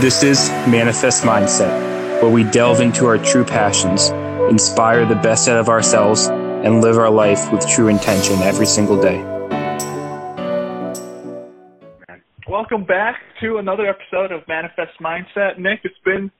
This 0.00 0.22
is 0.22 0.48
Manifest 0.68 1.24
Mindset, 1.24 2.22
where 2.22 2.30
we 2.30 2.44
delve 2.44 2.80
into 2.80 3.06
our 3.06 3.18
true 3.18 3.44
passions, 3.44 4.10
inspire 4.50 5.04
the 5.04 5.14
best 5.16 5.48
out 5.48 5.58
of 5.58 5.68
ourselves, 5.68 6.26
and 6.28 6.80
live 6.80 6.96
our 6.98 7.10
life 7.10 7.52
with 7.52 7.66
true 7.68 7.88
intention 7.88 8.36
every 8.42 8.66
single 8.66 9.00
day. 9.00 9.18
Welcome 12.48 12.84
back 12.84 13.16
to 13.40 13.58
another 13.58 13.86
episode 13.86 14.32
of 14.32 14.46
Manifest 14.48 14.92
Mindset. 15.00 15.58
Nick, 15.58 15.80
it's 15.84 15.98
been 16.04 16.30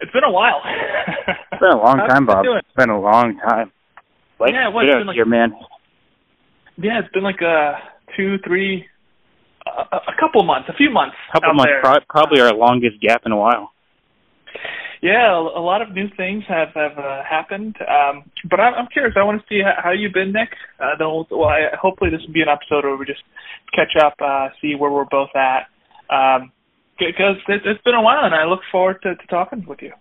it's 0.00 0.12
been 0.12 0.24
a 0.24 0.30
while. 0.30 0.60
It's 1.28 1.60
been 1.60 1.70
a 1.70 1.76
long 1.82 1.98
time, 2.08 2.26
Bob. 2.26 2.44
doing? 2.44 2.58
It's 2.58 2.76
been 2.76 2.90
a 2.90 3.00
long 3.00 3.38
time. 3.48 3.72
Like, 4.38 4.52
Yeah, 4.52 4.68
well, 4.68 4.84
get 4.84 4.88
it's 4.88 4.94
out 4.96 4.98
been 5.00 5.06
like- 5.08 5.14
here, 5.16 5.24
man. 5.26 5.52
yeah, 6.76 6.98
it's 7.00 7.12
been 7.12 7.22
like 7.24 7.40
uh 7.42 7.72
two, 8.16 8.38
three, 8.46 8.86
a, 9.92 9.96
a 9.96 10.14
couple 10.18 10.42
months, 10.44 10.68
a 10.68 10.74
few 10.74 10.90
months. 10.90 11.16
A 11.30 11.40
couple 11.40 11.54
months, 11.54 11.72
pro- 11.82 12.04
probably 12.08 12.40
our 12.40 12.54
longest 12.54 13.00
gap 13.00 13.22
in 13.26 13.32
a 13.32 13.36
while. 13.36 13.72
Yeah, 15.00 15.38
a, 15.38 15.62
lot 15.62 15.80
of 15.80 15.94
new 15.94 16.08
things 16.16 16.42
have 16.48 16.74
have 16.74 16.98
uh, 16.98 17.22
happened. 17.22 17.76
Um, 17.80 18.24
but 18.50 18.58
I'm, 18.58 18.74
I'm 18.74 18.88
curious. 18.92 19.14
I 19.16 19.22
want 19.22 19.40
to 19.40 19.46
see 19.48 19.60
how, 19.62 19.74
how 19.84 19.92
you've 19.92 20.12
been, 20.12 20.32
Nick. 20.32 20.50
Uh, 20.80 20.98
then 20.98 21.06
we'll, 21.06 21.26
well, 21.30 21.48
I, 21.48 21.68
hopefully 21.80 22.10
this 22.10 22.20
will 22.26 22.34
be 22.34 22.42
an 22.42 22.48
episode 22.48 22.84
where 22.84 22.96
we 22.96 23.06
just 23.06 23.22
catch 23.74 23.94
up, 24.02 24.14
uh, 24.20 24.48
see 24.60 24.74
where 24.74 24.90
we're 24.90 25.04
both 25.04 25.30
at. 25.36 25.70
Um, 26.10 26.50
because 26.98 27.36
it, 27.46 27.62
it's 27.64 27.82
been 27.84 27.94
a 27.94 28.02
while, 28.02 28.24
and 28.24 28.34
I 28.34 28.44
look 28.44 28.60
forward 28.72 28.98
to, 29.02 29.14
to 29.14 29.26
talking 29.28 29.64
with 29.68 29.78
you. 29.82 29.92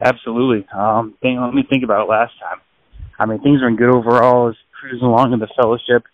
Absolutely. 0.00 0.66
Um, 0.76 1.14
think, 1.22 1.40
let 1.40 1.54
me 1.54 1.64
think 1.68 1.82
about 1.82 2.04
it 2.04 2.10
last 2.10 2.32
time. 2.38 2.60
I 3.18 3.24
mean, 3.24 3.40
things 3.40 3.62
are 3.62 3.68
in 3.68 3.76
good 3.76 3.88
overall. 3.88 4.50
Is 4.50 4.56
cruising 4.78 5.06
along 5.06 5.32
in 5.32 5.38
the 5.38 5.48
fellowship. 5.56 6.04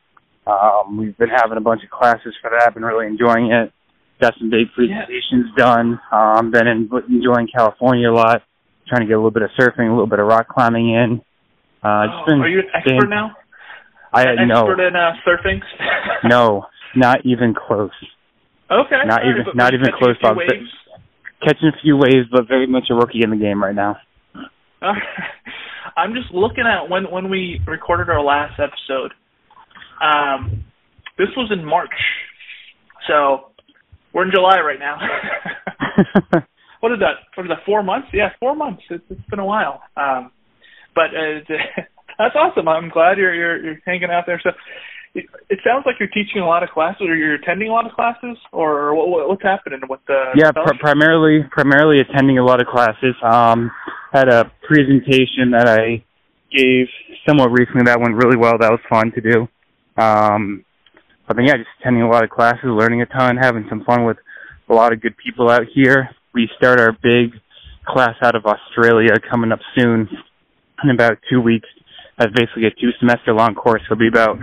Um, 0.46 0.96
we've 0.96 1.16
been 1.16 1.28
having 1.28 1.56
a 1.56 1.60
bunch 1.60 1.82
of 1.84 1.90
classes 1.90 2.34
for 2.40 2.50
that. 2.50 2.74
Been 2.74 2.84
really 2.84 3.06
enjoying 3.06 3.52
it. 3.52 3.72
Got 4.20 4.34
some 4.38 4.50
big 4.50 4.66
presentations 4.74 5.46
done. 5.56 6.00
Um, 6.10 6.50
been 6.50 6.66
in, 6.66 6.90
enjoying 7.08 7.48
California 7.54 8.10
a 8.10 8.14
lot. 8.14 8.42
Trying 8.88 9.02
to 9.02 9.06
get 9.06 9.14
a 9.14 9.16
little 9.16 9.30
bit 9.30 9.42
of 9.42 9.50
surfing, 9.58 9.86
a 9.88 9.90
little 9.92 10.06
bit 10.06 10.18
of 10.18 10.26
rock 10.26 10.48
climbing 10.48 10.90
in. 10.90 11.20
Uh, 11.82 12.06
just 12.06 12.16
Oh, 12.22 12.24
been, 12.26 12.40
are 12.40 12.48
you 12.48 12.58
an 12.60 12.66
expert 12.74 13.00
been- 13.00 13.10
now? 13.10 13.36
I 14.14 14.24
An 14.24 14.46
no, 14.48 14.58
expert 14.68 14.80
in 14.86 14.94
uh, 14.94 15.12
surfing? 15.26 15.60
no, 16.28 16.66
not 16.94 17.24
even 17.24 17.54
close. 17.54 17.90
Okay. 18.70 19.00
Not 19.06 19.20
even- 19.24 19.46
not 19.56 19.72
even 19.74 19.86
close, 19.98 20.16
Bob. 20.20 20.36
Catching 21.42 21.68
a 21.68 21.80
few 21.82 21.96
waves, 21.96 22.28
but 22.30 22.46
very 22.46 22.66
much 22.66 22.84
a 22.90 22.94
rookie 22.94 23.22
in 23.24 23.30
the 23.30 23.36
game 23.36 23.62
right 23.62 23.74
now. 23.74 23.96
Uh, 24.80 24.92
I'm 25.96 26.14
just 26.14 26.30
looking 26.32 26.64
at 26.66 26.88
when 26.88 27.10
when 27.10 27.28
we 27.30 27.60
recorded 27.66 28.08
our 28.10 28.22
last 28.22 28.60
episode. 28.60 29.12
Um, 30.02 30.64
this 31.18 31.28
was 31.36 31.50
in 31.52 31.64
March, 31.64 31.94
so 33.06 33.52
we're 34.12 34.24
in 34.24 34.32
July 34.32 34.60
right 34.60 34.78
now. 34.78 34.98
what 36.80 36.92
is 36.92 36.98
that? 36.98 37.22
What 37.34 37.44
is 37.44 37.50
that? 37.50 37.64
Four 37.64 37.82
months? 37.82 38.08
Yeah, 38.12 38.30
four 38.40 38.56
months. 38.56 38.82
It's, 38.90 39.04
it's 39.08 39.28
been 39.30 39.38
a 39.38 39.46
while. 39.46 39.82
Um, 39.96 40.32
but 40.94 41.14
uh, 41.14 41.40
that's 42.18 42.34
awesome. 42.34 42.68
I'm 42.68 42.90
glad 42.90 43.18
you're 43.18 43.34
you're, 43.34 43.64
you're 43.64 43.78
hanging 43.86 44.10
out 44.10 44.24
there. 44.26 44.40
So. 44.42 44.50
It, 45.14 45.26
it 45.50 45.58
sounds 45.62 45.84
like 45.84 45.96
you're 46.00 46.08
teaching 46.08 46.40
a 46.40 46.46
lot 46.46 46.62
of 46.62 46.70
classes, 46.70 47.02
or 47.02 47.14
you're 47.14 47.34
attending 47.34 47.68
a 47.68 47.70
lot 47.70 47.84
of 47.84 47.92
classes, 47.92 48.38
or 48.50 48.94
what, 48.94 49.28
what's 49.28 49.42
happening 49.42 49.80
with 49.86 50.00
the 50.06 50.32
yeah, 50.34 50.52
pr- 50.52 50.72
primarily 50.80 51.40
primarily 51.50 52.00
attending 52.00 52.38
a 52.38 52.42
lot 52.42 52.62
of 52.62 52.66
classes. 52.66 53.14
Um, 53.22 53.70
had 54.10 54.30
a 54.30 54.50
presentation 54.66 55.50
that 55.52 55.68
I 55.68 56.02
gave 56.50 56.86
somewhat 57.28 57.50
recently 57.52 57.84
that 57.84 58.00
went 58.00 58.14
really 58.14 58.38
well. 58.38 58.56
That 58.58 58.70
was 58.70 58.80
fun 58.88 59.12
to 59.12 59.20
do. 59.20 59.48
Um, 60.02 60.64
but 61.26 61.36
then 61.36 61.46
yeah, 61.46 61.56
just 61.56 61.68
attending 61.80 62.02
a 62.02 62.10
lot 62.10 62.24
of 62.24 62.30
classes, 62.30 62.64
learning 62.64 63.02
a 63.02 63.06
ton, 63.06 63.36
having 63.36 63.66
some 63.68 63.84
fun 63.84 64.04
with 64.04 64.16
a 64.68 64.74
lot 64.74 64.92
of 64.92 65.00
good 65.00 65.14
people 65.16 65.50
out 65.50 65.62
here. 65.72 66.10
We 66.34 66.48
start 66.56 66.80
our 66.80 66.92
big 66.92 67.32
class 67.86 68.16
out 68.22 68.34
of 68.34 68.44
Australia 68.46 69.12
coming 69.30 69.52
up 69.52 69.60
soon 69.76 70.08
in 70.82 70.90
about 70.90 71.18
two 71.30 71.40
weeks. 71.40 71.68
That's 72.18 72.32
basically 72.32 72.66
a 72.66 72.70
two 72.70 72.90
semester 72.98 73.32
long 73.32 73.54
course. 73.54 73.82
It'll 73.84 73.98
be 73.98 74.08
about 74.08 74.38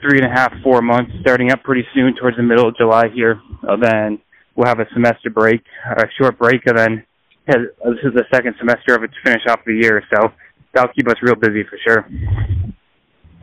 three 0.00 0.18
and 0.18 0.26
a 0.26 0.30
half, 0.30 0.52
four 0.62 0.80
months, 0.80 1.12
starting 1.20 1.50
up 1.50 1.62
pretty 1.62 1.84
soon 1.94 2.14
towards 2.16 2.36
the 2.36 2.42
middle 2.42 2.68
of 2.68 2.76
July 2.76 3.08
here. 3.14 3.40
Uh, 3.68 3.76
then 3.76 4.18
we'll 4.56 4.68
have 4.68 4.80
a 4.80 4.86
semester 4.94 5.30
break, 5.30 5.62
a 5.96 6.04
short 6.18 6.38
break, 6.38 6.62
and 6.66 6.78
then 6.78 7.04
yeah, 7.48 7.56
this 7.84 7.98
is 8.04 8.14
the 8.14 8.24
second 8.32 8.54
semester 8.58 8.94
of 8.94 9.02
it 9.02 9.08
to 9.08 9.16
finish 9.24 9.42
off 9.48 9.60
the 9.66 9.74
year. 9.74 10.02
So 10.12 10.28
that'll 10.72 10.92
keep 10.92 11.08
us 11.08 11.16
real 11.22 11.34
busy 11.34 11.64
for 11.64 11.78
sure. 11.86 12.06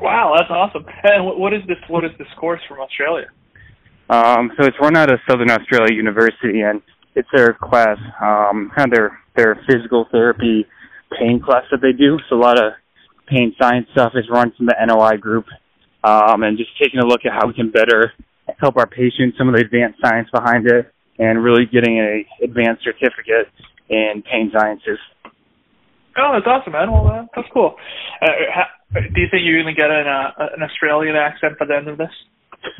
Wow, 0.02 0.34
that's 0.38 0.50
awesome. 0.50 0.86
And 1.04 1.26
what, 1.26 1.40
what 1.40 1.54
is 1.54 1.62
this? 1.68 1.78
What 1.88 2.06
is 2.06 2.12
this 2.18 2.28
course 2.40 2.62
from 2.68 2.80
Australia? 2.80 3.28
Um, 4.10 4.52
so 4.58 4.66
it's 4.66 4.78
run 4.82 4.98
out 4.98 5.12
of 5.12 5.20
Southern 5.30 5.52
Australia 5.52 5.94
University, 5.94 6.62
and 6.62 6.82
it's 7.16 7.28
their 7.36 7.54
class, 7.54 7.98
um, 8.22 8.72
kind 8.76 8.92
of 8.92 8.98
their 8.98 9.20
their 9.36 9.62
physical 9.68 10.08
therapy 10.12 10.66
pain 11.20 11.42
class 11.44 11.64
that 11.72 11.82
they 11.82 11.92
do. 11.92 12.18
So 12.30 12.36
a 12.36 12.42
lot 12.42 12.58
of 12.58 12.74
pain 13.28 13.56
science 13.62 13.88
stuff 13.92 14.14
is 14.16 14.26
run 14.32 14.52
from 14.58 14.68
the 14.68 14.76
NOI 14.88 15.18
group, 15.18 15.46
um, 16.04 16.44
and 16.44 16.58
just 16.58 16.72
taking 16.82 17.00
a 17.00 17.06
look 17.06 17.22
at 17.26 17.34
how 17.34 17.48
we 17.48 17.54
can 17.54 17.72
better 17.72 18.14
help 18.60 18.78
our 18.78 18.88
patients, 18.88 19.38
some 19.38 19.48
of 19.48 19.56
the 19.56 19.62
advanced 19.62 20.00
science 20.02 20.28
behind 20.34 20.66
it, 20.66 20.92
and 21.20 21.44
really 21.44 21.66
getting 21.66 22.00
a 22.00 22.44
advanced 22.44 22.84
certificate 22.84 23.48
in 23.90 24.24
pain 24.24 24.52
sciences. 24.54 24.98
Oh, 26.18 26.32
that's 26.34 26.48
awesome, 26.48 26.74
man. 26.74 26.92
Well, 26.92 27.08
uh, 27.08 27.26
that's 27.36 27.48
cool. 27.54 27.76
Uh, 28.22 28.28
ha, 28.52 28.66
do 28.94 29.22
you 29.22 29.28
think 29.30 29.44
you're 29.46 29.62
going 29.62 29.74
to 29.74 29.80
get 29.80 29.92
an 29.92 30.08
uh, 30.08 30.56
an 30.56 30.64
Australian 30.64 31.16
accent 31.16 31.60
by 31.60 31.66
the 31.66 31.76
end 31.76 31.88
of 31.88 31.98
this? 31.98 32.12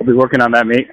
I'll 0.00 0.06
be 0.06 0.12
working 0.12 0.40
on 0.40 0.52
that, 0.52 0.66
mate. 0.66 0.88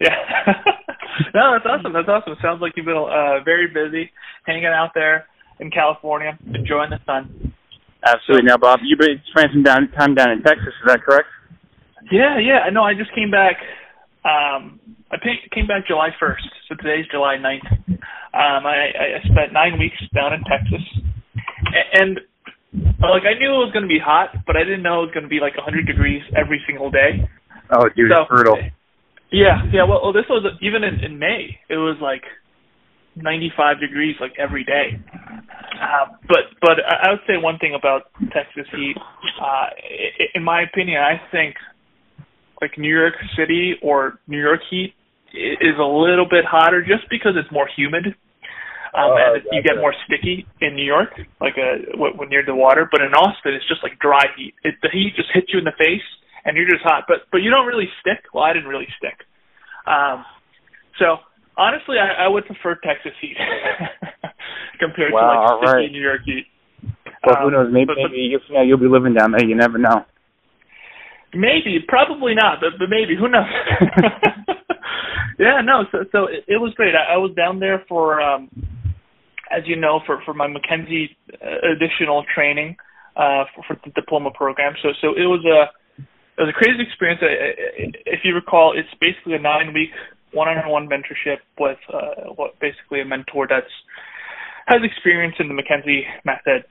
Yeah. 0.00 0.14
no, 1.34 1.52
that's 1.52 1.66
awesome. 1.66 1.92
That's 1.92 2.08
awesome. 2.08 2.36
Sounds 2.42 2.60
like 2.60 2.72
you've 2.76 2.86
been 2.86 2.96
uh, 2.96 3.42
very 3.44 3.66
busy 3.66 4.10
hanging 4.44 4.66
out 4.66 4.90
there 4.94 5.26
in 5.60 5.70
California, 5.70 6.38
enjoying 6.54 6.90
the 6.90 7.00
sun. 7.06 7.52
Absolutely. 8.04 8.46
Now, 8.46 8.56
Bob, 8.56 8.80
you've 8.84 8.98
been 8.98 9.20
spending 9.30 9.52
some 9.54 9.62
down, 9.62 9.90
time 9.92 10.14
down 10.14 10.30
in 10.30 10.42
Texas. 10.42 10.68
Is 10.68 10.86
that 10.86 11.02
correct? 11.02 11.28
Yeah, 12.12 12.38
yeah. 12.38 12.60
I 12.66 12.70
know. 12.70 12.84
I 12.84 12.94
just 12.94 13.12
came 13.14 13.30
back. 13.30 13.56
Um, 14.24 14.78
I 15.10 15.16
came 15.52 15.66
back 15.66 15.86
July 15.86 16.10
1st, 16.20 16.48
so 16.68 16.74
today's 16.76 17.06
July 17.10 17.36
9th. 17.38 17.70
Um, 17.88 18.66
I, 18.66 18.90
I 19.16 19.20
spent 19.22 19.52
nine 19.52 19.78
weeks 19.78 19.96
down 20.14 20.34
in 20.34 20.42
Texas, 20.44 20.82
and 21.94 22.20
like 23.00 23.22
I 23.24 23.38
knew 23.38 23.52
it 23.52 23.62
was 23.64 23.72
going 23.72 23.82
to 23.84 23.88
be 23.88 23.98
hot, 24.02 24.30
but 24.46 24.56
I 24.56 24.64
didn't 24.64 24.82
know 24.82 25.02
it 25.02 25.06
was 25.06 25.14
going 25.14 25.24
to 25.24 25.28
be 25.28 25.40
like 25.40 25.56
100 25.56 25.86
degrees 25.86 26.22
every 26.36 26.60
single 26.66 26.90
day. 26.90 27.28
Oh, 27.70 27.88
dude, 27.94 28.10
So- 28.10 28.22
it's 28.22 28.28
brutal. 28.30 28.58
Yeah, 29.32 29.62
yeah. 29.72 29.82
Well, 29.82 30.00
well 30.02 30.12
this 30.12 30.24
was 30.30 30.46
even 30.62 30.84
in, 30.84 31.00
in 31.02 31.18
May. 31.18 31.58
It 31.68 31.76
was 31.76 31.96
like 32.00 32.22
95 33.16 33.80
degrees 33.80 34.14
like 34.20 34.32
every 34.38 34.62
day. 34.64 35.00
Uh, 35.76 36.14
but 36.28 36.46
but 36.60 36.78
I 36.86 37.08
I 37.08 37.10
would 37.10 37.20
say 37.26 37.36
one 37.36 37.58
thing 37.58 37.74
about 37.74 38.02
Texas 38.32 38.66
heat. 38.74 38.94
Uh, 39.40 39.44
i- 39.44 40.30
in 40.34 40.44
my 40.44 40.62
opinion, 40.62 41.02
I 41.02 41.20
think 41.32 41.56
like 42.62 42.78
New 42.78 42.88
York 42.94 43.14
City 43.36 43.74
or 43.82 44.20
New 44.28 44.40
York 44.40 44.60
heat 44.70 44.94
i- 45.34 45.56
is 45.60 45.76
a 45.78 45.84
little 45.84 46.26
bit 46.28 46.44
hotter 46.44 46.80
just 46.82 47.10
because 47.10 47.32
it's 47.36 47.50
more 47.50 47.68
humid. 47.76 48.14
Um, 48.94 49.10
Oh, 49.12 49.16
and 49.16 49.36
it, 49.38 49.44
you 49.52 49.62
get 49.62 49.76
more 49.76 49.94
sticky 50.06 50.46
in 50.60 50.74
New 50.76 50.84
York, 50.84 51.10
like 51.40 51.54
uh, 51.58 51.96
when 51.98 52.16
when 52.16 52.28
near 52.28 52.44
the 52.44 52.54
water. 52.54 52.88
But 52.90 53.00
in 53.02 53.12
Austin, 53.14 53.54
it's 53.54 53.66
just 53.68 53.82
like 53.82 53.98
dry 53.98 54.24
heat. 54.36 54.54
It, 54.64 54.74
the 54.82 54.88
heat 54.92 55.14
just 55.16 55.28
hits 55.32 55.48
you 55.52 55.58
in 55.58 55.64
the 55.64 55.76
face, 55.78 56.04
and 56.44 56.56
you're 56.56 56.68
just 56.68 56.82
hot. 56.82 57.04
But 57.08 57.26
but 57.32 57.38
you 57.38 57.50
don't 57.50 57.66
really 57.66 57.88
stick. 58.00 58.24
Well, 58.32 58.44
I 58.44 58.52
didn't 58.52 58.68
really 58.68 58.88
stick. 58.98 59.24
Um, 59.86 60.24
so 60.98 61.18
honestly, 61.56 61.96
I, 61.98 62.24
I 62.24 62.28
would 62.28 62.46
prefer 62.46 62.74
Texas 62.82 63.12
heat 63.20 63.36
compared 64.80 65.12
Wow, 65.12 65.22
to 65.22 65.66
like 65.66 65.68
sticky 65.68 65.82
right. 65.82 65.92
New 65.92 66.02
York 66.02 66.20
heat. 66.24 66.46
Well, 67.26 67.36
who 67.40 67.46
Um, 67.48 67.52
knows? 67.52 67.68
Maybe, 67.72 67.86
but- 67.86 67.96
maybe 67.96 68.18
you, 68.18 68.38
you 68.48 68.54
know, 68.54 68.62
you'll 68.62 68.78
be 68.78 68.88
living 68.88 69.14
down 69.14 69.32
there. 69.32 69.44
You 69.44 69.56
never 69.56 69.78
know. 69.78 70.04
Maybe, 71.34 71.80
probably 71.86 72.34
not, 72.34 72.60
but 72.60 72.78
but 72.78 72.88
maybe. 72.88 73.14
Who 73.16 73.28
knows? 73.28 73.44
yeah, 75.38 75.60
no. 75.62 75.84
So 75.92 76.04
so 76.12 76.26
it, 76.26 76.44
it 76.48 76.56
was 76.60 76.72
great. 76.74 76.94
I, 76.94 77.14
I 77.14 77.16
was 77.18 77.32
down 77.36 77.58
there 77.60 77.84
for, 77.88 78.20
um, 78.20 78.48
as 79.50 79.62
you 79.66 79.76
know, 79.76 80.00
for 80.06 80.20
for 80.24 80.34
my 80.34 80.46
McKenzie 80.46 81.16
uh, 81.34 81.72
additional 81.72 82.24
training 82.34 82.76
uh, 83.16 83.44
for, 83.54 83.64
for 83.68 83.80
the 83.84 83.90
diploma 83.90 84.30
program. 84.30 84.74
So 84.82 84.90
so 85.00 85.08
it 85.08 85.26
was 85.26 85.44
a 85.44 85.70
it 86.38 86.42
was 86.42 86.50
a 86.50 86.58
crazy 86.58 86.82
experience. 86.82 87.20
If 88.04 88.20
you 88.24 88.34
recall, 88.34 88.74
it's 88.76 88.88
basically 89.00 89.34
a 89.34 89.38
nine 89.38 89.72
week 89.72 89.90
one 90.32 90.48
on 90.48 90.68
one 90.70 90.88
mentorship 90.88 91.38
with 91.58 91.78
uh, 91.92 92.32
what 92.34 92.58
basically 92.60 93.00
a 93.00 93.04
mentor 93.04 93.46
that's 93.48 93.72
has 94.66 94.80
experience 94.82 95.36
in 95.38 95.48
the 95.48 95.54
McKenzie 95.54 96.02
method, 96.24 96.64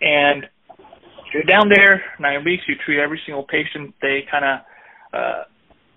and 0.00 0.46
you're 1.32 1.44
down 1.44 1.68
there 1.68 2.02
nine 2.18 2.44
weeks. 2.44 2.64
You 2.68 2.74
treat 2.84 3.00
every 3.00 3.20
single 3.24 3.44
patient. 3.44 3.94
They 4.02 4.24
kind 4.30 4.44
of 4.44 4.60
uh, 5.12 5.42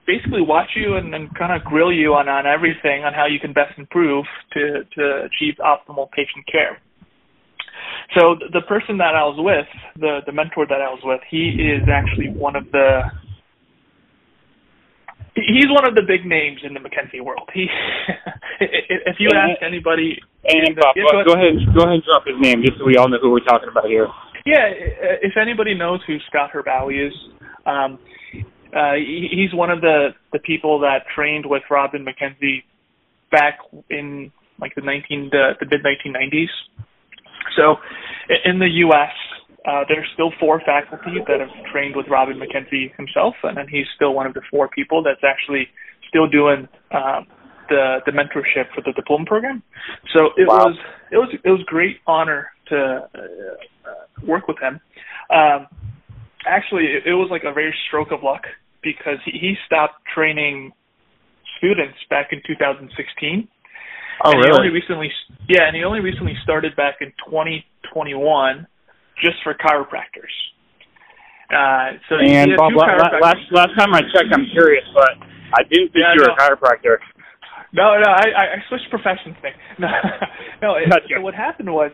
basically 0.10 0.42
watch 0.42 0.74
you 0.76 0.98
and, 0.98 1.14
and 1.14 1.30
kind 1.38 1.54
of 1.54 1.62
grill 1.62 1.94
you 1.94 2.18
on 2.18 2.26
on 2.28 2.50
everything 2.50 3.06
on 3.06 3.14
how 3.14 3.30
you 3.30 3.38
can 3.40 3.54
best 3.54 3.78
improve 3.78 4.26
to 4.54 4.82
to 4.98 5.30
achieve 5.30 5.54
optimal 5.62 6.10
patient 6.10 6.42
care. 6.50 6.82
So 8.18 8.34
the 8.42 8.66
person 8.66 8.98
that 8.98 9.14
I 9.14 9.22
was 9.30 9.38
with, 9.38 9.70
the 10.02 10.26
the 10.26 10.34
mentor 10.34 10.66
that 10.66 10.82
I 10.82 10.90
was 10.90 11.02
with, 11.06 11.22
he 11.30 11.54
is 11.62 11.86
actually 11.86 12.34
one 12.34 12.56
of 12.56 12.66
the 12.72 13.06
he's 15.38 15.70
one 15.70 15.86
of 15.86 15.94
the 15.94 16.02
big 16.02 16.26
names 16.26 16.66
in 16.66 16.74
the 16.74 16.82
McKenzie 16.82 17.24
world. 17.24 17.48
He, 17.54 17.70
if 18.60 19.22
you 19.22 19.30
and, 19.30 19.54
ask 19.54 19.62
anybody, 19.62 20.18
and 20.44 20.76
Bob, 20.76 20.98
yeah, 20.98 21.06
go, 21.06 21.22
go 21.22 21.34
ahead, 21.38 21.54
go 21.70 21.86
ahead 21.86 22.02
and 22.02 22.04
drop 22.04 22.26
his 22.26 22.36
name 22.42 22.66
just 22.66 22.82
so 22.82 22.86
we 22.86 22.98
all 22.98 23.08
know 23.08 23.22
who 23.22 23.30
we're 23.30 23.46
talking 23.46 23.70
about 23.70 23.86
here. 23.86 24.08
Yeah, 24.46 24.66
if 25.22 25.38
anybody 25.38 25.76
knows 25.76 26.02
who 26.08 26.18
Scott 26.28 26.50
Herbowy 26.52 27.08
is, 27.08 27.14
um, 27.66 28.00
uh, 28.75 28.94
he's 28.95 29.54
one 29.54 29.69
of 29.69 29.81
the 29.81 30.10
the 30.31 30.39
people 30.39 30.80
that 30.80 31.06
trained 31.13 31.45
with 31.45 31.63
Robin 31.69 32.06
McKenzie 32.06 32.63
back 33.31 33.60
in 33.89 34.31
like 34.62 34.75
the 34.75 34.81
19 34.81 35.30
the, 35.31 35.54
the 35.60 35.66
mid 35.66 35.81
1990s. 35.83 36.48
So 37.56 37.75
in 38.45 38.60
the 38.60 38.69
U.S., 38.88 39.12
uh, 39.68 39.83
there's 39.88 40.07
still 40.13 40.31
four 40.39 40.62
faculty 40.66 41.19
that 41.27 41.39
have 41.39 41.50
trained 41.71 41.95
with 41.95 42.07
Robin 42.10 42.39
McKenzie 42.39 42.95
himself, 42.95 43.36
and 43.44 43.57
then 43.57 43.68
he's 43.68 43.86
still 43.95 44.13
one 44.13 44.25
of 44.25 44.33
the 44.33 44.42
four 44.50 44.68
people 44.69 45.04
that's 45.04 45.24
actually 45.24 45.68
still 46.07 46.27
doing 46.27 46.68
uh, 46.92 47.21
the 47.69 48.00
the 48.06 48.12
mentorship 48.12 48.69
for 48.74 48.81
the 48.86 48.94
diploma 48.95 49.25
program. 49.25 49.63
So 50.13 50.30
it 50.38 50.48
wow. 50.48 50.66
was 50.66 50.77
it 51.12 51.18
was 51.18 51.30
it 51.44 51.50
was 51.50 51.62
great 51.66 51.98
honor 52.07 52.48
to 52.68 53.10
uh, 53.16 54.25
work 54.25 54.48
with 54.48 54.57
him. 54.60 54.80
Um, 55.30 55.68
actually, 56.45 56.86
it, 56.86 57.07
it 57.07 57.13
was 57.13 57.30
like 57.31 57.44
a 57.44 57.54
very 57.54 57.74
stroke 57.88 58.12
of 58.12 58.24
luck 58.24 58.44
because 58.84 59.18
he, 59.26 59.56
stopped 59.66 60.02
training 60.14 60.72
students 61.58 61.98
back 62.10 62.30
in 62.31 62.42
2016. 62.48 63.48
Oh, 64.24 64.31
and 64.31 64.40
really? 64.40 64.48
He 64.48 64.58
only 64.58 64.70
recently, 64.70 65.12
yeah, 65.48 65.68
and 65.68 65.76
he 65.76 65.84
only 65.84 66.00
recently 66.00 66.36
started 66.44 66.76
back 66.76 66.98
in 67.02 67.12
2021 67.28 68.68
just 69.24 69.38
for 69.44 69.54
chiropractors. 69.54 70.34
Uh, 71.50 71.98
so 72.08 72.16
and 72.22 72.52
Bob, 72.56 72.74
last 72.76 73.42
last 73.52 73.74
time 73.76 73.94
I 73.94 74.02
checked, 74.14 74.30
I'm 74.31 74.46
curious, 74.54 74.86
but 74.94 75.18
I 75.58 75.64
didn't 75.66 75.90
think 75.90 76.06
yeah, 76.06 76.14
you 76.14 76.22
were 76.22 76.30
no. 76.30 76.38
a 76.38 76.38
chiropractor. 76.38 77.02
No, 77.74 77.98
no, 77.98 78.10
I, 78.10 78.58
I 78.58 78.58
switched 78.68 78.90
professions. 78.90 79.36
Thing. 79.42 79.54
No, 79.80 79.90
no. 80.62 80.76
It, 80.76 80.90
Gotcha. 80.90 81.06
so 81.16 81.22
what 81.22 81.34
happened 81.34 81.72
was, 81.72 81.92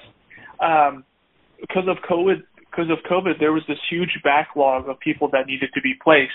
um, 0.60 1.04
because 1.60 1.88
of 1.88 1.98
COVID, 2.10 2.44
because 2.58 2.90
of 2.92 3.00
COVID, 3.10 3.40
there 3.40 3.54
was 3.54 3.64
this 3.68 3.78
huge 3.90 4.20
backlog 4.24 4.90
of 4.90 5.00
people 5.00 5.30
that 5.32 5.48
needed 5.48 5.70
to 5.74 5.82
be 5.82 5.94
placed, 6.04 6.32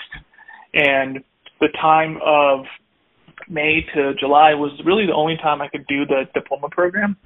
and 0.73 1.23
the 1.59 1.67
time 1.79 2.17
of 2.25 2.65
May 3.49 3.85
to 3.93 4.13
July 4.19 4.53
was 4.53 4.71
really 4.85 5.05
the 5.05 5.13
only 5.13 5.37
time 5.37 5.61
I 5.61 5.67
could 5.67 5.85
do 5.87 6.05
the 6.05 6.23
diploma 6.33 6.69
program. 6.71 7.17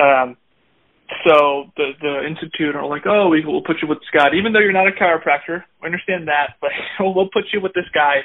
Um, 0.00 0.36
so 1.24 1.64
the 1.76 1.92
the 2.00 2.26
institute 2.26 2.76
are 2.76 2.86
like, 2.86 3.02
oh, 3.06 3.28
we 3.28 3.44
will 3.44 3.62
put 3.62 3.76
you 3.82 3.88
with 3.88 3.98
Scott, 4.08 4.34
even 4.34 4.52
though 4.52 4.60
you're 4.60 4.72
not 4.72 4.86
a 4.86 4.92
chiropractor. 4.92 5.64
We 5.82 5.86
understand 5.86 6.28
that, 6.28 6.56
but 6.60 6.70
we'll 7.00 7.30
put 7.32 7.44
you 7.52 7.60
with 7.60 7.72
this 7.74 7.88
guy. 7.94 8.20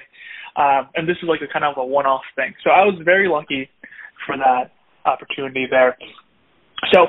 Um, 0.56 0.90
and 0.96 1.10
this 1.10 1.18
is 1.18 1.28
like 1.28 1.42
a 1.42 1.52
kind 1.52 1.66
of 1.66 1.78
a 1.78 1.86
one-off 1.86 2.22
thing. 2.36 2.54
So 2.64 2.70
I 2.70 2.86
was 2.86 3.02
very 3.04 3.28
lucky 3.28 3.70
for 4.28 4.38
that 4.38 4.72
opportunity 5.06 5.66
there. 5.70 5.98
So 6.92 7.08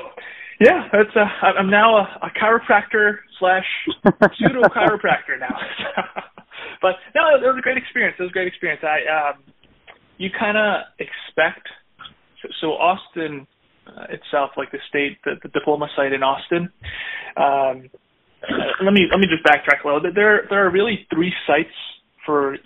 yeah, 0.59 0.87
that's 0.91 1.15
a, 1.15 1.45
I'm 1.45 1.69
now 1.69 1.97
a, 1.97 2.19
a 2.23 2.31
chiropractor 2.41 3.17
slash 3.39 3.65
pseudo 4.37 4.61
chiropractor 4.63 5.39
now. 5.39 5.55
but 6.81 6.95
no, 7.15 7.35
it 7.35 7.41
was 7.41 7.55
a 7.57 7.61
great 7.61 7.77
experience. 7.77 8.15
It 8.19 8.23
was 8.23 8.31
a 8.31 8.33
great 8.33 8.47
experience. 8.47 8.81
I 8.83 9.31
um, 9.31 9.43
you 10.17 10.29
kind 10.37 10.57
of 10.57 10.83
expect 10.99 11.67
so, 12.41 12.49
so 12.61 12.67
Austin 12.73 13.47
uh, 13.87 14.05
itself, 14.09 14.51
like 14.57 14.71
the 14.71 14.79
state, 14.89 15.17
the, 15.25 15.35
the 15.43 15.49
diploma 15.49 15.87
site 15.95 16.13
in 16.13 16.23
Austin. 16.23 16.69
Um, 17.37 17.89
let 18.83 18.93
me 18.93 19.07
let 19.09 19.19
me 19.19 19.27
just 19.27 19.43
backtrack 19.43 19.83
a 19.83 19.87
little. 19.87 20.01
Bit. 20.01 20.15
There 20.15 20.45
there 20.49 20.65
are 20.65 20.71
really 20.71 21.07
three 21.13 21.33
sites 21.47 21.73
for 22.25 22.57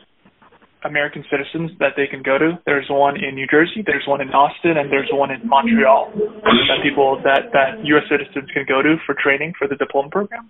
American 0.86 1.26
citizens 1.30 1.72
that 1.80 1.94
they 1.98 2.08
can 2.08 2.24
go 2.24 2.38
to. 2.38 2.58
There's 2.66 2.88
one 2.90 3.20
in 3.20 3.36
New 3.36 3.48
Jersey, 3.48 3.84
there's 3.86 4.08
one 4.08 4.22
in 4.22 4.30
Austin, 4.30 4.78
and 4.78 4.92
there's 4.92 5.10
one 5.12 5.32
in 5.32 5.44
Montreal 5.44 6.12
that 6.16 6.80
people 6.84 7.20
that 7.24 7.52
that 7.52 7.84
U.S. 7.84 8.04
citizens 8.10 8.48
can 8.54 8.64
go 8.68 8.82
to 8.82 8.96
for 9.06 9.16
training 9.16 9.54
for 9.58 9.68
the 9.68 9.76
diploma 9.76 10.10
program. 10.10 10.50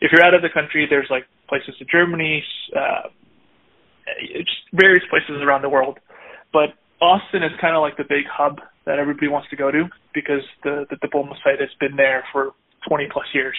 If 0.00 0.10
you're 0.10 0.24
out 0.24 0.34
of 0.34 0.42
the 0.42 0.50
country, 0.50 0.86
there's 0.90 1.06
like 1.10 1.26
places 1.48 1.74
in 1.78 1.86
Germany, 1.90 2.42
uh, 2.74 3.08
just 4.34 4.66
various 4.74 5.04
places 5.08 5.38
around 5.42 5.62
the 5.62 5.70
world. 5.70 5.98
But 6.52 6.74
Austin 7.00 7.42
is 7.42 7.52
kind 7.60 7.76
of 7.76 7.82
like 7.82 7.96
the 7.96 8.08
big 8.08 8.26
hub 8.26 8.58
that 8.84 8.98
everybody 8.98 9.28
wants 9.28 9.48
to 9.50 9.56
go 9.56 9.70
to 9.70 9.86
because 10.12 10.42
the 10.64 10.86
the 10.90 10.96
diploma 10.96 11.38
site 11.44 11.60
has 11.60 11.70
been 11.78 11.94
there 11.94 12.24
for 12.32 12.50
20 12.88 13.08
plus 13.12 13.26
years. 13.32 13.56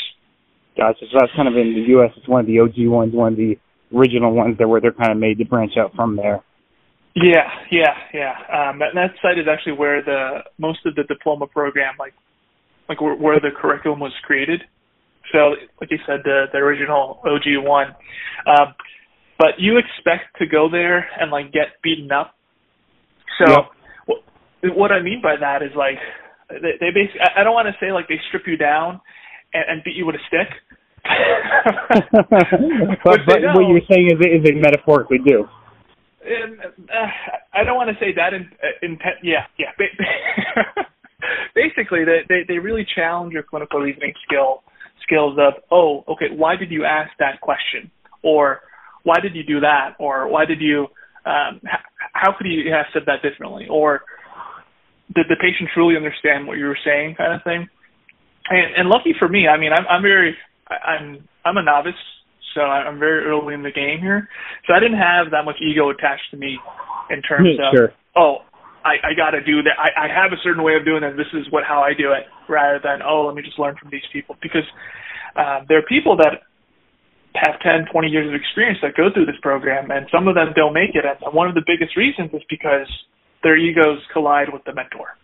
Gotcha. 0.76 1.06
So 1.12 1.18
that's 1.20 1.32
kind 1.36 1.48
of 1.48 1.56
in 1.56 1.74
the 1.74 1.88
U.S. 1.96 2.12
It's 2.18 2.28
one 2.28 2.42
of 2.42 2.48
the 2.48 2.60
OG 2.60 2.92
ones, 2.92 3.14
one 3.14 3.34
of 3.34 3.38
the 3.38 3.56
original 3.96 4.34
ones 4.34 4.58
that 4.58 4.68
where 4.68 4.82
they're 4.82 4.92
kind 4.92 5.12
of 5.12 5.18
made 5.18 5.38
to 5.38 5.46
branch 5.46 5.74
out 5.78 5.94
from 5.96 6.16
there. 6.16 6.44
Yeah, 7.16 7.48
yeah, 7.72 7.94
yeah. 8.14 8.34
Um, 8.52 8.80
that 8.80 8.96
that 8.96 9.12
site 9.22 9.38
is 9.38 9.46
actually 9.48 9.74
where 9.74 10.02
the 10.04 10.40
most 10.58 10.80
of 10.86 10.96
the 10.96 11.04
diploma 11.04 11.46
program, 11.48 11.94
like 12.00 12.14
like 12.90 13.02
where, 13.02 13.16
where 13.16 13.40
the 13.40 13.50
curriculum 13.56 14.00
was 14.00 14.14
created. 14.24 14.62
So, 15.32 15.56
like 15.80 15.92
you 15.92 16.00
said, 16.08 16.22
the 16.24 16.46
the 16.52 16.58
original 16.58 17.22
OG 17.24 17.64
one. 17.64 17.88
Um, 18.48 18.74
but 19.38 19.60
you 19.60 19.78
expect 19.78 20.38
to 20.40 20.48
go 20.48 20.70
there 20.72 21.08
and 21.20 21.32
like 21.32 21.52
get 21.52 21.82
beaten 21.84 22.12
up. 22.12 22.36
So, 23.40 23.52
Yep. 23.52 23.66
what, 24.06 24.78
what 24.78 24.92
I 24.92 25.02
mean 25.02 25.22
by 25.22 25.36
that 25.40 25.62
is 25.62 25.72
like 25.76 25.98
they, 26.50 26.74
they 26.80 26.90
basically. 26.92 27.22
I 27.22 27.42
I 27.42 27.44
don't 27.44 27.54
want 27.54 27.68
to 27.68 27.76
say 27.80 27.92
like 27.92 28.08
they 28.08 28.20
strip 28.30 28.44
you 28.48 28.58
down 28.58 29.02
and, 29.54 29.64
and 29.70 29.84
beat 29.84 29.96
you 29.96 30.06
with 30.06 30.16
a 30.16 30.24
stick. 30.28 30.50
but 33.04 33.20
but 33.26 33.42
what 33.54 33.68
you're 33.68 33.82
saying 33.90 34.08
is 34.08 34.20
is 34.20 34.44
they 34.44 34.54
metaphorically 34.54 35.20
do. 35.26 35.48
Um, 36.26 36.58
uh, 36.90 37.08
I 37.54 37.64
don't 37.66 37.76
want 37.76 37.90
to 37.90 37.96
say 38.00 38.14
that 38.16 38.34
in, 38.34 38.50
uh, 38.64 38.68
in 38.82 38.98
yeah, 39.22 39.46
yeah. 39.60 39.72
Basically, 41.56 42.06
they, 42.06 42.22
they 42.30 42.44
they 42.48 42.58
really 42.58 42.86
challenge 42.96 43.34
your 43.34 43.44
clinical 43.44 43.82
reasoning 43.82 44.14
skill 44.26 44.64
skills 45.02 45.38
of 45.40 45.56
oh, 45.72 46.06
okay, 46.08 46.28
why 46.34 46.56
did 46.56 46.72
you 46.72 46.86
ask 46.86 47.12
that 47.20 47.42
question, 47.42 47.92
or 48.24 48.62
why 49.04 49.20
did 49.20 49.36
you 49.36 49.44
do 49.44 49.60
that, 49.60 49.96
or 50.00 50.30
why 50.30 50.46
did 50.46 50.62
you 50.62 50.88
um, 51.26 51.60
h- 51.66 51.80
how 52.14 52.32
could 52.38 52.48
you 52.48 52.72
have 52.72 52.86
said 52.94 53.04
that 53.08 53.22
differently, 53.22 53.68
or 53.70 54.04
did 55.14 55.28
the 55.28 55.36
patient 55.42 55.70
truly 55.74 55.96
understand 55.96 56.48
what 56.48 56.58
you 56.58 56.66
were 56.66 56.78
saying, 56.84 57.16
kind 57.16 57.34
of 57.34 57.44
thing. 57.44 57.68
And, 58.50 58.76
and 58.76 58.90
lucky 58.90 59.14
for 59.18 59.28
me, 59.28 59.48
I 59.48 59.58
mean, 59.58 59.72
I'm 59.74 59.86
I'm 59.90 60.02
very 60.02 60.36
I'm 60.82 61.28
I'm 61.46 61.58
a 61.58 61.64
novice, 61.64 62.00
so 62.56 62.62
I'm 62.62 63.00
very 63.00 63.26
early 63.26 63.54
in 63.54 63.64
the 63.64 63.72
game 63.72 64.00
here, 64.00 64.30
so 64.68 64.74
I 64.74 64.80
didn't 64.80 65.00
have 65.00 65.32
that 65.32 65.46
much 65.46 65.58
ego 65.62 65.90
attached 65.90 66.32
to 66.32 66.38
me 66.38 66.60
in 67.10 67.22
terms 67.22 67.60
of 67.60 67.72
sure. 67.76 67.94
oh, 68.16 68.46
I, 68.84 69.12
I 69.12 69.12
got 69.16 69.32
to 69.32 69.44
do 69.44 69.64
that. 69.64 69.76
I, 69.80 70.06
I 70.06 70.08
have 70.08 70.32
a 70.32 70.40
certain 70.44 70.64
way 70.64 70.76
of 70.76 70.86
doing 70.86 71.04
it. 71.04 71.16
This 71.16 71.32
is 71.34 71.52
what 71.52 71.64
how 71.64 71.82
I 71.82 71.94
do 71.94 72.12
it, 72.12 72.26
rather 72.48 72.80
than 72.84 73.02
oh, 73.02 73.28
let 73.28 73.36
me 73.36 73.42
just 73.42 73.60
learn 73.60 73.76
from 73.80 73.90
these 73.92 74.06
people 74.12 74.36
because 74.42 74.68
uh, 75.36 75.62
there 75.68 75.80
are 75.80 75.88
people 75.88 76.18
that 76.18 76.44
have 77.36 77.58
10, 77.62 77.90
20 77.92 78.08
years 78.08 78.28
of 78.30 78.36
experience 78.38 78.78
that 78.82 78.94
go 78.96 79.10
through 79.10 79.26
this 79.26 79.40
program, 79.42 79.90
and 79.90 80.06
some 80.14 80.28
of 80.28 80.36
them 80.36 80.54
don't 80.56 80.74
make 80.74 80.94
it. 80.94 81.02
And 81.02 81.18
one 81.34 81.50
of 81.50 81.56
the 81.56 81.66
biggest 81.66 81.98
reasons 81.98 82.30
is 82.34 82.46
because 82.50 82.86
their 83.42 83.58
egos 83.58 84.00
collide 84.14 84.54
with 84.54 84.64
the 84.66 84.74
mentor. 84.74 85.18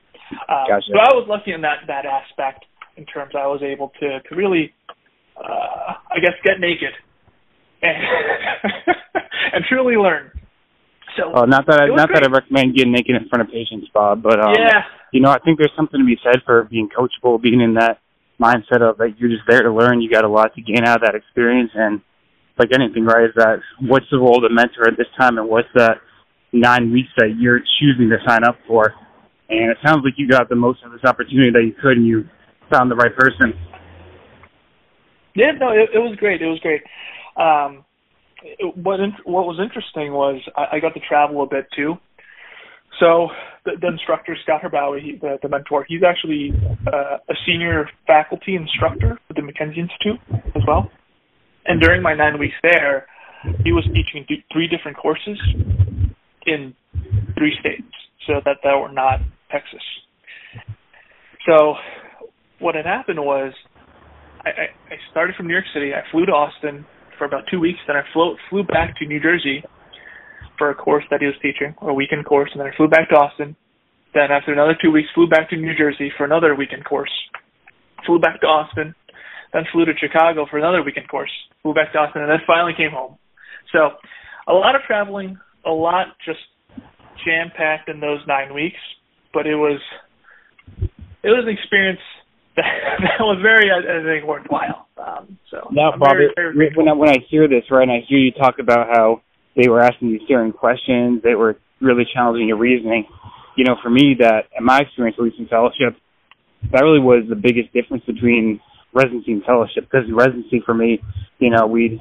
Um, 0.49 0.65
Gotcha. 0.67 0.89
So 0.89 0.97
I 0.97 1.13
was 1.13 1.25
lucky 1.29 1.53
in 1.53 1.61
that 1.61 1.85
that 1.87 2.05
aspect 2.05 2.65
in 2.97 3.05
terms 3.05 3.33
I 3.33 3.47
was 3.47 3.61
able 3.63 3.91
to 3.99 4.19
to 4.21 4.35
really, 4.35 4.73
uh, 5.39 5.93
I 6.11 6.19
guess, 6.21 6.33
get 6.43 6.59
naked 6.59 6.91
and 7.81 7.97
and 9.53 9.65
truly 9.67 9.95
learn. 9.95 10.31
So 11.17 11.31
Oh, 11.33 11.45
not 11.45 11.65
that 11.67 11.81
I, 11.81 11.87
not 11.87 12.09
that 12.13 12.23
I 12.23 12.29
recommend 12.31 12.75
getting 12.75 12.93
naked 12.93 13.15
in 13.15 13.27
front 13.29 13.41
of 13.41 13.53
patients, 13.53 13.87
Bob, 13.93 14.21
but 14.21 14.39
um, 14.39 14.53
yeah, 14.57 14.83
you 15.11 15.21
know, 15.21 15.31
I 15.31 15.39
think 15.39 15.57
there's 15.57 15.73
something 15.75 15.99
to 15.99 16.05
be 16.05 16.17
said 16.23 16.41
for 16.45 16.63
being 16.65 16.89
coachable, 16.89 17.41
being 17.41 17.61
in 17.61 17.73
that 17.75 17.99
mindset 18.39 18.81
of 18.81 18.97
that 18.97 19.15
you're 19.17 19.29
just 19.29 19.43
there 19.47 19.63
to 19.63 19.71
learn. 19.71 20.01
You 20.01 20.09
got 20.09 20.23
a 20.23 20.29
lot 20.29 20.53
to 20.55 20.61
gain 20.61 20.85
out 20.85 20.97
of 20.97 21.01
that 21.03 21.15
experience, 21.15 21.71
and 21.73 22.01
like 22.57 22.69
anything, 22.73 23.05
right? 23.05 23.25
Is 23.25 23.35
that 23.35 23.59
what's 23.81 24.05
the 24.11 24.17
role 24.17 24.37
of 24.37 24.43
the 24.43 24.53
mentor 24.53 24.87
at 24.87 24.97
this 24.97 25.07
time, 25.17 25.37
and 25.37 25.49
what's 25.49 25.67
that 25.75 25.97
nine 26.51 26.91
weeks 26.91 27.09
that 27.17 27.35
you're 27.37 27.59
choosing 27.79 28.09
to 28.09 28.17
sign 28.27 28.43
up 28.43 28.57
for? 28.67 28.93
And 29.49 29.71
it 29.71 29.77
sounds 29.83 30.01
like 30.03 30.13
you 30.17 30.27
got 30.27 30.47
the 30.47 30.55
most 30.55 30.83
of 30.85 30.91
this 30.91 31.01
opportunity 31.03 31.49
that 31.51 31.63
you 31.65 31.73
could, 31.81 31.97
and 31.97 32.05
you 32.05 32.25
found 32.71 32.91
the 32.91 32.95
right 32.95 33.15
person. 33.15 33.53
Yeah, 35.39 35.51
no, 35.57 35.69
it, 35.71 35.89
it 35.95 35.99
was 35.99 36.17
great. 36.17 36.41
It 36.41 36.47
was 36.47 36.59
great. 36.59 36.81
Um, 37.37 37.85
what 38.75 38.99
in, 38.99 39.13
what 39.23 39.45
was 39.45 39.57
interesting 39.57 40.11
was 40.11 40.41
I, 40.57 40.65
I 40.73 40.79
got 40.81 40.93
to 40.95 40.99
travel 40.99 41.43
a 41.43 41.47
bit 41.47 41.65
too. 41.73 41.95
So 42.99 43.29
the, 43.63 43.71
the 43.79 43.87
instructor 43.87 44.35
Scott 44.43 44.61
Herbowy, 44.63 45.01
he, 45.01 45.11
the, 45.15 45.37
the 45.41 45.47
mentor, 45.47 45.85
he's 45.87 46.03
actually 46.03 46.51
uh, 46.91 47.17
a 47.29 47.33
senior 47.45 47.89
faculty 48.05 48.55
instructor 48.55 49.17
at 49.29 49.35
the 49.37 49.41
McKenzie 49.41 49.77
Institute 49.77 50.19
as 50.55 50.63
well. 50.67 50.91
And 51.65 51.79
during 51.79 52.01
my 52.01 52.13
nine 52.13 52.37
weeks 52.37 52.55
there, 52.61 53.07
he 53.63 53.71
was 53.71 53.85
teaching 53.85 54.25
th- 54.27 54.43
three 54.51 54.67
different 54.67 54.97
courses 54.97 55.39
in 56.45 56.75
three 57.37 57.55
states, 57.61 57.87
so 58.27 58.41
that 58.43 58.57
that 58.65 58.75
were 58.75 58.91
not 58.91 59.21
Texas. 59.49 59.83
So 61.47 61.75
what 62.59 62.75
had 62.75 62.85
happened 62.85 63.19
was 63.19 63.53
I, 64.45 64.49
I, 64.49 64.95
started 65.11 65.35
from 65.35 65.47
New 65.47 65.53
York 65.53 65.65
City. 65.73 65.91
I 65.93 66.01
flew 66.11 66.25
to 66.25 66.31
Austin 66.31 66.85
for 67.17 67.25
about 67.25 67.43
two 67.51 67.59
weeks. 67.59 67.79
Then 67.87 67.95
I 67.95 68.03
flew 68.13 68.35
flew 68.49 68.63
back 68.63 68.95
to 68.99 69.05
New 69.05 69.19
Jersey 69.19 69.63
for 70.57 70.69
a 70.69 70.75
course 70.75 71.03
that 71.11 71.19
he 71.21 71.25
was 71.25 71.35
teaching, 71.41 71.75
a 71.81 71.93
weekend 71.93 72.25
course, 72.25 72.49
and 72.53 72.59
then 72.59 72.67
I 72.67 72.75
flew 72.75 72.87
back 72.87 73.09
to 73.09 73.15
Austin. 73.15 73.55
Then 74.13 74.31
after 74.31 74.51
another 74.51 74.77
two 74.81 74.91
weeks, 74.91 75.09
flew 75.13 75.27
back 75.27 75.49
to 75.49 75.55
New 75.55 75.75
Jersey 75.77 76.11
for 76.17 76.25
another 76.25 76.55
weekend 76.55 76.85
course. 76.85 77.11
Flew 78.05 78.19
back 78.19 78.41
to 78.41 78.47
Austin, 78.47 78.95
then 79.53 79.63
flew 79.71 79.85
to 79.85 79.93
Chicago 79.99 80.45
for 80.49 80.57
another 80.57 80.83
weekend 80.83 81.09
course. 81.09 81.31
Flew 81.61 81.73
back 81.73 81.91
to 81.93 81.99
Austin, 81.99 82.21
and 82.21 82.31
then 82.31 82.39
finally 82.47 82.73
came 82.75 82.91
home. 82.91 83.17
So, 83.71 83.91
a 84.47 84.53
lot 84.53 84.75
of 84.75 84.81
traveling, 84.87 85.37
a 85.65 85.71
lot 85.71 86.07
just 86.25 86.39
jam 87.25 87.51
packed 87.55 87.89
in 87.89 87.99
those 87.99 88.19
nine 88.27 88.53
weeks. 88.53 88.79
But 89.33 89.45
it 89.45 89.55
was 89.55 89.79
it 91.21 91.29
was 91.29 91.43
an 91.45 91.53
experience 91.53 91.99
that, 92.59 92.99
that 92.99 93.23
was 93.23 93.39
very, 93.41 93.71
I 93.71 94.03
think, 94.03 94.27
worthwhile. 94.27 94.87
Um, 94.99 95.39
so 95.49 95.69
now, 95.71 95.91
I'm 95.91 95.99
Bobby, 95.99 96.27
very, 96.35 96.53
very 96.53 96.71
when 96.75 96.87
I, 96.87 96.93
when 96.93 97.09
I 97.09 97.17
hear 97.29 97.47
this, 97.47 97.63
right, 97.71 97.83
and 97.83 97.91
I 97.91 98.03
hear 98.07 98.19
you 98.19 98.31
talk 98.31 98.59
about 98.59 98.87
how 98.91 99.21
they 99.55 99.69
were 99.69 99.81
asking 99.81 100.09
you 100.09 100.19
certain 100.27 100.51
questions, 100.51 101.21
they 101.23 101.35
were 101.35 101.57
really 101.81 102.03
challenging 102.13 102.47
your 102.47 102.57
reasoning. 102.57 103.05
You 103.55 103.65
know, 103.65 103.75
for 103.81 103.89
me, 103.89 104.15
that 104.19 104.47
in 104.57 104.63
my 104.63 104.79
experience, 104.79 105.17
at 105.19 105.23
least 105.23 105.39
in 105.39 105.47
fellowship, 105.47 105.95
that 106.71 106.83
really 106.83 106.99
was 106.99 107.23
the 107.27 107.35
biggest 107.35 107.73
difference 107.73 108.03
between 108.05 108.59
residency 108.93 109.31
and 109.31 109.43
fellowship. 109.43 109.87
Because 109.89 110.07
in 110.07 110.15
residency, 110.15 110.61
for 110.65 110.73
me, 110.73 111.01
you 111.39 111.49
know, 111.49 111.67
we'd 111.67 111.99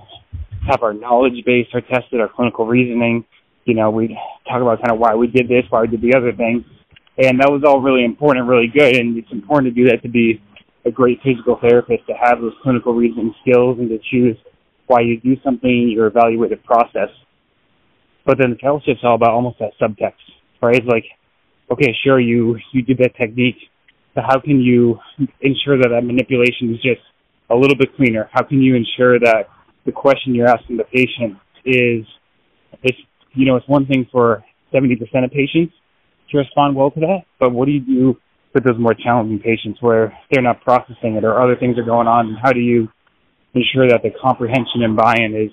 have 0.68 0.82
our 0.82 0.92
knowledge 0.92 1.44
base 1.46 1.66
are 1.74 1.80
tested, 1.80 2.20
our 2.20 2.28
clinical 2.28 2.66
reasoning. 2.66 3.24
You 3.64 3.74
know, 3.74 3.90
we'd 3.90 4.16
talk 4.48 4.62
about 4.62 4.78
kind 4.82 4.92
of 4.92 4.98
why 4.98 5.14
we 5.14 5.26
did 5.26 5.48
this, 5.48 5.64
why 5.70 5.82
we 5.82 5.88
did 5.88 6.02
the 6.02 6.16
other 6.16 6.32
thing 6.32 6.64
and 7.18 7.40
that 7.40 7.50
was 7.50 7.62
all 7.66 7.80
really 7.80 8.04
important, 8.04 8.46
really 8.46 8.68
good. 8.72 8.96
And 8.96 9.18
it's 9.18 9.32
important 9.32 9.74
to 9.74 9.82
do 9.82 9.90
that 9.90 10.02
to 10.02 10.08
be 10.08 10.40
a 10.86 10.90
great 10.90 11.18
physical 11.22 11.58
therapist, 11.60 12.06
to 12.06 12.14
have 12.14 12.40
those 12.40 12.54
clinical 12.62 12.94
reasoning 12.94 13.34
skills, 13.42 13.78
and 13.78 13.88
to 13.88 13.98
choose 14.10 14.36
why 14.86 15.00
you 15.00 15.20
do 15.20 15.36
something, 15.44 15.90
your 15.90 16.10
evaluative 16.10 16.62
process. 16.64 17.10
But 18.24 18.38
then 18.38 18.50
the 18.50 18.56
fellowship's 18.56 19.00
all 19.02 19.16
about 19.16 19.30
almost 19.30 19.58
that 19.58 19.72
subtext, 19.80 20.22
right? 20.62 20.76
It's 20.76 20.86
like, 20.86 21.04
okay, 21.70 21.94
sure, 22.04 22.20
you 22.20 22.56
you 22.72 22.82
did 22.82 22.98
that 22.98 23.16
technique, 23.16 23.56
but 24.14 24.24
how 24.24 24.40
can 24.40 24.60
you 24.60 24.98
ensure 25.40 25.76
that 25.78 25.88
that 25.90 26.02
manipulation 26.04 26.72
is 26.74 26.80
just 26.82 27.00
a 27.50 27.54
little 27.54 27.76
bit 27.76 27.94
cleaner? 27.96 28.28
How 28.32 28.44
can 28.44 28.62
you 28.62 28.76
ensure 28.76 29.18
that 29.18 29.48
the 29.86 29.92
question 29.92 30.34
you're 30.34 30.48
asking 30.48 30.76
the 30.76 30.84
patient 30.84 31.38
is, 31.64 32.06
it's 32.82 32.98
you 33.32 33.46
know, 33.46 33.56
it's 33.56 33.68
one 33.68 33.86
thing 33.86 34.06
for 34.10 34.44
70% 34.72 35.00
of 35.24 35.30
patients, 35.30 35.74
to 36.30 36.38
respond 36.38 36.76
well 36.76 36.90
to 36.90 37.00
that. 37.00 37.20
But 37.38 37.52
what 37.52 37.66
do 37.66 37.72
you 37.72 37.80
do 37.80 38.16
with 38.54 38.64
those 38.64 38.78
more 38.78 38.94
challenging 38.94 39.38
patients 39.38 39.78
where 39.80 40.16
they're 40.30 40.42
not 40.42 40.62
processing 40.62 41.16
it 41.16 41.24
or 41.24 41.40
other 41.40 41.56
things 41.56 41.78
are 41.78 41.84
going 41.84 42.06
on? 42.06 42.28
And 42.28 42.36
how 42.42 42.52
do 42.52 42.60
you 42.60 42.88
ensure 43.54 43.88
that 43.88 44.02
the 44.02 44.10
comprehension 44.20 44.82
and 44.82 44.96
buy-in 44.96 45.34
is 45.34 45.52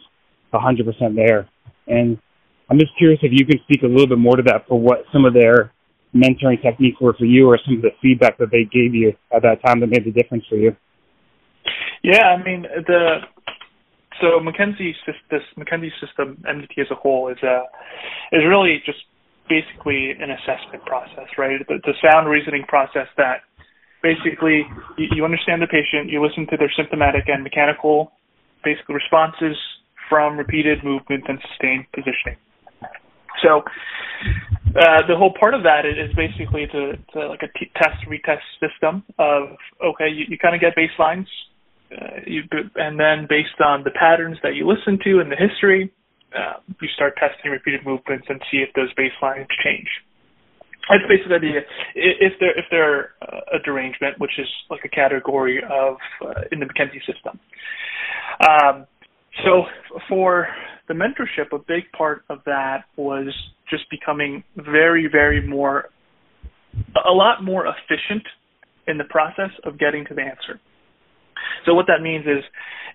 100% 0.54 1.16
there? 1.16 1.50
And 1.88 2.18
I'm 2.70 2.80
just 2.80 2.98
curious 2.98 3.20
if 3.22 3.32
you 3.34 3.46
can 3.46 3.60
speak 3.64 3.84
a 3.84 3.88
little 3.88 4.08
bit 4.08 4.18
more 4.18 4.36
to 4.36 4.44
that 4.44 4.68
for 4.68 4.80
what 4.80 5.06
some 5.14 5.26
of 5.26 5.34
their 5.34 5.72
mentoring 6.16 6.62
techniques 6.62 6.98
were 7.02 7.14
for 7.14 7.26
you 7.26 7.48
or 7.48 7.60
some 7.66 7.76
of 7.76 7.82
the 7.82 7.92
feedback 8.02 8.38
that 8.38 8.50
they 8.52 8.64
gave 8.64 8.96
you 8.96 9.14
at 9.36 9.42
that 9.44 9.60
time 9.66 9.82
that 9.82 9.88
made 9.88 10.06
the 10.06 10.12
difference 10.12 10.46
for 10.50 10.56
you. 10.56 10.76
Yeah, 12.04 12.24
I 12.28 12.44
mean 12.44 12.64
the 12.88 13.18
so 14.22 14.40
McKenzie 14.40 14.94
this 15.30 15.42
McKenzie 15.58 15.90
system 16.00 16.42
MDT 16.48 16.80
as 16.80 16.88
a 16.92 16.96
whole 16.96 17.30
is 17.30 17.38
uh 17.44 17.64
is 18.32 18.44
really 18.48 18.82
just 18.86 19.00
basically 19.50 20.12
an 20.12 20.32
assessment 20.32 20.86
process, 20.86 21.30
right? 21.38 21.60
The, 21.68 21.80
the 21.84 21.94
sound 22.02 22.30
reasoning 22.30 22.64
process 22.68 23.08
that 23.18 23.42
basically 24.02 24.64
you, 24.98 25.08
you 25.16 25.26
understand 25.26 25.62
the 25.62 25.68
patient, 25.68 26.10
you 26.10 26.22
listen 26.24 26.48
to 26.52 26.58
their 26.58 26.72
symptomatic 26.76 27.26
and 27.28 27.44
mechanical 27.44 28.12
basically 28.64 28.96
responses 28.96 29.56
from 30.10 30.38
repeated 30.38 30.84
movement 30.84 31.24
and 31.28 31.40
sustained 31.50 31.86
positioning. 31.94 32.38
So 33.44 33.62
uh, 34.76 35.02
the 35.08 35.16
whole 35.16 35.34
part 35.40 35.54
of 35.54 35.64
that 35.64 35.86
is, 35.86 36.14
basically 36.16 36.68
to, 36.68 36.94
like 37.28 37.42
a 37.44 37.60
t- 37.60 37.72
test 37.76 37.98
retest 38.10 38.46
system 38.60 39.04
of 39.20 39.50
okay, 39.84 40.10
you, 40.10 40.26
you 40.30 40.38
kind 40.38 40.56
of 40.56 40.62
get 40.62 40.74
baselines, 40.76 41.28
uh, 41.92 42.22
you, 42.26 42.44
and 42.76 43.00
then 43.00 43.28
based 43.30 43.60
on 43.64 43.84
the 43.84 43.92
patterns 43.92 44.38
that 44.44 44.56
you 44.56 44.68
listen 44.68 44.98
to 45.04 45.20
and 45.20 45.32
the 45.32 45.36
history, 45.36 45.92
uh, 46.36 46.60
you 46.82 46.88
start 46.96 47.16
testing 47.18 47.52
repeated 47.52 47.86
movements 47.86 48.26
and 48.30 48.42
see 48.52 48.58
if 48.58 48.70
those 48.76 48.94
baselines 48.94 49.48
change. 49.64 49.88
That's 50.90 51.04
basically 51.10 51.30
the 51.30 51.48
idea. 51.48 51.62
If 51.96 52.34
they're 52.40 52.60
if 52.60 52.66
they're 52.70 53.12
uh, 53.22 53.58
a 53.58 53.60
derangement, 53.64 54.20
which 54.20 54.38
is 54.38 54.48
like 54.70 54.82
a 54.86 54.90
category 54.90 55.64
of 55.64 55.98
uh, 56.22 56.42
in 56.52 56.60
the 56.60 56.66
McKenzie 56.66 57.02
system. 57.06 57.40
Um, 58.48 58.86
so 59.44 59.64
for 60.08 60.48
the 60.88 60.94
mentorship, 60.94 61.52
a 61.54 61.60
big 61.60 61.84
part 61.98 62.24
of 62.30 62.40
that 62.46 62.86
was 62.96 63.34
just 63.70 63.90
becoming 63.90 64.44
very, 64.56 65.08
very 65.12 65.46
more, 65.46 65.90
a 67.06 67.12
lot 67.12 67.44
more 67.44 67.66
efficient 67.66 68.24
in 68.88 68.98
the 68.98 69.04
process 69.06 69.50
of 69.64 69.80
getting 69.80 70.06
to 70.06 70.14
the 70.14 70.22
answer. 70.22 70.60
So 71.66 71.74
what 71.74 71.88
that 71.88 72.02
means 72.02 72.26
is, 72.26 72.44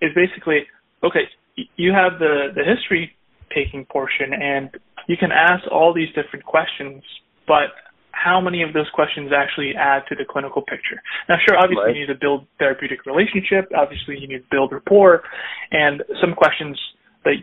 is 0.01 0.11
basically, 0.15 0.61
okay, 1.03 1.27
you 1.75 1.91
have 1.91 2.19
the, 2.19 2.47
the 2.55 2.63
history 2.63 3.11
taking 3.53 3.85
portion 3.85 4.33
and 4.33 4.69
you 5.07 5.17
can 5.17 5.31
ask 5.31 5.63
all 5.71 5.93
these 5.93 6.09
different 6.09 6.45
questions, 6.45 7.03
but 7.47 7.73
how 8.11 8.39
many 8.39 8.61
of 8.61 8.73
those 8.73 8.89
questions 8.93 9.31
actually 9.35 9.73
add 9.75 10.03
to 10.09 10.15
the 10.15 10.25
clinical 10.29 10.61
picture? 10.61 11.01
Now, 11.27 11.37
sure, 11.47 11.57
obviously 11.57 11.85
right. 11.85 11.95
you 11.95 12.01
need 12.01 12.13
to 12.13 12.19
build 12.19 12.45
therapeutic 12.59 13.05
relationship. 13.05 13.71
Obviously 13.75 14.19
you 14.19 14.27
need 14.27 14.39
to 14.39 14.51
build 14.51 14.71
rapport, 14.71 15.23
and 15.71 16.03
some 16.21 16.33
questions 16.35 16.77
that 17.25 17.35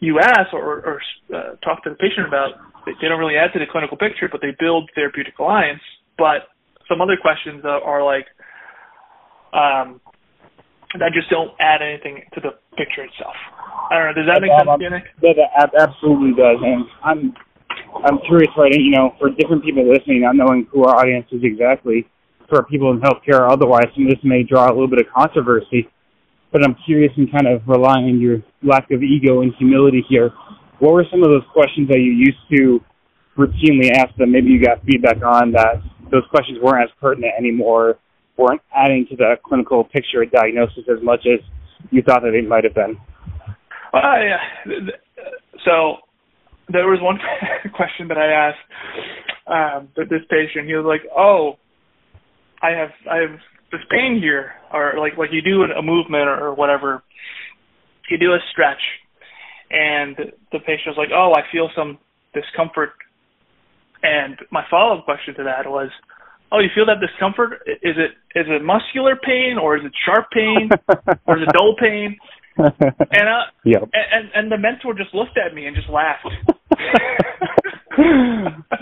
you 0.00 0.20
ask 0.20 0.52
or, 0.52 0.80
or 0.86 1.00
uh, 1.34 1.56
talk 1.64 1.82
to 1.84 1.90
the 1.90 1.96
patient 1.96 2.26
about, 2.26 2.52
they 2.86 3.08
don't 3.08 3.18
really 3.18 3.36
add 3.36 3.52
to 3.52 3.58
the 3.58 3.66
clinical 3.70 3.96
picture, 3.96 4.28
but 4.30 4.40
they 4.40 4.54
build 4.58 4.90
therapeutic 4.94 5.38
alliance. 5.38 5.82
But 6.16 6.48
some 6.88 7.00
other 7.00 7.16
questions 7.20 7.64
are 7.64 8.04
like, 8.04 8.26
um, 9.52 10.00
that 10.96 11.12
just 11.12 11.28
don't 11.28 11.52
add 11.60 11.82
anything 11.82 12.24
to 12.34 12.40
the 12.40 12.56
picture 12.76 13.04
itself. 13.04 13.36
I 13.90 13.98
don't 13.98 14.06
know. 14.08 14.16
Does 14.16 14.28
that 14.32 14.40
make 14.40 14.52
sense, 14.56 14.68
um, 14.68 14.80
Nick? 14.80 15.04
That, 15.20 15.36
that 15.36 15.70
absolutely 15.76 16.32
does. 16.32 16.56
And 16.64 16.84
I'm 17.04 17.34
I'm 18.04 18.18
curious, 18.26 18.50
right? 18.56 18.72
You 18.72 18.90
know, 18.90 19.14
for 19.18 19.30
different 19.30 19.64
people 19.64 19.88
listening, 19.88 20.22
not 20.22 20.36
knowing 20.36 20.66
who 20.72 20.84
our 20.84 20.96
audience 20.96 21.26
is 21.32 21.40
exactly, 21.42 22.06
for 22.48 22.62
people 22.64 22.90
in 22.92 23.00
healthcare 23.00 23.40
or 23.40 23.50
otherwise, 23.50 23.86
some 23.94 24.04
of 24.04 24.10
this 24.10 24.20
may 24.24 24.42
draw 24.42 24.68
a 24.68 24.72
little 24.72 24.88
bit 24.88 25.00
of 25.00 25.06
controversy. 25.14 25.88
But 26.52 26.64
I'm 26.64 26.76
curious 26.86 27.12
and 27.16 27.30
kind 27.30 27.46
of 27.46 27.60
relying 27.66 28.08
on 28.08 28.20
your 28.20 28.38
lack 28.62 28.90
of 28.90 29.02
ego 29.02 29.42
and 29.42 29.52
humility 29.58 30.02
here. 30.08 30.30
What 30.78 30.94
were 30.94 31.04
some 31.10 31.22
of 31.22 31.28
those 31.28 31.44
questions 31.52 31.88
that 31.88 31.98
you 31.98 32.12
used 32.12 32.40
to 32.56 32.80
routinely 33.36 33.92
ask 33.92 34.16
them? 34.16 34.32
Maybe 34.32 34.48
you 34.48 34.62
got 34.62 34.82
feedback 34.84 35.22
on 35.22 35.52
that 35.52 35.82
those 36.10 36.24
questions 36.30 36.58
weren't 36.62 36.84
as 36.84 36.90
pertinent 37.00 37.32
anymore, 37.38 37.98
weren't 38.38 38.62
adding 38.74 39.06
to 39.10 39.16
the 39.16 39.34
clinical 39.44 39.84
picture 39.84 40.22
or 40.22 40.26
diagnosis 40.26 40.84
as 40.88 41.02
much 41.02 41.26
as 41.26 41.40
you 41.90 42.02
thought 42.02 42.22
that 42.22 42.30
they 42.30 42.40
might 42.40 42.64
have 42.64 42.74
been. 42.74 42.96
Uh, 43.92 44.20
yeah. 44.22 44.38
So 45.64 45.96
there 46.68 46.86
was 46.86 47.00
one 47.02 47.18
question 47.74 48.08
that 48.08 48.18
I 48.18 48.48
asked 48.48 48.58
um, 49.46 49.88
this 49.96 50.22
patient. 50.30 50.66
He 50.66 50.74
was 50.74 50.86
like, 50.86 51.02
"Oh, 51.16 51.58
I 52.62 52.70
have 52.70 52.90
I 53.10 53.16
have 53.18 53.38
this 53.72 53.80
pain 53.90 54.18
here," 54.20 54.52
or 54.72 54.94
like 54.98 55.16
like 55.16 55.30
you 55.32 55.42
do 55.42 55.62
a 55.62 55.82
movement 55.82 56.28
or, 56.28 56.48
or 56.48 56.54
whatever, 56.54 57.02
you 58.10 58.18
do 58.18 58.32
a 58.32 58.38
stretch, 58.52 58.82
and 59.70 60.16
the 60.52 60.58
patient 60.60 60.88
was 60.88 60.98
like, 60.98 61.10
"Oh, 61.14 61.32
I 61.34 61.42
feel 61.50 61.70
some 61.74 61.98
discomfort." 62.34 62.92
And 64.02 64.38
my 64.52 64.64
follow 64.70 64.98
up 64.98 65.04
question 65.04 65.34
to 65.36 65.44
that 65.44 65.68
was, 65.68 65.90
"Oh, 66.50 66.60
you 66.60 66.68
feel 66.74 66.86
that 66.86 67.00
discomfort? 67.00 67.62
Is 67.66 67.96
it 67.96 68.12
is 68.34 68.46
it 68.48 68.62
muscular 68.62 69.16
pain 69.16 69.58
or 69.60 69.76
is 69.76 69.84
it 69.84 69.92
sharp 70.04 70.30
pain 70.30 70.70
or 71.26 71.36
is 71.36 71.42
it 71.42 71.52
dull 71.52 71.76
pain?" 71.78 72.16
and 72.58 73.28
uh, 73.28 73.46
yep. 73.64 73.82
and 73.92 74.30
and 74.34 74.50
the 74.50 74.58
mentor 74.58 74.94
just 74.94 75.14
looked 75.14 75.38
at 75.38 75.54
me 75.54 75.66
and 75.66 75.76
just 75.76 75.88
laughed. 75.88 76.26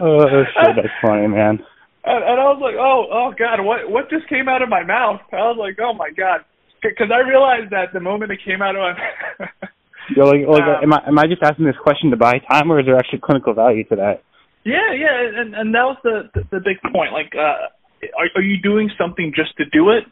oh 0.00 0.44
shit, 0.54 0.76
that's 0.76 0.88
funny, 1.02 1.26
man. 1.28 1.61
And, 2.06 2.23
and 2.23 2.38
I 2.40 2.46
was 2.54 2.62
like, 2.62 2.76
oh, 2.78 3.11
oh 3.11 3.35
god, 3.37 3.61
what 3.64 3.90
what 3.90 4.08
just 4.08 4.28
came 4.28 4.49
out 4.49 4.62
of 4.62 4.68
my 4.68 4.82
mouth? 4.85 5.20
I 5.32 5.44
was 5.50 5.58
like, 5.58 5.76
oh 5.82 5.92
my 5.92 6.11
god, 6.11 6.40
because 6.82 7.11
I 7.12 7.26
realized 7.26 7.70
that 7.73 7.92
the 7.92 8.00
moment 8.00 8.32
it 8.32 8.38
came 8.44 8.62
out 8.62 8.76
of 8.76 8.80
my. 8.80 8.94
You're 10.14 10.25
like, 10.25 10.46
like 10.46 10.62
um, 10.62 10.85
am 10.85 10.92
I 10.92 11.00
am 11.08 11.18
I 11.18 11.26
just 11.26 11.42
asking 11.42 11.66
this 11.66 11.76
question 11.82 12.11
to 12.11 12.16
buy 12.16 12.38
time, 12.49 12.70
or 12.70 12.78
is 12.78 12.87
there 12.87 12.96
actually 12.96 13.20
clinical 13.23 13.54
value 13.54 13.85
to 13.90 13.96
that? 13.96 14.23
Yeah, 14.66 14.90
yeah, 14.99 15.40
and 15.40 15.54
and 15.54 15.73
that 15.75 15.87
was 15.87 15.96
the 16.02 16.26
the, 16.35 16.58
the 16.58 16.58
big 16.58 16.82
point. 16.92 17.14
Like, 17.14 17.30
uh, 17.38 17.70
are 18.18 18.26
are 18.35 18.42
you 18.42 18.61
doing 18.61 18.90
something 18.99 19.32
just 19.35 19.56
to 19.58 19.64
do 19.70 19.90
it, 19.90 20.02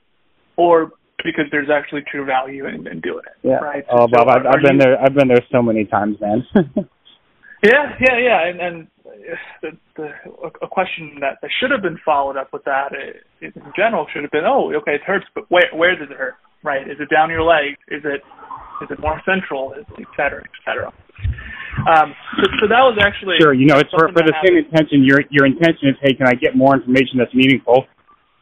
or 0.56 0.92
because 1.24 1.46
there's 1.50 1.70
actually 1.70 2.02
true 2.08 2.24
value 2.24 2.68
in, 2.68 2.86
in 2.86 3.00
doing 3.00 3.24
it. 3.26 3.34
Yeah. 3.42 3.58
Right. 3.58 3.84
Oh, 3.90 4.06
so 4.06 4.12
Bob, 4.12 4.28
I've, 4.28 4.46
I've 4.46 4.62
been 4.62 4.76
you, 4.76 4.86
there. 4.86 5.02
I've 5.02 5.14
been 5.14 5.26
there 5.26 5.42
so 5.50 5.60
many 5.60 5.86
times, 5.86 6.18
man. 6.20 6.46
yeah, 7.64 7.98
yeah, 7.98 8.18
yeah, 8.22 8.46
and 8.46 8.60
and 8.60 8.86
the, 9.62 9.70
the 9.96 10.08
a 10.62 10.68
question 10.68 11.18
that, 11.20 11.38
that 11.42 11.50
should 11.58 11.70
have 11.70 11.82
been 11.82 11.98
followed 12.04 12.36
up 12.36 12.52
with 12.52 12.62
that 12.64 12.92
uh, 12.92 13.18
in 13.40 13.52
general 13.74 14.06
should 14.12 14.22
have 14.22 14.30
been, 14.30 14.44
oh, 14.46 14.72
okay, 14.76 14.94
it 14.94 15.02
hurts, 15.02 15.26
but 15.34 15.50
where 15.50 15.66
where 15.74 15.96
does 15.96 16.10
it 16.10 16.16
hurt? 16.16 16.34
Right? 16.62 16.82
Is 16.82 16.98
it 17.00 17.10
down 17.10 17.30
your 17.30 17.42
leg? 17.42 17.74
Is 17.88 18.02
it 18.04 18.22
is 18.82 18.90
it 18.90 19.00
more 19.00 19.20
central? 19.24 19.72
Is, 19.72 19.84
Et 19.98 20.06
cetera, 20.16 20.42
et 20.44 20.62
cetera. 20.64 20.92
Um, 21.88 22.14
so, 22.38 22.44
so 22.60 22.64
that 22.68 22.80
was 22.80 22.98
actually 23.02 23.36
sure. 23.40 23.52
You 23.52 23.66
know, 23.66 23.78
it's 23.78 23.90
for, 23.90 24.08
for 24.08 24.22
the 24.22 24.32
happened. 24.32 24.46
same 24.46 24.56
intention. 24.56 25.04
Your 25.04 25.20
your 25.30 25.46
intention 25.46 25.88
is, 25.90 25.96
hey, 26.02 26.14
can 26.14 26.26
I 26.26 26.34
get 26.34 26.56
more 26.56 26.74
information 26.74 27.18
that's 27.18 27.34
meaningful? 27.34 27.84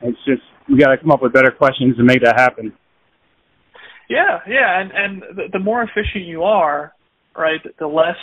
It's 0.01 0.19
just 0.25 0.43
we 0.69 0.79
got 0.79 0.91
to 0.91 0.99
come 0.99 1.11
up 1.11 1.23
with 1.23 1.33
better 1.33 1.51
questions 1.51 1.97
to 1.97 2.05
make 2.05 2.23
that 2.23 2.39
happen. 2.39 2.73
Yeah, 4.09 4.41
yeah, 4.47 4.81
and 4.81 4.91
and 4.93 5.23
the, 5.37 5.45
the 5.53 5.59
more 5.59 5.83
efficient 5.83 6.25
you 6.27 6.43
are, 6.43 6.93
right, 7.37 7.61
the 7.79 7.87
less 7.87 8.19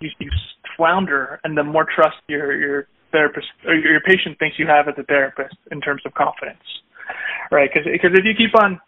you, 0.00 0.10
you 0.18 0.30
flounder, 0.76 1.40
and 1.44 1.56
the 1.56 1.62
more 1.62 1.86
trust 1.94 2.16
your 2.28 2.58
your 2.58 2.86
therapist 3.12 3.46
or 3.66 3.74
your 3.74 4.00
patient 4.00 4.38
thinks 4.38 4.58
you 4.58 4.66
have 4.66 4.88
as 4.88 4.94
a 4.98 5.04
therapist 5.04 5.54
in 5.70 5.80
terms 5.80 6.02
of 6.04 6.12
confidence, 6.14 6.64
right? 7.50 7.70
Because 7.72 7.86
because 7.90 8.10
if 8.18 8.24
you 8.24 8.34
keep 8.36 8.58
on, 8.60 8.80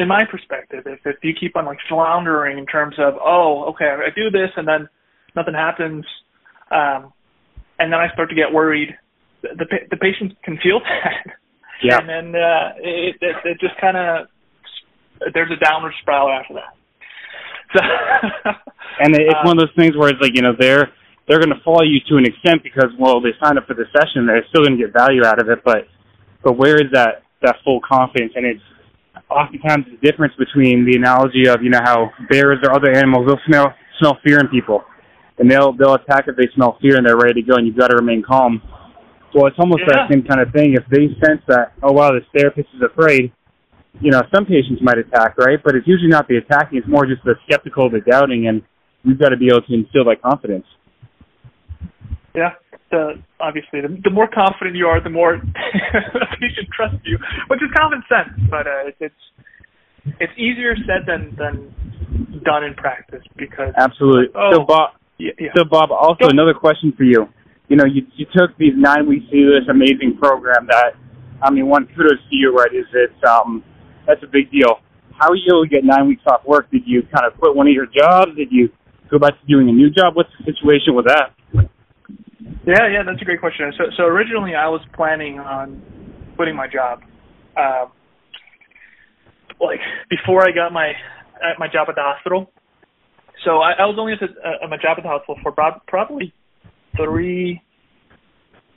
in 0.00 0.08
my 0.08 0.24
perspective, 0.30 0.84
if 0.86 1.00
if 1.04 1.16
you 1.22 1.32
keep 1.38 1.56
on 1.56 1.64
like 1.64 1.78
floundering 1.88 2.58
in 2.58 2.66
terms 2.66 2.96
of 2.98 3.14
oh 3.22 3.64
okay 3.70 3.86
I 3.86 4.10
do 4.14 4.30
this 4.30 4.50
and 4.56 4.66
then 4.66 4.88
nothing 5.36 5.54
happens, 5.54 6.04
um, 6.70 7.12
and 7.78 7.92
then 7.92 8.00
I 8.00 8.12
start 8.12 8.28
to 8.30 8.34
get 8.34 8.52
worried, 8.52 8.96
the 9.42 9.48
the, 9.56 9.66
the 9.90 9.96
patient 9.96 10.32
can 10.42 10.58
feel 10.62 10.80
that. 10.84 11.34
Yeah. 11.82 11.98
And 11.98 12.08
then 12.08 12.34
uh, 12.34 12.72
it, 12.78 13.16
it 13.20 13.36
it 13.44 13.60
just 13.60 13.78
kind 13.80 13.96
of 13.96 14.28
there's 15.32 15.50
a 15.50 15.64
downward 15.64 15.92
spiral 16.02 16.30
after 16.30 16.54
that. 16.54 16.74
So, 17.74 17.80
and 19.00 19.14
it's 19.14 19.34
um, 19.40 19.46
one 19.46 19.58
of 19.58 19.66
those 19.66 19.76
things 19.76 19.96
where 19.96 20.08
it's 20.10 20.20
like 20.20 20.34
you 20.34 20.42
know 20.42 20.52
they're 20.58 20.92
they're 21.28 21.38
going 21.38 21.54
to 21.54 21.62
follow 21.64 21.82
you 21.82 22.00
to 22.08 22.16
an 22.16 22.24
extent 22.24 22.62
because 22.62 22.90
well 22.98 23.20
they 23.20 23.32
signed 23.42 23.58
up 23.58 23.66
for 23.66 23.74
the 23.74 23.84
session 23.92 24.26
they're 24.26 24.44
still 24.48 24.64
going 24.64 24.78
to 24.78 24.82
get 24.82 24.92
value 24.92 25.24
out 25.24 25.38
of 25.40 25.48
it 25.50 25.60
but 25.62 25.86
but 26.42 26.56
where 26.56 26.76
is 26.76 26.90
that 26.92 27.22
that 27.42 27.56
full 27.64 27.80
confidence 27.86 28.32
and 28.34 28.46
it's 28.46 28.62
oftentimes 29.30 29.84
the 29.90 29.98
difference 30.06 30.32
between 30.38 30.84
the 30.86 30.96
analogy 30.96 31.48
of 31.48 31.62
you 31.62 31.70
know 31.70 31.80
how 31.82 32.10
bears 32.30 32.58
or 32.64 32.72
other 32.72 32.90
animals 32.92 33.26
they'll 33.26 33.40
smell 33.46 33.74
smell 33.98 34.18
fear 34.24 34.40
in 34.40 34.48
people. 34.48 34.84
And 35.38 35.50
they'll 35.50 35.72
they'll 35.72 35.94
attack 35.94 36.24
if 36.26 36.36
they 36.36 36.48
smell 36.54 36.78
fear 36.80 36.96
and 36.96 37.06
they're 37.06 37.16
ready 37.16 37.42
to 37.42 37.46
go 37.46 37.56
and 37.56 37.66
you've 37.66 37.76
got 37.76 37.88
to 37.88 37.96
remain 37.96 38.22
calm. 38.22 38.62
Well 39.34 39.46
it's 39.46 39.58
almost 39.58 39.82
Yeah. 39.86 40.06
that 40.06 40.12
same 40.12 40.22
kind 40.24 40.40
of 40.40 40.52
thing. 40.52 40.74
If 40.74 40.84
they 40.90 41.08
sense 41.24 41.42
that 41.48 41.72
oh 41.82 41.92
wow 41.92 42.10
this 42.12 42.24
therapist 42.36 42.68
is 42.74 42.82
afraid 42.82 43.32
you 44.00 44.10
know 44.10 44.22
some 44.34 44.46
patients 44.46 44.80
might 44.82 44.98
attack 44.98 45.36
right? 45.38 45.58
But 45.62 45.74
it's 45.76 45.86
usually 45.86 46.10
not 46.10 46.28
the 46.28 46.36
attacking. 46.38 46.78
It's 46.78 46.88
more 46.88 47.06
just 47.06 47.22
the 47.24 47.34
skeptical 47.46 47.90
the 47.90 48.00
doubting 48.00 48.48
and 48.48 48.62
you've 49.04 49.18
got 49.18 49.30
to 49.30 49.36
be 49.36 49.46
able 49.46 49.62
to 49.62 49.74
instill 49.74 50.04
that 50.06 50.22
confidence. 50.22 50.66
Yeah, 52.34 52.50
the 52.90 53.20
obviously 53.40 53.80
the, 53.80 53.88
the 54.04 54.10
more 54.10 54.28
confident 54.28 54.76
you 54.76 54.86
are, 54.86 55.02
the 55.02 55.10
more 55.10 55.36
the 55.92 56.26
patient 56.40 56.68
trust 56.74 56.96
you, 57.04 57.18
which 57.48 57.60
is 57.62 57.68
common 57.76 58.02
sense, 58.08 58.32
but 58.50 58.66
uh, 58.66 58.90
it's 59.00 59.14
it's 60.20 60.32
easier 60.36 60.74
said 60.86 61.04
than 61.06 61.36
than 61.36 61.74
done 62.44 62.64
in 62.64 62.74
practice 62.74 63.22
because 63.36 63.74
Absolutely. 63.76 64.32
Oh. 64.34 64.50
So 64.52 64.64
Bob, 64.64 64.90
yeah, 65.18 65.32
yeah. 65.38 65.48
so 65.56 65.64
Bob, 65.64 65.90
also 65.90 66.24
Go. 66.24 66.28
another 66.28 66.54
question 66.54 66.92
for 66.96 67.04
you. 67.04 67.28
You 67.68 67.76
know, 67.76 67.84
you 67.84 68.02
you 68.16 68.26
took 68.32 68.56
these 68.58 68.74
nine 68.76 69.06
weeks 69.08 69.26
to 69.30 69.60
this 69.60 69.68
amazing 69.68 70.16
program 70.18 70.66
that, 70.68 70.96
I 71.42 71.50
mean, 71.50 71.66
one 71.66 71.86
kudos 71.94 72.18
to 72.30 72.36
you, 72.36 72.56
right? 72.56 72.72
Is 72.72 72.86
it's 72.94 73.24
um 73.28 73.62
that's 74.06 74.22
a 74.22 74.30
big 74.30 74.50
deal. 74.50 74.80
How 75.18 75.30
are 75.30 75.36
you 75.36 75.50
able 75.50 75.64
to 75.64 75.68
get 75.68 75.84
nine 75.84 76.06
weeks 76.06 76.22
off 76.26 76.46
work? 76.46 76.70
Did 76.70 76.82
you 76.86 77.02
kind 77.02 77.26
of 77.26 77.38
quit 77.38 77.54
one 77.54 77.66
of 77.66 77.74
your 77.74 77.86
jobs? 77.86 78.36
Did 78.36 78.48
you 78.50 78.70
go 79.10 79.18
back 79.18 79.34
to 79.40 79.46
doing 79.46 79.68
a 79.68 79.72
new 79.72 79.90
job? 79.90 80.14
What's 80.14 80.30
the 80.38 80.52
situation 80.52 80.94
with 80.94 81.06
that? 81.06 81.34
Yeah, 82.40 82.86
yeah, 82.88 83.02
that's 83.04 83.20
a 83.20 83.24
great 83.24 83.40
question. 83.40 83.72
So, 83.76 83.84
so 83.96 84.04
originally 84.04 84.54
I 84.54 84.68
was 84.68 84.80
planning 84.94 85.38
on 85.38 85.82
quitting 86.36 86.54
my 86.54 86.68
job, 86.68 87.00
uh, 87.56 87.86
like 89.60 89.80
before 90.08 90.46
I 90.46 90.52
got 90.52 90.72
my 90.72 90.92
at 91.42 91.58
my 91.58 91.66
job 91.66 91.88
at 91.88 91.94
the 91.94 92.02
hospital. 92.02 92.50
So 93.44 93.58
I, 93.58 93.72
I 93.72 93.86
was 93.86 93.96
only 93.98 94.12
at, 94.12 94.20
the, 94.20 94.26
uh, 94.26 94.64
at 94.64 94.70
my 94.70 94.76
job 94.76 94.98
at 94.98 95.02
the 95.02 95.08
hospital 95.08 95.36
for 95.42 95.52
prob- 95.52 95.82
probably 95.86 96.32
three, 96.96 97.60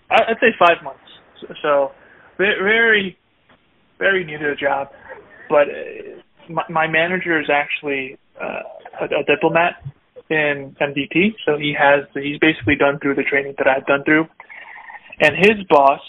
I'd 0.10 0.38
say 0.40 0.54
five 0.60 0.84
months. 0.84 1.00
So, 1.42 1.48
so 1.62 1.92
very, 2.38 3.18
very 4.00 4.24
new 4.24 4.38
to 4.38 4.50
the 4.50 4.56
job. 4.56 4.90
But 5.50 5.68
uh, 5.68 6.54
my, 6.54 6.64
my 6.70 6.88
manager 6.88 7.40
is 7.42 7.50
actually 7.52 8.18
uh, 8.42 8.62
a, 9.02 9.06
a 9.06 9.24
diplomat 9.28 9.84
in 10.32 10.76
MDT, 10.80 11.36
so 11.46 11.58
he 11.58 11.76
has 11.78 12.06
he's 12.14 12.40
basically 12.40 12.76
done 12.76 13.00
through 13.00 13.16
the 13.16 13.24
training 13.24 13.54
that 13.58 13.68
I've 13.68 13.86
done 13.86 14.04
through, 14.06 14.28
and 15.20 15.36
his 15.36 15.64
boss, 15.70 16.00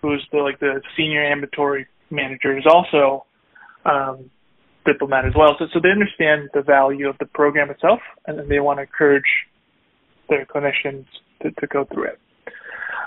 who's 0.00 0.24
the 0.30 0.38
like 0.38 0.60
the 0.60 0.80
senior 0.96 1.24
ambulatory 1.24 1.86
manager, 2.10 2.56
is 2.56 2.64
also 2.64 3.26
um, 3.84 4.30
diplomat 4.86 5.26
as 5.26 5.32
well. 5.36 5.56
So 5.58 5.66
so 5.74 5.80
they 5.82 5.90
understand 5.90 6.48
the 6.54 6.62
value 6.62 7.08
of 7.08 7.18
the 7.18 7.26
program 7.26 7.70
itself, 7.70 7.98
and 8.26 8.38
then 8.38 8.48
they 8.48 8.60
want 8.60 8.78
to 8.78 8.82
encourage 8.82 9.26
their 10.28 10.46
clinicians 10.46 11.06
to, 11.42 11.50
to 11.50 11.66
go 11.66 11.84
through 11.92 12.04
it. 12.04 12.20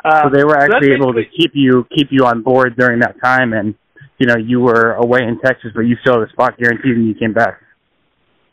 Um, 0.04 0.24
So 0.24 0.30
they 0.38 0.44
were 0.44 0.58
that's 0.60 0.74
actually 0.76 0.94
able 0.94 1.14
to 1.14 1.24
keep 1.38 1.52
you 1.54 1.88
keep 1.96 2.10
you 2.12 2.26
on 2.26 2.44
board 2.44 2.76
during 2.78 3.00
that 3.00 3.16
time, 3.24 3.54
and 3.54 3.76
you 4.18 4.28
know 4.28 4.36
you 4.36 4.60
were 4.60 4.96
away 4.96 5.22
in 5.24 5.40
Texas, 5.40 5.72
but 5.74 5.82
you 5.82 5.96
still 6.02 6.20
had 6.20 6.28
a 6.28 6.32
spot 6.32 6.58
guaranteed, 6.58 6.98
and 6.98 7.08
you 7.08 7.16
came 7.16 7.34
back. 7.34 7.62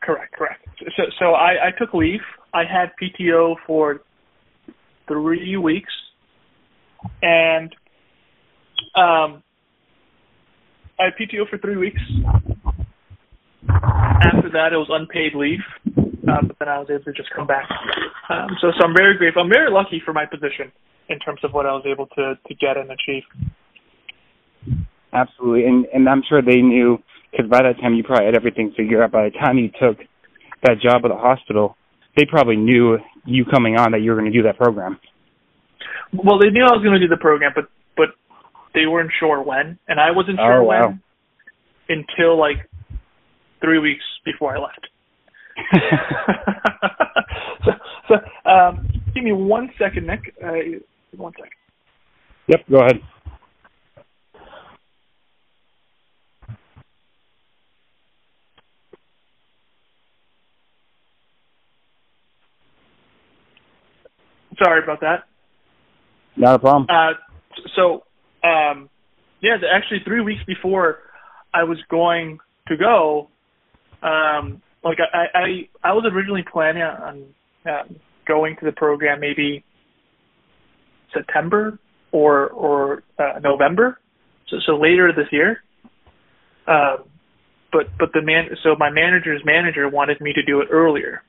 Correct, 0.02 0.32
correct. 0.32 0.65
So, 0.78 1.02
so 1.18 1.24
I, 1.32 1.68
I 1.68 1.70
took 1.78 1.94
leave. 1.94 2.20
I 2.52 2.64
had 2.64 2.92
PTO 3.00 3.56
for 3.66 4.00
three 5.08 5.56
weeks, 5.56 5.92
and 7.22 7.74
um, 8.94 9.42
I 10.98 11.04
had 11.04 11.12
PTO 11.20 11.48
for 11.48 11.58
three 11.58 11.76
weeks. 11.76 12.00
After 13.68 14.50
that, 14.52 14.72
it 14.72 14.76
was 14.76 14.88
unpaid 14.90 15.34
leave, 15.34 15.60
uh, 16.28 16.42
but 16.46 16.56
then 16.58 16.68
I 16.68 16.78
was 16.78 16.88
able 16.90 17.04
to 17.04 17.12
just 17.12 17.30
come 17.34 17.46
back. 17.46 17.68
Um, 18.30 18.48
so, 18.60 18.72
so 18.78 18.84
I'm 18.84 18.94
very 18.96 19.16
grateful. 19.16 19.42
I'm 19.42 19.50
very 19.50 19.70
lucky 19.70 20.02
for 20.04 20.12
my 20.12 20.26
position 20.26 20.72
in 21.08 21.18
terms 21.20 21.40
of 21.44 21.52
what 21.52 21.66
I 21.66 21.72
was 21.72 21.84
able 21.86 22.06
to 22.06 22.34
to 22.46 22.54
get 22.54 22.76
and 22.76 22.90
achieve. 22.90 23.22
Absolutely, 25.12 25.66
and 25.66 25.86
and 25.92 26.08
I'm 26.08 26.22
sure 26.28 26.42
they 26.42 26.60
knew 26.60 26.98
because 27.30 27.48
by 27.50 27.62
that 27.62 27.78
time 27.80 27.94
you 27.94 28.02
probably 28.02 28.26
had 28.26 28.34
everything 28.34 28.72
figured 28.76 29.02
out. 29.02 29.12
By 29.12 29.28
the 29.28 29.38
time 29.38 29.58
you 29.58 29.70
took 29.80 29.98
that 30.62 30.80
job 30.82 31.02
at 31.04 31.08
the 31.08 31.16
hospital, 31.16 31.76
they 32.16 32.24
probably 32.28 32.56
knew 32.56 32.98
you 33.24 33.44
coming 33.44 33.76
on 33.76 33.92
that 33.92 34.00
you 34.00 34.10
were 34.10 34.18
going 34.18 34.30
to 34.30 34.36
do 34.36 34.42
that 34.44 34.56
program. 34.56 34.98
Well, 36.12 36.38
they 36.38 36.50
knew 36.50 36.62
I 36.64 36.72
was 36.72 36.82
going 36.82 36.98
to 36.98 37.00
do 37.00 37.08
the 37.08 37.20
program, 37.20 37.52
but 37.54 37.64
but 37.96 38.08
they 38.74 38.86
weren't 38.86 39.10
sure 39.18 39.42
when, 39.42 39.78
and 39.88 40.00
I 40.00 40.10
wasn't 40.10 40.38
sure 40.38 40.60
Oh, 40.62 40.64
wow. 40.64 40.88
when 40.88 41.02
until 41.88 42.38
like 42.38 42.56
three 43.60 43.78
weeks 43.78 44.04
before 44.24 44.56
I 44.56 44.60
left. 44.60 44.86
so, 47.64 47.70
so 48.08 48.50
um, 48.50 48.88
give 49.14 49.24
me 49.24 49.32
one 49.32 49.70
second, 49.78 50.06
Nick. 50.06 50.34
Uh, 50.42 50.52
one 51.16 51.32
second. 51.32 51.50
Yep, 52.48 52.60
go 52.70 52.78
ahead. 52.78 53.00
Sorry 64.62 64.82
about 64.82 65.00
that. 65.00 65.24
Not 66.36 66.56
a 66.56 66.58
problem. 66.58 66.86
Uh, 66.88 67.14
so, 67.74 68.04
um, 68.46 68.88
yeah, 69.40 69.56
actually, 69.72 70.00
three 70.04 70.20
weeks 70.20 70.42
before 70.46 70.98
I 71.52 71.64
was 71.64 71.78
going 71.90 72.38
to 72.68 72.76
go, 72.76 73.28
um, 74.02 74.62
like 74.84 74.98
I, 75.00 75.38
I, 75.38 75.68
I 75.82 75.92
was 75.92 76.04
originally 76.12 76.44
planning 76.50 76.82
on 76.82 77.24
um, 77.66 77.96
going 78.26 78.56
to 78.60 78.66
the 78.66 78.72
program 78.72 79.20
maybe 79.20 79.64
September 81.12 81.78
or 82.12 82.48
or 82.48 83.02
uh, 83.18 83.38
November, 83.40 83.98
so 84.48 84.56
so 84.66 84.76
later 84.76 85.12
this 85.14 85.26
year. 85.32 85.62
Um, 86.66 87.08
but 87.72 87.86
but 87.98 88.10
the 88.12 88.22
man, 88.22 88.48
so 88.62 88.74
my 88.78 88.90
manager's 88.90 89.42
manager 89.44 89.88
wanted 89.88 90.20
me 90.20 90.32
to 90.32 90.42
do 90.42 90.60
it 90.60 90.68
earlier. 90.70 91.22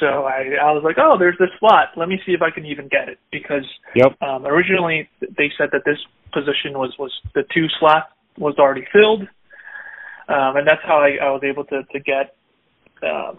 So 0.00 0.06
I 0.06 0.56
I 0.60 0.72
was 0.72 0.82
like, 0.84 0.96
oh, 0.98 1.16
there's 1.18 1.38
this 1.38 1.48
slot. 1.58 1.88
Let 1.96 2.08
me 2.08 2.20
see 2.26 2.32
if 2.32 2.42
I 2.42 2.50
can 2.50 2.66
even 2.66 2.88
get 2.88 3.08
it 3.08 3.18
because 3.32 3.64
Yep. 3.94 4.20
um, 4.20 4.46
originally, 4.46 5.08
they 5.20 5.50
said 5.56 5.70
that 5.72 5.82
this 5.84 5.98
position 6.32 6.76
was 6.78 6.94
was 6.98 7.12
the 7.34 7.44
two 7.54 7.66
slot 7.80 8.10
was 8.36 8.54
already 8.58 8.86
filled, 8.92 9.22
um, 10.28 10.56
and 10.56 10.66
that's 10.66 10.82
how 10.84 10.98
I, 10.98 11.24
I 11.24 11.30
was 11.30 11.42
able 11.42 11.64
to 11.64 11.82
to 11.84 12.00
get 12.00 12.36
um, 13.02 13.38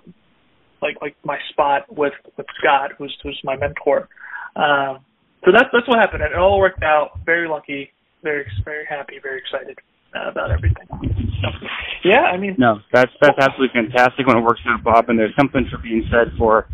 like 0.81 0.97
like 1.01 1.15
my 1.23 1.37
spot 1.49 1.85
with 1.95 2.13
with 2.37 2.47
Scott, 2.59 2.91
who's 2.97 3.15
who's 3.21 3.39
my 3.43 3.55
mentor. 3.55 4.09
Um, 4.55 5.05
so 5.45 5.51
that's 5.51 5.69
that's 5.71 5.87
what 5.87 5.99
happened, 5.99 6.23
and 6.23 6.33
it 6.33 6.37
all 6.39 6.59
worked 6.59 6.83
out. 6.83 7.19
Very 7.25 7.47
lucky, 7.47 7.91
very 8.23 8.45
very 8.65 8.85
happy, 8.85 9.19
very 9.21 9.39
excited 9.39 9.77
uh, 10.15 10.31
about 10.31 10.51
everything. 10.51 11.28
So, 11.41 11.47
yeah, 12.03 12.21
I 12.21 12.37
mean, 12.37 12.55
No, 12.57 12.79
that's 12.93 13.11
that's 13.21 13.37
absolutely 13.39 13.73
fantastic 13.73 14.27
when 14.27 14.37
it 14.37 14.41
works 14.41 14.61
out, 14.67 14.83
Bob. 14.83 15.09
And 15.09 15.17
there's 15.17 15.35
something 15.37 15.67
for 15.71 15.77
being 15.77 16.07
said 16.11 16.33
for, 16.37 16.67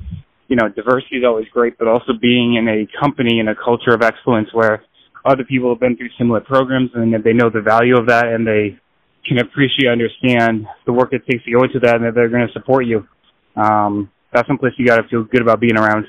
you 0.47 0.55
know, 0.55 0.69
diversity 0.69 1.17
is 1.17 1.23
always 1.25 1.47
great, 1.49 1.77
but 1.77 1.87
also 1.87 2.13
being 2.19 2.55
in 2.55 2.67
a 2.67 2.87
company 2.99 3.39
in 3.39 3.47
a 3.47 3.55
culture 3.55 3.93
of 3.93 4.01
excellence 4.01 4.49
where 4.53 4.83
other 5.25 5.43
people 5.43 5.69
have 5.69 5.79
been 5.79 5.97
through 5.97 6.09
similar 6.17 6.39
programs 6.39 6.91
and 6.93 7.13
that 7.13 7.23
they 7.23 7.33
know 7.33 7.49
the 7.49 7.61
value 7.61 7.97
of 7.97 8.07
that 8.07 8.27
and 8.27 8.45
they 8.45 8.77
can 9.25 9.39
appreciate, 9.39 9.89
understand 9.89 10.67
the 10.85 10.93
work 10.93 11.11
it 11.11 11.23
takes 11.29 11.43
to 11.45 11.51
go 11.51 11.63
into 11.63 11.79
that, 11.79 11.95
and 11.95 12.05
that 12.05 12.13
they're 12.13 12.29
going 12.29 12.45
to 12.45 12.53
support 12.53 12.85
you. 12.85 13.07
Um, 13.55 14.11
that's 14.31 14.47
some 14.47 14.57
place 14.57 14.73
you 14.77 14.85
got 14.85 14.97
to 14.97 15.07
feel 15.07 15.23
good 15.23 15.41
about 15.41 15.59
being 15.59 15.77
around. 15.77 16.05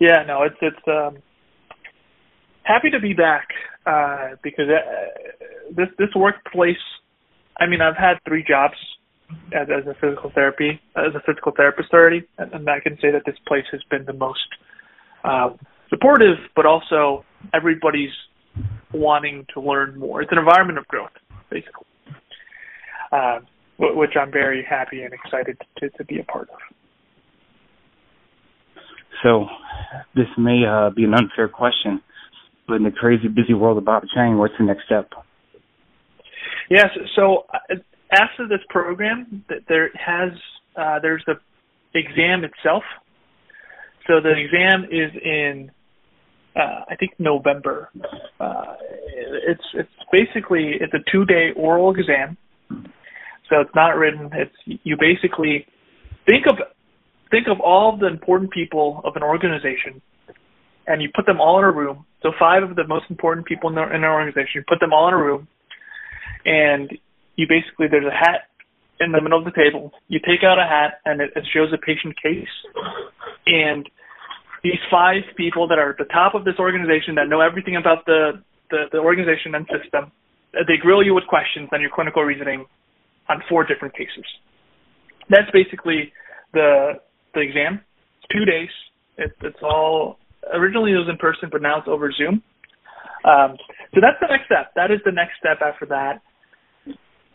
Yeah, 0.00 0.24
no, 0.26 0.42
it's 0.42 0.56
it's 0.62 0.88
um, 0.88 1.18
happy 2.62 2.90
to 2.90 3.00
be 3.00 3.12
back 3.12 3.48
uh, 3.84 4.36
because 4.42 4.66
uh, 4.68 5.25
this 5.70 5.88
this 5.98 6.08
workplace. 6.14 6.76
I 7.58 7.66
mean, 7.66 7.80
I've 7.80 7.96
had 7.96 8.18
three 8.26 8.44
jobs 8.46 8.76
as, 9.52 9.68
as 9.70 9.86
a 9.86 9.94
physical 10.00 10.30
therapy 10.34 10.80
as 10.96 11.14
a 11.14 11.20
physical 11.26 11.52
therapist 11.56 11.92
already, 11.92 12.26
and, 12.38 12.52
and 12.52 12.68
I 12.68 12.80
can 12.80 12.96
say 13.00 13.10
that 13.10 13.22
this 13.24 13.36
place 13.46 13.64
has 13.72 13.80
been 13.90 14.04
the 14.04 14.12
most 14.12 14.46
uh, 15.24 15.50
supportive, 15.88 16.36
but 16.54 16.66
also 16.66 17.24
everybody's 17.54 18.10
wanting 18.92 19.46
to 19.54 19.60
learn 19.60 19.98
more. 19.98 20.22
It's 20.22 20.32
an 20.32 20.38
environment 20.38 20.78
of 20.78 20.86
growth, 20.88 21.10
basically, 21.50 21.86
uh, 23.12 23.40
which 23.78 24.12
I'm 24.20 24.32
very 24.32 24.64
happy 24.68 25.02
and 25.02 25.12
excited 25.12 25.58
to, 25.78 25.90
to 25.90 26.04
be 26.04 26.20
a 26.20 26.24
part 26.24 26.48
of. 26.50 26.58
So, 29.22 29.46
this 30.14 30.26
may 30.38 30.62
uh, 30.68 30.90
be 30.90 31.04
an 31.04 31.14
unfair 31.14 31.48
question, 31.48 32.02
but 32.68 32.74
in 32.74 32.82
the 32.84 32.90
crazy 32.90 33.28
busy 33.28 33.54
world 33.54 33.78
of 33.78 33.84
Bob 33.84 34.04
Chang, 34.14 34.36
what's 34.36 34.54
the 34.58 34.64
next 34.64 34.84
step? 34.84 35.10
Yes. 36.70 36.86
So 37.14 37.46
uh, 37.52 37.74
after 38.12 38.48
this 38.48 38.60
program, 38.68 39.44
there 39.68 39.90
has 39.94 40.32
uh, 40.76 40.98
there's 41.00 41.24
the 41.26 41.34
exam 41.94 42.44
itself. 42.44 42.82
So 44.06 44.20
the 44.20 44.32
exam 44.32 44.84
is 44.84 45.10
in 45.22 45.70
uh, 46.56 46.84
I 46.88 46.96
think 46.96 47.12
November. 47.18 47.90
Uh, 48.40 48.74
it's 49.46 49.64
it's 49.74 49.88
basically 50.10 50.72
it's 50.80 50.94
a 50.94 51.10
two 51.10 51.24
day 51.24 51.50
oral 51.56 51.94
exam. 51.94 52.36
So 53.48 53.60
it's 53.60 53.74
not 53.74 53.96
written. 53.96 54.30
It's 54.32 54.80
you 54.84 54.96
basically 54.98 55.66
think 56.26 56.46
of 56.48 56.56
think 57.30 57.46
of 57.48 57.60
all 57.60 57.96
the 57.96 58.06
important 58.06 58.50
people 58.50 59.00
of 59.04 59.16
an 59.16 59.22
organization, 59.22 60.00
and 60.86 61.02
you 61.02 61.10
put 61.14 61.26
them 61.26 61.40
all 61.40 61.58
in 61.58 61.64
a 61.64 61.70
room. 61.70 62.06
So 62.22 62.32
five 62.38 62.62
of 62.62 62.74
the 62.76 62.86
most 62.86 63.04
important 63.10 63.46
people 63.46 63.68
in, 63.68 63.76
the, 63.76 63.82
in 63.82 63.96
an 63.96 64.04
organization, 64.04 64.50
you 64.54 64.64
put 64.66 64.80
them 64.80 64.92
all 64.92 65.08
in 65.08 65.14
a 65.14 65.18
room, 65.18 65.46
and 66.46 66.88
you 67.34 67.46
basically 67.48 67.86
there's 67.90 68.06
a 68.06 68.14
hat 68.14 68.48
in 69.00 69.12
the 69.12 69.20
middle 69.20 69.38
of 69.38 69.44
the 69.44 69.52
table. 69.52 69.92
You 70.08 70.20
take 70.24 70.40
out 70.46 70.58
a 70.58 70.64
hat, 70.64 71.02
and 71.04 71.20
it, 71.20 71.30
it 71.36 71.44
shows 71.52 71.68
a 71.74 71.78
patient 71.78 72.14
case, 72.16 72.54
and 73.46 73.84
these 74.62 74.80
five 74.90 75.22
people 75.36 75.68
that 75.68 75.78
are 75.78 75.90
at 75.90 75.98
the 75.98 76.08
top 76.08 76.34
of 76.34 76.44
this 76.44 76.54
organization 76.58 77.14
that 77.16 77.28
know 77.28 77.40
everything 77.40 77.76
about 77.76 78.06
the, 78.06 78.42
the, 78.70 78.86
the 78.90 78.98
organization 78.98 79.54
and 79.54 79.66
system, 79.68 80.10
they 80.66 80.78
grill 80.80 81.04
you 81.04 81.14
with 81.14 81.24
questions 81.28 81.68
on 81.72 81.80
your 81.80 81.90
clinical 81.94 82.22
reasoning 82.22 82.64
on 83.28 83.42
four 83.48 83.66
different 83.66 83.94
cases. 83.94 84.24
That's 85.28 85.50
basically 85.52 86.12
the 86.54 86.94
the 87.34 87.40
exam. 87.40 87.80
It's 88.22 88.28
two 88.32 88.44
days. 88.44 88.70
It, 89.18 89.32
it's 89.42 89.62
all 89.62 90.18
originally 90.54 90.92
it 90.92 90.96
was 90.96 91.08
in 91.10 91.18
person, 91.18 91.48
but 91.50 91.60
now 91.60 91.78
it's 91.78 91.88
over 91.88 92.10
Zoom. 92.12 92.42
Um, 93.24 93.58
so 93.92 94.00
that's 94.00 94.16
the 94.20 94.28
next 94.30 94.46
step. 94.46 94.72
That 94.74 94.90
is 94.90 95.00
the 95.04 95.12
next 95.12 95.34
step 95.38 95.58
after 95.60 95.84
that. 95.86 96.22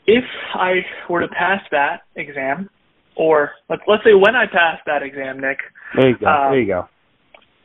If 0.07 0.23
I 0.53 0.81
were 1.09 1.21
to 1.21 1.27
pass 1.27 1.61
that 1.71 2.01
exam, 2.15 2.69
or 3.15 3.51
let's 3.69 3.81
let's 3.87 4.03
say 4.03 4.13
when 4.13 4.35
I 4.35 4.45
pass 4.45 4.79
that 4.85 5.03
exam, 5.03 5.39
Nick. 5.39 5.57
There 5.95 6.09
you 6.09 6.17
go. 6.17 6.27
Um, 6.27 6.51
there 6.51 6.61
you 6.61 6.67
go. 6.67 6.79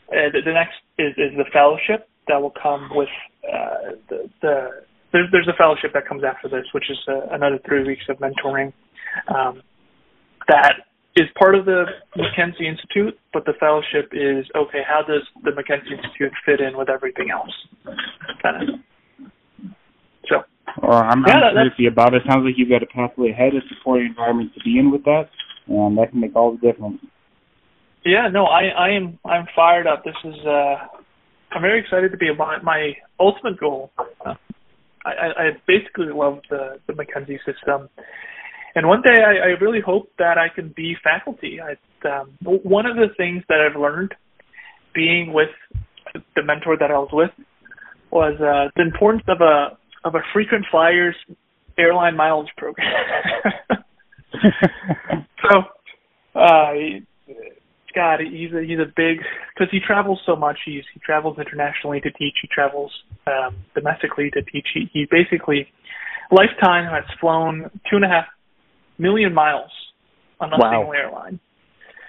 Uh, 0.08 0.30
the, 0.32 0.40
the, 0.44 0.52
next 0.52 0.74
is, 0.98 1.12
is 1.16 1.36
the 1.36 1.46
fellowship 1.52 2.08
that 2.28 2.40
will 2.40 2.52
come 2.62 2.90
with 2.92 3.08
uh, 3.42 3.96
the, 4.08 4.30
the 4.42 4.68
there's 5.12 5.28
there's 5.32 5.48
a 5.48 5.56
fellowship 5.56 5.92
that 5.94 6.06
comes 6.06 6.22
after 6.24 6.48
this, 6.48 6.66
which 6.72 6.90
is 6.90 6.98
uh, 7.08 7.34
another 7.34 7.58
three 7.66 7.84
weeks 7.84 8.04
of 8.08 8.18
mentoring. 8.18 8.72
Um, 9.34 9.62
that 10.48 10.74
is 11.16 11.26
part 11.38 11.54
of 11.54 11.64
the 11.64 11.84
McKenzie 12.16 12.68
Institute, 12.68 13.18
but 13.32 13.44
the 13.46 13.54
fellowship 13.58 14.12
is 14.12 14.44
okay. 14.54 14.82
How 14.86 15.02
does 15.06 15.22
the 15.42 15.50
McKenzie 15.50 15.96
Institute 15.96 16.32
fit 16.44 16.60
in 16.60 16.76
with 16.76 16.90
everything 16.90 17.30
else? 17.30 17.50
Kind 18.42 18.62
of. 18.62 18.80
Well, 20.82 20.92
I'm, 20.92 21.24
yeah, 21.26 21.34
I'm 21.34 21.70
curious 21.72 21.92
about 21.92 22.14
it. 22.14 22.22
Sounds 22.28 22.44
like 22.44 22.54
you've 22.56 22.68
got 22.68 22.82
a 22.82 22.86
pathway 22.86 23.30
ahead, 23.30 23.54
a 23.54 23.60
supporting 23.74 24.08
environment 24.08 24.52
to 24.54 24.60
be 24.62 24.78
in 24.78 24.90
with 24.90 25.04
that, 25.04 25.28
and 25.68 25.96
that 25.98 26.10
can 26.10 26.20
make 26.20 26.36
all 26.36 26.52
the 26.52 26.58
difference. 26.58 26.98
Yeah, 28.04 28.28
no, 28.32 28.44
I, 28.44 28.68
I 28.68 28.90
am 28.90 29.18
I'm 29.24 29.46
fired 29.54 29.86
up. 29.86 30.04
This 30.04 30.14
is 30.24 30.34
uh 30.46 30.76
I'm 31.52 31.62
very 31.62 31.80
excited 31.80 32.12
to 32.12 32.16
be 32.16 32.32
my 32.36 32.58
my 32.62 32.92
ultimate 33.18 33.58
goal. 33.58 33.90
Uh, 33.98 34.34
I, 35.04 35.10
I 35.10 35.50
basically 35.66 36.06
love 36.12 36.40
the 36.50 36.78
the 36.86 36.92
McKenzie 36.92 37.38
system, 37.38 37.88
and 38.74 38.86
one 38.86 39.02
day 39.02 39.22
I, 39.22 39.48
I 39.48 39.60
really 39.60 39.80
hope 39.80 40.10
that 40.18 40.38
I 40.38 40.48
can 40.54 40.72
be 40.76 40.94
faculty. 41.02 41.58
I, 41.60 41.74
um, 42.08 42.36
one 42.42 42.86
of 42.86 42.96
the 42.96 43.08
things 43.16 43.42
that 43.48 43.58
I've 43.60 43.80
learned 43.80 44.14
being 44.94 45.32
with 45.32 45.48
the 46.36 46.42
mentor 46.42 46.76
that 46.78 46.90
I 46.90 46.98
was 46.98 47.10
with 47.12 47.30
was 48.12 48.34
uh, 48.40 48.70
the 48.76 48.82
importance 48.82 49.24
of 49.28 49.40
a 49.40 49.76
of 50.06 50.14
a 50.14 50.20
frequent 50.32 50.64
flyers 50.70 51.16
airline 51.76 52.16
mileage 52.16 52.48
program. 52.56 52.86
so, 55.42 55.58
uh, 56.38 56.72
Scott, 57.90 58.20
he's 58.20 58.52
a 58.52 58.62
he's 58.62 58.78
a 58.78 58.86
big 58.96 59.18
because 59.52 59.68
he 59.72 59.80
travels 59.84 60.20
so 60.24 60.36
much. 60.36 60.58
He's 60.64 60.84
he 60.94 61.00
travels 61.00 61.38
internationally 61.38 62.00
to 62.00 62.10
teach. 62.12 62.34
He 62.40 62.48
travels 62.54 62.92
um, 63.26 63.56
domestically 63.74 64.30
to 64.30 64.42
teach. 64.42 64.66
He, 64.72 64.88
he 64.92 65.06
basically 65.10 65.66
lifetime 66.30 66.84
has 66.90 67.04
flown 67.20 67.70
two 67.90 67.96
and 67.96 68.04
a 68.04 68.08
half 68.08 68.26
million 68.98 69.34
miles 69.34 69.70
on 70.40 70.52
a 70.52 70.56
wow. 70.56 70.70
single 70.70 70.92
airline, 70.94 71.40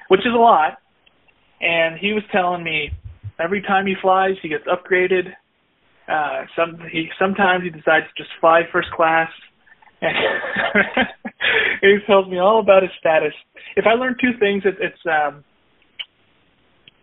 which 0.10 0.22
is 0.22 0.34
a 0.34 0.38
lot. 0.38 0.78
And 1.60 1.98
he 1.98 2.14
was 2.14 2.24
telling 2.32 2.64
me 2.64 2.92
every 3.40 3.62
time 3.64 3.88
he 3.88 3.96
flies, 4.00 4.36
he 4.44 4.50
gets 4.50 4.66
upgraded. 4.68 5.34
Uh, 6.08 6.46
some 6.56 6.80
he 6.92 7.10
sometimes 7.20 7.64
he 7.64 7.70
decides 7.70 8.06
to 8.06 8.24
just 8.24 8.30
fly 8.40 8.62
first 8.72 8.90
class. 8.92 9.30
And 10.02 10.16
he 11.82 11.98
tells 12.06 12.28
me 12.28 12.38
all 12.38 12.60
about 12.60 12.84
his 12.84 12.92
status. 13.00 13.34
If 13.76 13.86
I 13.86 13.94
learned 13.94 14.18
two 14.22 14.38
things, 14.40 14.64
it, 14.66 14.76
it's 14.80 15.00
um, 15.06 15.44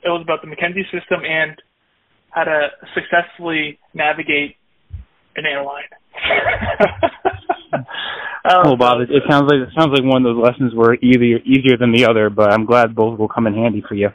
it 0.03 0.09
was 0.09 0.23
about 0.23 0.41
the 0.43 0.49
McKenzie 0.49 0.85
system 0.85 1.25
and 1.25 1.61
how 2.31 2.45
to 2.45 2.69
successfully 2.95 3.79
navigate 3.95 4.57
an 5.37 5.45
airline. 5.47 5.85
oh, 8.45 8.77
Bob, 8.77 9.01
it, 9.01 9.11
it 9.11 9.23
sounds 9.29 9.51
like 9.51 9.61
it 9.61 9.75
sounds 9.77 9.91
like 9.93 10.05
one 10.05 10.25
of 10.25 10.35
those 10.35 10.43
lessons 10.43 10.75
were 10.75 10.95
either 10.95 11.41
easier 11.45 11.77
than 11.79 11.93
the 11.93 12.07
other, 12.07 12.31
but 12.31 12.53
I'm 12.53 12.67
glad 12.67 12.95
both 12.95 13.19
will 13.19 13.29
come 13.29 13.47
in 13.47 13.55
handy 13.55 13.83
for 13.87 13.95
you. 13.95 14.09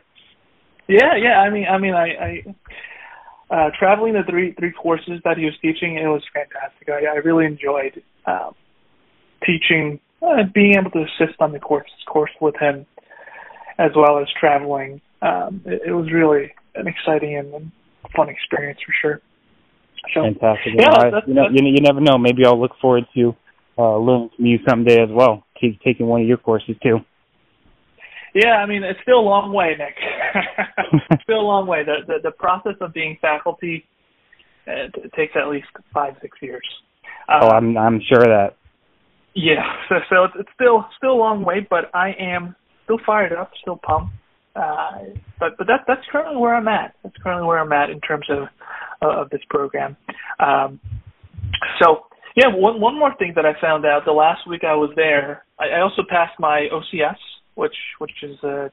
Yeah, 0.88 1.16
yeah. 1.22 1.40
I 1.40 1.50
mean, 1.50 1.66
I 1.70 1.78
mean, 1.78 1.94
I, 1.94 2.06
I 2.06 2.44
uh, 3.50 3.70
traveling 3.78 4.14
the 4.14 4.24
three 4.30 4.54
three 4.54 4.72
courses 4.72 5.20
that 5.24 5.38
he 5.38 5.46
was 5.46 5.56
teaching, 5.62 5.98
it 5.98 6.08
was 6.08 6.24
fantastic. 6.34 6.90
I, 6.90 7.06
I 7.14 7.16
really 7.18 7.46
enjoyed 7.46 8.02
um, 8.26 8.54
teaching, 9.46 10.00
uh, 10.22 10.44
being 10.54 10.76
able 10.76 10.92
to 10.92 11.00
assist 11.04 11.40
on 11.40 11.52
the 11.52 11.60
course 11.60 11.90
course 12.08 12.32
with 12.42 12.56
him, 12.60 12.86
as 13.78 13.92
well 13.96 14.20
as 14.20 14.28
traveling 14.40 15.02
um, 15.22 15.62
it, 15.66 15.82
it 15.88 15.92
was 15.92 16.12
really 16.12 16.52
an 16.76 16.88
exciting 16.88 17.38
and 17.38 17.72
fun 18.16 18.30
experience 18.30 18.80
for 18.86 18.94
sure. 19.02 19.22
So, 20.14 20.22
Fantastic. 20.22 20.74
Yeah, 20.78 20.90
well, 20.92 21.12
that's, 21.12 21.28
you 21.28 21.34
know, 21.34 21.50
you, 21.52 21.60
you 21.66 21.82
never 21.82 22.00
know. 22.00 22.18
Maybe 22.18 22.46
I'll 22.46 22.60
look 22.60 22.72
forward 22.82 23.06
to 23.16 23.36
uh, 23.78 23.98
learning 23.98 24.30
from 24.36 24.46
you 24.46 24.60
someday 24.68 25.04
as 25.04 25.10
well. 25.12 25.44
Take, 25.62 25.82
taking 25.82 26.08
one 26.08 26.22
of 26.22 26.28
your 26.28 26.38
courses 26.38 26.76
too. 26.82 27.00
Yeah, 28.34 28.58
I 28.58 28.66
mean 28.66 28.84
it's 28.84 29.00
still 29.04 29.20
a 29.20 29.22
long 29.22 29.54
way, 29.54 29.76
Nick. 29.78 29.96
still 31.24 31.42
a 31.42 31.42
long 31.42 31.68
way. 31.68 31.84
The, 31.84 32.06
the 32.08 32.20
the 32.24 32.32
process 32.32 32.76
of 32.82 32.94
being 32.94 33.18
faculty 33.22 33.86
it, 34.68 34.94
it 34.96 35.14
takes 35.14 35.34
at 35.36 35.50
least 35.50 35.68
five 35.94 36.14
six 36.22 36.38
years. 36.42 36.66
Um, 37.28 37.40
oh, 37.44 37.50
I'm 37.50 37.78
I'm 37.78 38.02
sure 38.08 38.22
of 38.22 38.28
that. 38.28 38.56
Yeah, 39.36 39.64
so 39.88 39.96
so 40.10 40.24
it's, 40.26 40.34
it's 40.40 40.50
still 40.56 40.86
still 40.98 41.14
a 41.14 41.20
long 41.20 41.44
way, 41.44 41.66
but 41.70 41.90
I 41.94 42.12
am 42.20 42.56
still 42.84 43.00
fired 43.06 43.34
up, 43.34 43.52
still 43.62 43.80
pumped. 43.82 44.14
Uh, 44.56 45.04
but 45.40 45.58
but 45.58 45.68
that 45.68 45.82
that's 45.88 46.06
currently 46.12 46.38
where 46.38 46.56
I'm 46.56 46.68
at. 46.68 46.96
That's 47.04 47.16
currently 47.24 47.48
where 47.48 47.60
I'm 47.60 47.72
at 47.72 47.90
in 47.90 48.00
terms 48.02 48.26
of 48.30 48.48
uh, 49.02 49.22
of 49.22 49.30
this 49.30 49.42
program. 49.50 49.96
Um, 50.40 50.80
so 51.82 52.06
yeah, 52.36 52.48
one 52.48 52.82
one 52.82 52.98
more 52.98 53.16
thing 53.18 53.34
that 53.36 53.46
I 53.46 53.60
found 53.62 53.86
out 53.86 54.06
the 54.06 54.12
last 54.12 54.48
week 54.48 54.64
I 54.64 54.74
was 54.76 54.92
there, 54.96 55.46
I, 55.60 55.78
I 55.78 55.82
also 55.82 56.02
passed 56.08 56.40
my 56.40 56.68
OCS, 56.72 57.18
which 57.60 57.76
which 58.00 58.24
is 58.24 58.38
uh, 58.44 58.70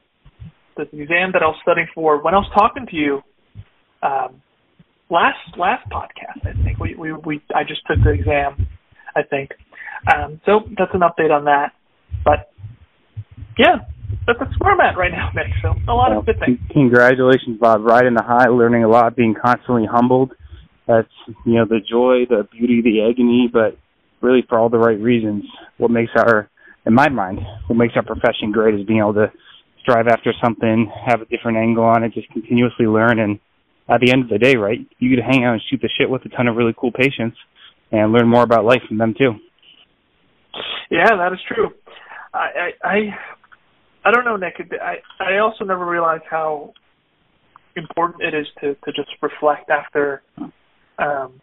the 0.77 0.83
exam 0.83 1.31
that 1.33 1.43
I 1.43 1.47
was 1.51 1.59
studying 1.61 1.87
for 1.93 2.23
when 2.23 2.33
I 2.33 2.37
was 2.37 2.49
talking 2.55 2.87
to 2.87 2.95
you 2.95 3.21
um, 4.01 4.41
last 5.09 5.37
last 5.57 5.87
podcast. 5.91 6.47
I 6.47 6.63
think 6.63 6.79
we 6.79 6.95
we, 6.95 7.13
we 7.13 7.41
I 7.53 7.63
just 7.63 7.81
took 7.85 7.97
the 8.03 8.11
exam. 8.11 8.67
I 9.15 9.23
think 9.23 9.51
um, 10.13 10.39
so. 10.45 10.61
That's 10.77 10.93
an 10.93 11.01
update 11.01 11.31
on 11.31 11.45
that. 11.45 11.73
But 12.23 12.51
yeah, 13.57 13.83
that's 14.25 14.39
where 14.59 14.73
I'm 14.73 14.79
at 14.79 14.97
right 14.97 15.11
now, 15.11 15.31
Nick. 15.35 15.51
So 15.61 15.73
a 15.87 15.93
lot 15.93 16.11
well, 16.11 16.19
of 16.19 16.25
good 16.25 16.39
things. 16.39 16.59
Congratulations, 16.71 17.59
Bob. 17.59 17.83
Riding 17.83 18.13
the 18.13 18.23
high, 18.23 18.49
learning 18.49 18.83
a 18.83 18.89
lot, 18.89 19.15
being 19.15 19.35
constantly 19.35 19.85
humbled. 19.89 20.31
That's 20.87 21.11
you 21.45 21.55
know 21.55 21.65
the 21.65 21.79
joy, 21.79 22.23
the 22.29 22.47
beauty, 22.49 22.81
the 22.81 23.09
agony, 23.09 23.49
but 23.51 23.77
really 24.21 24.45
for 24.47 24.57
all 24.57 24.69
the 24.69 24.77
right 24.79 24.99
reasons. 24.99 25.43
What 25.77 25.91
makes 25.91 26.11
our 26.15 26.49
in 26.87 26.93
my 26.93 27.09
mind, 27.09 27.39
what 27.67 27.75
makes 27.75 27.93
our 27.97 28.03
profession 28.03 28.51
great 28.51 28.73
is 28.73 28.87
being 28.87 28.99
able 28.99 29.13
to 29.13 29.31
strive 29.81 30.07
after 30.07 30.33
something, 30.41 30.89
have 31.05 31.21
a 31.21 31.25
different 31.25 31.57
angle 31.57 31.83
on 31.83 32.03
it, 32.03 32.13
just 32.13 32.29
continuously 32.31 32.85
learn. 32.85 33.19
And 33.19 33.39
at 33.89 33.99
the 33.99 34.11
end 34.11 34.23
of 34.23 34.29
the 34.29 34.37
day, 34.37 34.55
right, 34.55 34.79
you 34.97 35.09
get 35.09 35.17
to 35.17 35.27
hang 35.27 35.43
out 35.43 35.53
and 35.53 35.61
shoot 35.69 35.81
the 35.81 35.89
shit 35.97 36.09
with 36.09 36.25
a 36.25 36.29
ton 36.29 36.47
of 36.47 36.55
really 36.55 36.73
cool 36.77 36.91
patients 36.91 37.37
and 37.91 38.13
learn 38.13 38.27
more 38.27 38.43
about 38.43 38.63
life 38.65 38.81
from 38.87 38.97
them 38.97 39.13
too. 39.17 39.33
Yeah, 40.89 41.09
that 41.17 41.33
is 41.33 41.39
true. 41.47 41.69
I 42.33 42.71
I 42.83 42.99
I, 44.05 44.11
don't 44.11 44.23
know, 44.25 44.37
Nick. 44.37 44.55
I 44.81 44.95
I 45.19 45.37
also 45.39 45.65
never 45.65 45.85
realized 45.85 46.23
how 46.29 46.73
important 47.75 48.23
it 48.23 48.33
is 48.33 48.47
to 48.61 48.75
to 48.75 48.91
just 48.93 49.09
reflect 49.21 49.69
after 49.69 50.23
um 50.97 51.41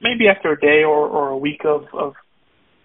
maybe 0.00 0.28
after 0.28 0.52
a 0.52 0.60
day 0.60 0.84
or 0.84 1.08
or 1.08 1.28
a 1.28 1.38
week 1.38 1.62
of 1.64 1.86
of 1.92 2.14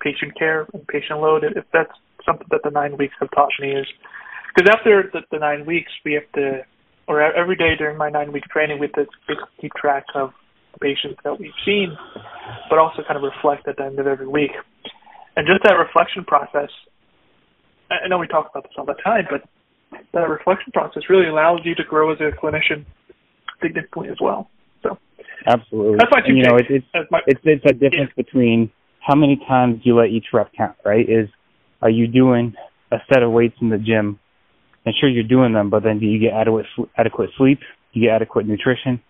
patient 0.05 0.37
care 0.37 0.67
and 0.73 0.87
patient 0.87 1.19
load 1.19 1.43
if 1.43 1.65
that's 1.73 1.91
something 2.25 2.45
that 2.51 2.61
the 2.63 2.69
nine 2.69 2.95
weeks 2.95 3.15
have 3.19 3.29
taught 3.31 3.49
me 3.59 3.71
is 3.71 3.87
because 4.53 4.69
after 4.71 5.09
the, 5.11 5.21
the 5.31 5.39
nine 5.39 5.65
weeks 5.65 5.91
we 6.05 6.13
have 6.13 6.29
to 6.33 6.61
or 7.07 7.21
every 7.21 7.55
day 7.55 7.75
during 7.77 7.97
my 7.97 8.09
nine 8.09 8.31
week 8.31 8.43
training 8.45 8.79
we 8.79 8.87
have 8.87 9.07
to 9.07 9.35
keep 9.59 9.73
track 9.73 10.05
of 10.13 10.31
the 10.73 10.79
patients 10.79 11.17
that 11.23 11.39
we've 11.39 11.57
seen 11.65 11.97
but 12.69 12.77
also 12.77 13.01
kind 13.07 13.17
of 13.17 13.23
reflect 13.23 13.67
at 13.67 13.77
the 13.77 13.83
end 13.83 13.99
of 13.99 14.05
every 14.05 14.27
week. 14.27 14.51
And 15.35 15.47
just 15.47 15.63
that 15.63 15.73
reflection 15.73 16.23
process 16.23 16.69
I 17.89 18.07
know 18.07 18.19
we 18.19 18.27
talk 18.27 18.49
about 18.51 18.63
this 18.63 18.73
all 18.77 18.85
the 18.85 18.93
time 19.03 19.25
but 19.29 19.41
that 20.13 20.29
reflection 20.29 20.71
process 20.71 21.03
really 21.09 21.27
allows 21.27 21.61
you 21.63 21.73
to 21.75 21.83
grow 21.83 22.11
as 22.13 22.19
a 22.21 22.29
clinician 22.29 22.85
significantly 23.61 24.09
as 24.09 24.17
well. 24.21 24.49
So 24.83 24.99
absolutely. 25.47 25.97
That's 25.97 26.11
my 26.11 26.21
two 26.21 26.29
and, 26.29 26.37
you 26.37 26.43
know 26.43 26.57
it's 26.57 26.69
it's, 26.69 27.11
my, 27.11 27.21
it's 27.25 27.41
it's 27.43 27.65
a 27.65 27.73
difference 27.73 28.11
yeah. 28.15 28.23
between 28.23 28.71
how 29.05 29.15
many 29.15 29.37
times 29.47 29.75
do 29.83 29.89
you 29.89 29.95
let 29.95 30.09
each 30.09 30.25
rep 30.33 30.51
count 30.57 30.75
right 30.85 31.07
is 31.09 31.29
are 31.81 31.89
you 31.89 32.07
doing 32.07 32.53
a 32.91 32.97
set 33.11 33.23
of 33.23 33.31
weights 33.31 33.55
in 33.61 33.69
the 33.69 33.77
gym 33.77 34.19
and 34.85 34.95
sure 34.99 35.09
you're 35.09 35.23
doing 35.23 35.53
them 35.53 35.69
but 35.69 35.83
then 35.83 35.99
do 35.99 36.05
you 36.05 36.19
get 36.19 36.33
adequate 36.33 36.65
adequate 36.97 37.29
sleep 37.37 37.59
do 37.93 37.99
you 37.99 38.07
get 38.07 38.15
adequate 38.15 38.47
nutrition 38.47 39.01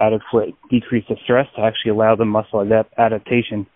adequate 0.00 0.54
decrease 0.70 1.04
of 1.08 1.16
stress 1.24 1.46
to 1.56 1.62
actually 1.62 1.90
allow 1.90 2.14
the 2.14 2.24
muscle 2.24 2.60
adapt- 2.60 2.92
adaptation 2.98 3.66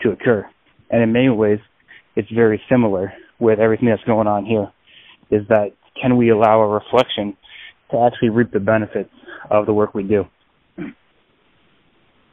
to 0.00 0.10
occur 0.10 0.48
and 0.90 1.02
in 1.02 1.12
many 1.12 1.28
ways 1.28 1.58
it's 2.16 2.30
very 2.30 2.60
similar 2.68 3.12
with 3.38 3.58
everything 3.58 3.88
that's 3.88 4.02
going 4.04 4.26
on 4.26 4.44
here 4.44 4.70
is 5.30 5.46
that 5.48 5.72
can 6.00 6.16
we 6.16 6.30
allow 6.30 6.60
a 6.60 6.68
reflection 6.68 7.36
to 7.90 7.98
actually 8.00 8.30
reap 8.30 8.52
the 8.52 8.60
benefits 8.60 9.10
of 9.50 9.66
the 9.66 9.72
work 9.72 9.94
we 9.94 10.02
do? 10.02 10.24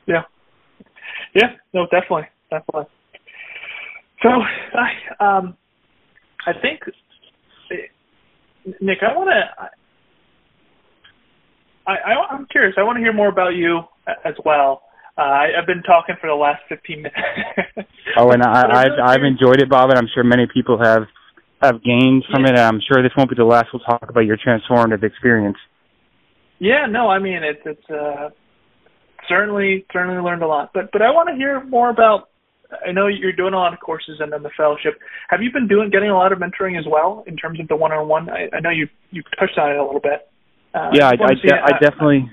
Yeah. 0.07 0.23
Yeah, 1.33 1.53
no, 1.73 1.85
definitely. 1.85 2.27
Definitely. 2.49 2.85
So 4.21 4.29
I 4.29 5.37
um 5.37 5.57
I 6.47 6.53
think 6.61 6.81
Nick, 8.81 8.99
I 9.01 9.15
want 9.15 9.29
to 9.29 9.69
I, 11.87 11.91
I 11.91 12.33
I'm 12.33 12.47
curious. 12.47 12.75
I 12.77 12.83
want 12.83 12.97
to 12.97 13.01
hear 13.01 13.13
more 13.13 13.29
about 13.29 13.49
you 13.49 13.81
as 14.23 14.33
well. 14.43 14.81
Uh, 15.17 15.21
I, 15.21 15.45
I've 15.57 15.67
been 15.67 15.83
talking 15.83 16.15
for 16.19 16.27
the 16.27 16.35
last 16.35 16.61
15 16.67 16.97
minutes. 16.97 17.15
oh, 18.17 18.31
and 18.31 18.43
I, 18.43 18.83
I've 18.83 18.99
I've 19.01 19.23
enjoyed 19.23 19.61
it, 19.61 19.69
Bob, 19.69 19.89
and 19.89 19.97
I'm 19.97 20.09
sure 20.13 20.23
many 20.23 20.45
people 20.53 20.77
have 20.81 21.03
have 21.61 21.83
gained 21.83 22.25
from 22.31 22.43
yeah. 22.43 22.51
it. 22.51 22.59
I'm 22.59 22.81
sure 22.81 23.01
this 23.01 23.13
won't 23.17 23.29
be 23.29 23.35
the 23.35 23.45
last 23.45 23.67
we'll 23.71 23.83
talk 23.83 24.09
about 24.09 24.21
your 24.21 24.37
transformative 24.37 25.03
experience. 25.03 25.57
Yeah, 26.59 26.85
no, 26.89 27.07
I 27.09 27.19
mean 27.19 27.43
it's 27.43 27.61
it's 27.65 27.89
uh, 27.89 28.29
certainly 29.29 29.85
certainly 29.93 30.21
learned 30.21 30.43
a 30.43 30.47
lot. 30.47 30.71
But 30.73 30.91
but 30.91 31.01
I 31.01 31.11
want 31.11 31.29
to 31.29 31.35
hear 31.35 31.63
more 31.63 31.89
about. 31.89 32.29
I 32.85 32.91
know 32.91 33.07
you're 33.07 33.33
doing 33.33 33.53
a 33.53 33.57
lot 33.57 33.73
of 33.73 33.79
courses 33.79 34.17
and 34.19 34.31
then 34.31 34.43
the 34.43 34.49
fellowship. 34.57 34.99
Have 35.29 35.41
you 35.41 35.51
been 35.51 35.67
doing 35.67 35.89
getting 35.89 36.09
a 36.09 36.15
lot 36.15 36.31
of 36.31 36.39
mentoring 36.39 36.77
as 36.79 36.85
well 36.89 37.23
in 37.27 37.35
terms 37.35 37.59
of 37.59 37.67
the 37.67 37.75
one-on-one? 37.75 38.29
I, 38.29 38.49
I 38.55 38.59
know 38.59 38.69
you 38.69 38.87
you 39.11 39.23
touched 39.39 39.57
on 39.57 39.71
it 39.71 39.77
a 39.77 39.83
little 39.83 40.01
bit. 40.01 40.27
Uh, 40.73 40.89
yeah, 40.93 41.07
I, 41.07 41.11
I, 41.11 41.33
de- 41.33 41.63
I 41.63 41.79
definitely, 41.79 42.29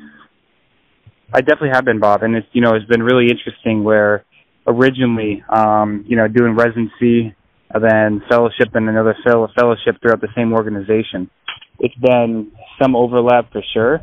I 1.33 1.41
definitely 1.41 1.71
have 1.75 1.85
been, 1.85 2.01
Bob, 2.01 2.23
and 2.23 2.35
it's 2.35 2.47
you 2.53 2.61
know 2.61 2.75
it's 2.75 2.87
been 2.87 3.03
really 3.03 3.29
interesting 3.31 3.85
where 3.85 4.25
originally, 4.67 5.45
um, 5.49 6.05
you 6.09 6.17
know, 6.17 6.29
doing 6.29 6.57
residency 6.57 7.35
and 7.71 7.85
then 7.85 8.23
fellowship 8.29 8.75
and 8.75 8.89
another 8.89 9.17
fellow 9.25 9.49
fellowship 9.59 9.97
throughout 10.01 10.21
the 10.21 10.29
same 10.37 10.53
organization. 10.53 11.31
It's 11.79 11.95
been 11.97 12.53
some 12.81 12.97
overlap 12.97 13.51
for 13.53 13.63
sure, 13.73 14.01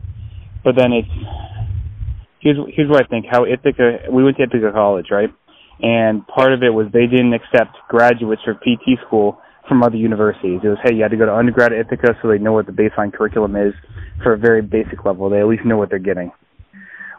but 0.63 0.75
then 0.77 0.91
it's 0.93 1.07
here's 2.39 2.57
here's 2.75 2.89
what 2.89 3.03
I 3.03 3.07
think. 3.07 3.25
How 3.29 3.45
Ithaca 3.45 4.11
we 4.11 4.23
went 4.23 4.37
to 4.37 4.43
Ithaca 4.43 4.71
College, 4.73 5.07
right? 5.11 5.29
And 5.81 6.25
part 6.27 6.53
of 6.53 6.63
it 6.63 6.69
was 6.69 6.87
they 6.91 7.07
didn't 7.07 7.33
accept 7.33 7.77
graduates 7.87 8.41
for 8.43 8.53
PT 8.53 8.99
school 9.07 9.39
from 9.67 9.83
other 9.83 9.95
universities. 9.95 10.59
It 10.63 10.67
was 10.67 10.77
hey, 10.83 10.95
you 10.95 11.03
had 11.03 11.11
to 11.11 11.17
go 11.17 11.25
to 11.25 11.33
undergrad 11.33 11.71
at 11.71 11.85
Ithaca 11.85 12.17
so 12.21 12.27
they 12.27 12.37
know 12.37 12.53
what 12.53 12.65
the 12.65 12.71
baseline 12.71 13.13
curriculum 13.13 13.55
is 13.55 13.73
for 14.23 14.33
a 14.33 14.37
very 14.37 14.61
basic 14.61 15.05
level. 15.05 15.29
They 15.29 15.39
at 15.39 15.47
least 15.47 15.65
know 15.65 15.77
what 15.77 15.89
they're 15.89 15.99
getting. 15.99 16.31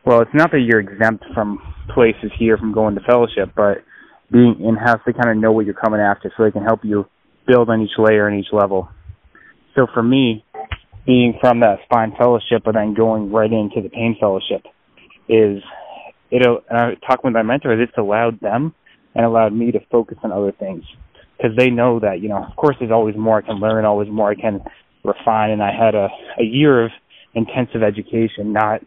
Well, 0.05 0.20
it's 0.20 0.35
not 0.35 0.51
that 0.51 0.61
you're 0.61 0.81
exempt 0.81 1.25
from 1.35 1.61
places 1.94 2.33
here 2.38 2.57
from 2.57 2.73
going 2.73 2.94
to 2.94 3.01
fellowship, 3.03 3.53
but 3.55 3.85
being 4.33 4.57
in 4.61 4.77
house, 4.77 5.01
they 5.05 5.12
kind 5.12 5.31
of 5.31 5.37
know 5.37 5.53
what 5.53 5.66
you're 5.66 5.75
coming 5.75 6.01
after, 6.01 6.33
so 6.37 6.44
they 6.44 6.51
can 6.51 6.64
help 6.64 6.81
you 6.85 7.07
build 7.46 7.68
on 7.68 7.83
each 7.83 7.99
layer 7.99 8.29
and 8.29 8.40
each 8.40 8.53
level. 8.53 8.88
So 9.75 9.87
for 9.92 10.03
me, 10.03 10.44
being 11.07 11.35
from 11.40 11.61
that 11.61 11.79
spine 11.85 12.12
fellowship 12.16 12.62
but 12.64 12.75
then 12.75 12.94
going 12.94 13.33
right 13.33 13.51
into 13.51 13.81
the 13.83 13.88
pain 13.88 14.16
fellowship 14.20 14.62
is 15.29 15.62
it. 16.30 16.42
And 16.68 16.78
I 16.78 16.94
talking 17.06 17.24
with 17.24 17.34
my 17.34 17.42
mentors, 17.42 17.80
it's 17.82 17.96
allowed 17.98 18.40
them 18.40 18.74
and 19.14 19.24
allowed 19.24 19.52
me 19.52 19.72
to 19.72 19.80
focus 19.90 20.18
on 20.22 20.32
other 20.32 20.52
things 20.52 20.84
because 21.36 21.56
they 21.56 21.70
know 21.70 22.00
that 22.00 22.20
you 22.20 22.28
know, 22.28 22.44
of 22.44 22.56
course, 22.56 22.76
there's 22.78 22.92
always 22.92 23.16
more 23.16 23.38
I 23.38 23.42
can 23.42 23.56
learn, 23.56 23.84
always 23.84 24.08
more 24.08 24.30
I 24.30 24.34
can 24.34 24.60
refine. 25.04 25.50
And 25.50 25.62
I 25.62 25.72
had 25.72 25.94
a 25.94 26.08
a 26.38 26.44
year 26.44 26.84
of 26.84 26.90
intensive 27.34 27.82
education, 27.82 28.52
not 28.52 28.80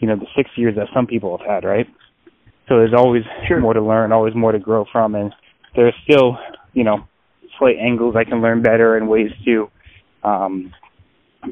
you 0.00 0.08
know 0.08 0.16
the 0.16 0.26
six 0.36 0.50
years 0.56 0.76
that 0.76 0.88
some 0.94 1.06
people 1.06 1.36
have 1.36 1.46
had, 1.46 1.64
right? 1.64 1.86
So 2.68 2.76
there's 2.78 2.94
always 2.96 3.22
sure. 3.46 3.60
more 3.60 3.74
to 3.74 3.82
learn, 3.82 4.12
always 4.12 4.34
more 4.34 4.52
to 4.52 4.58
grow 4.58 4.84
from, 4.90 5.14
and 5.14 5.32
there's 5.76 5.94
still, 6.02 6.36
you 6.72 6.82
know, 6.82 7.06
slight 7.58 7.76
angles 7.80 8.16
I 8.16 8.24
can 8.24 8.42
learn 8.42 8.62
better 8.62 8.96
and 8.96 9.08
ways 9.08 9.30
to 9.44 9.70
um, 10.24 10.74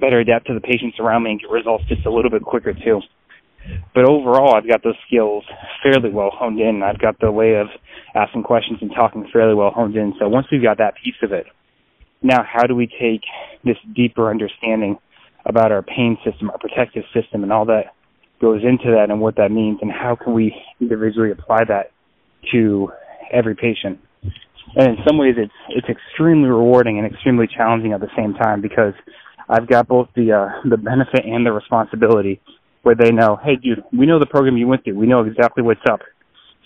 better 0.01 0.19
adapt 0.19 0.49
to 0.49 0.55
the 0.55 0.61
patients 0.61 0.99
around 0.99 1.23
me 1.23 1.33
and 1.33 1.41
get 1.41 1.51
results 1.51 1.85
just 1.89 2.05
a 2.07 2.11
little 2.11 2.31
bit 2.31 2.43
quicker 2.43 2.73
too. 2.73 3.01
But 3.95 4.05
overall, 4.05 4.55
I've 4.55 4.69
got 4.69 4.83
those 4.83 4.97
skills 5.07 5.45
fairly 5.83 6.11
well 6.11 6.31
honed 6.33 6.61
in. 6.61 6.83
I've 6.83 6.99
got 6.99 7.19
the 7.21 7.31
way 7.31 7.55
of 7.55 7.69
asking 8.15 8.43
questions 8.43 8.79
and 8.81 8.91
talking 8.95 9.29
fairly 9.33 9.55
well 9.55 9.71
honed 9.71 9.97
in. 9.97 10.15
So 10.19 10.29
once 10.29 10.47
we've 10.51 10.63
got 10.63 10.79
that 10.79 10.95
piece 11.03 11.15
of 11.23 11.33
it, 11.33 11.47
now 12.23 12.43
how 12.43 12.67
do 12.67 12.75
we 12.75 12.87
take 12.87 13.23
this 13.65 13.77
deeper 13.95 14.31
understanding 14.31 14.99
about 15.47 15.73
our 15.73 15.83
pain 15.83 16.17
system, 16.25 16.51
our 16.51 16.59
protective 16.59 17.05
system, 17.13 17.43
and 17.43 17.53
all 17.53 17.67
that 17.67 17.95
goes 18.41 18.63
into 18.63 18.91
that 18.95 19.11
and 19.11 19.21
what 19.21 19.37
that 19.37 19.51
means 19.51 19.79
and 19.81 19.91
how 19.91 20.17
can 20.17 20.35
we 20.35 20.55
individually 20.81 21.31
apply 21.31 21.65
that 21.69 21.93
to 22.53 22.89
every 23.33 23.55
patient. 23.55 23.99
And 24.77 24.89
in 24.89 24.97
some 25.07 25.19
ways 25.19 25.35
it's 25.39 25.53
it's 25.69 25.87
extremely 25.89 26.49
rewarding 26.49 26.99
and 26.99 27.07
extremely 27.07 27.47
challenging 27.47 27.93
at 27.93 28.01
the 28.01 28.11
same 28.17 28.35
time 28.35 28.61
because 28.61 28.95
I've 29.49 29.69
got 29.69 29.87
both 29.87 30.09
the 30.17 30.33
uh 30.33 30.69
the 30.69 30.77
benefit 30.77 31.25
and 31.25 31.47
the 31.47 31.53
responsibility 31.53 32.41
where 32.85 32.95
they 32.95 33.11
know, 33.11 33.39
hey 33.43 33.57
dude, 33.57 33.83
we 33.93 34.07
know 34.07 34.21
the 34.21 34.27
program 34.27 34.57
you 34.57 34.69
went 34.69 34.85
through. 34.85 34.97
We 34.97 35.07
know 35.07 35.23
exactly 35.25 35.63
what's 35.63 35.81
up. 35.91 36.01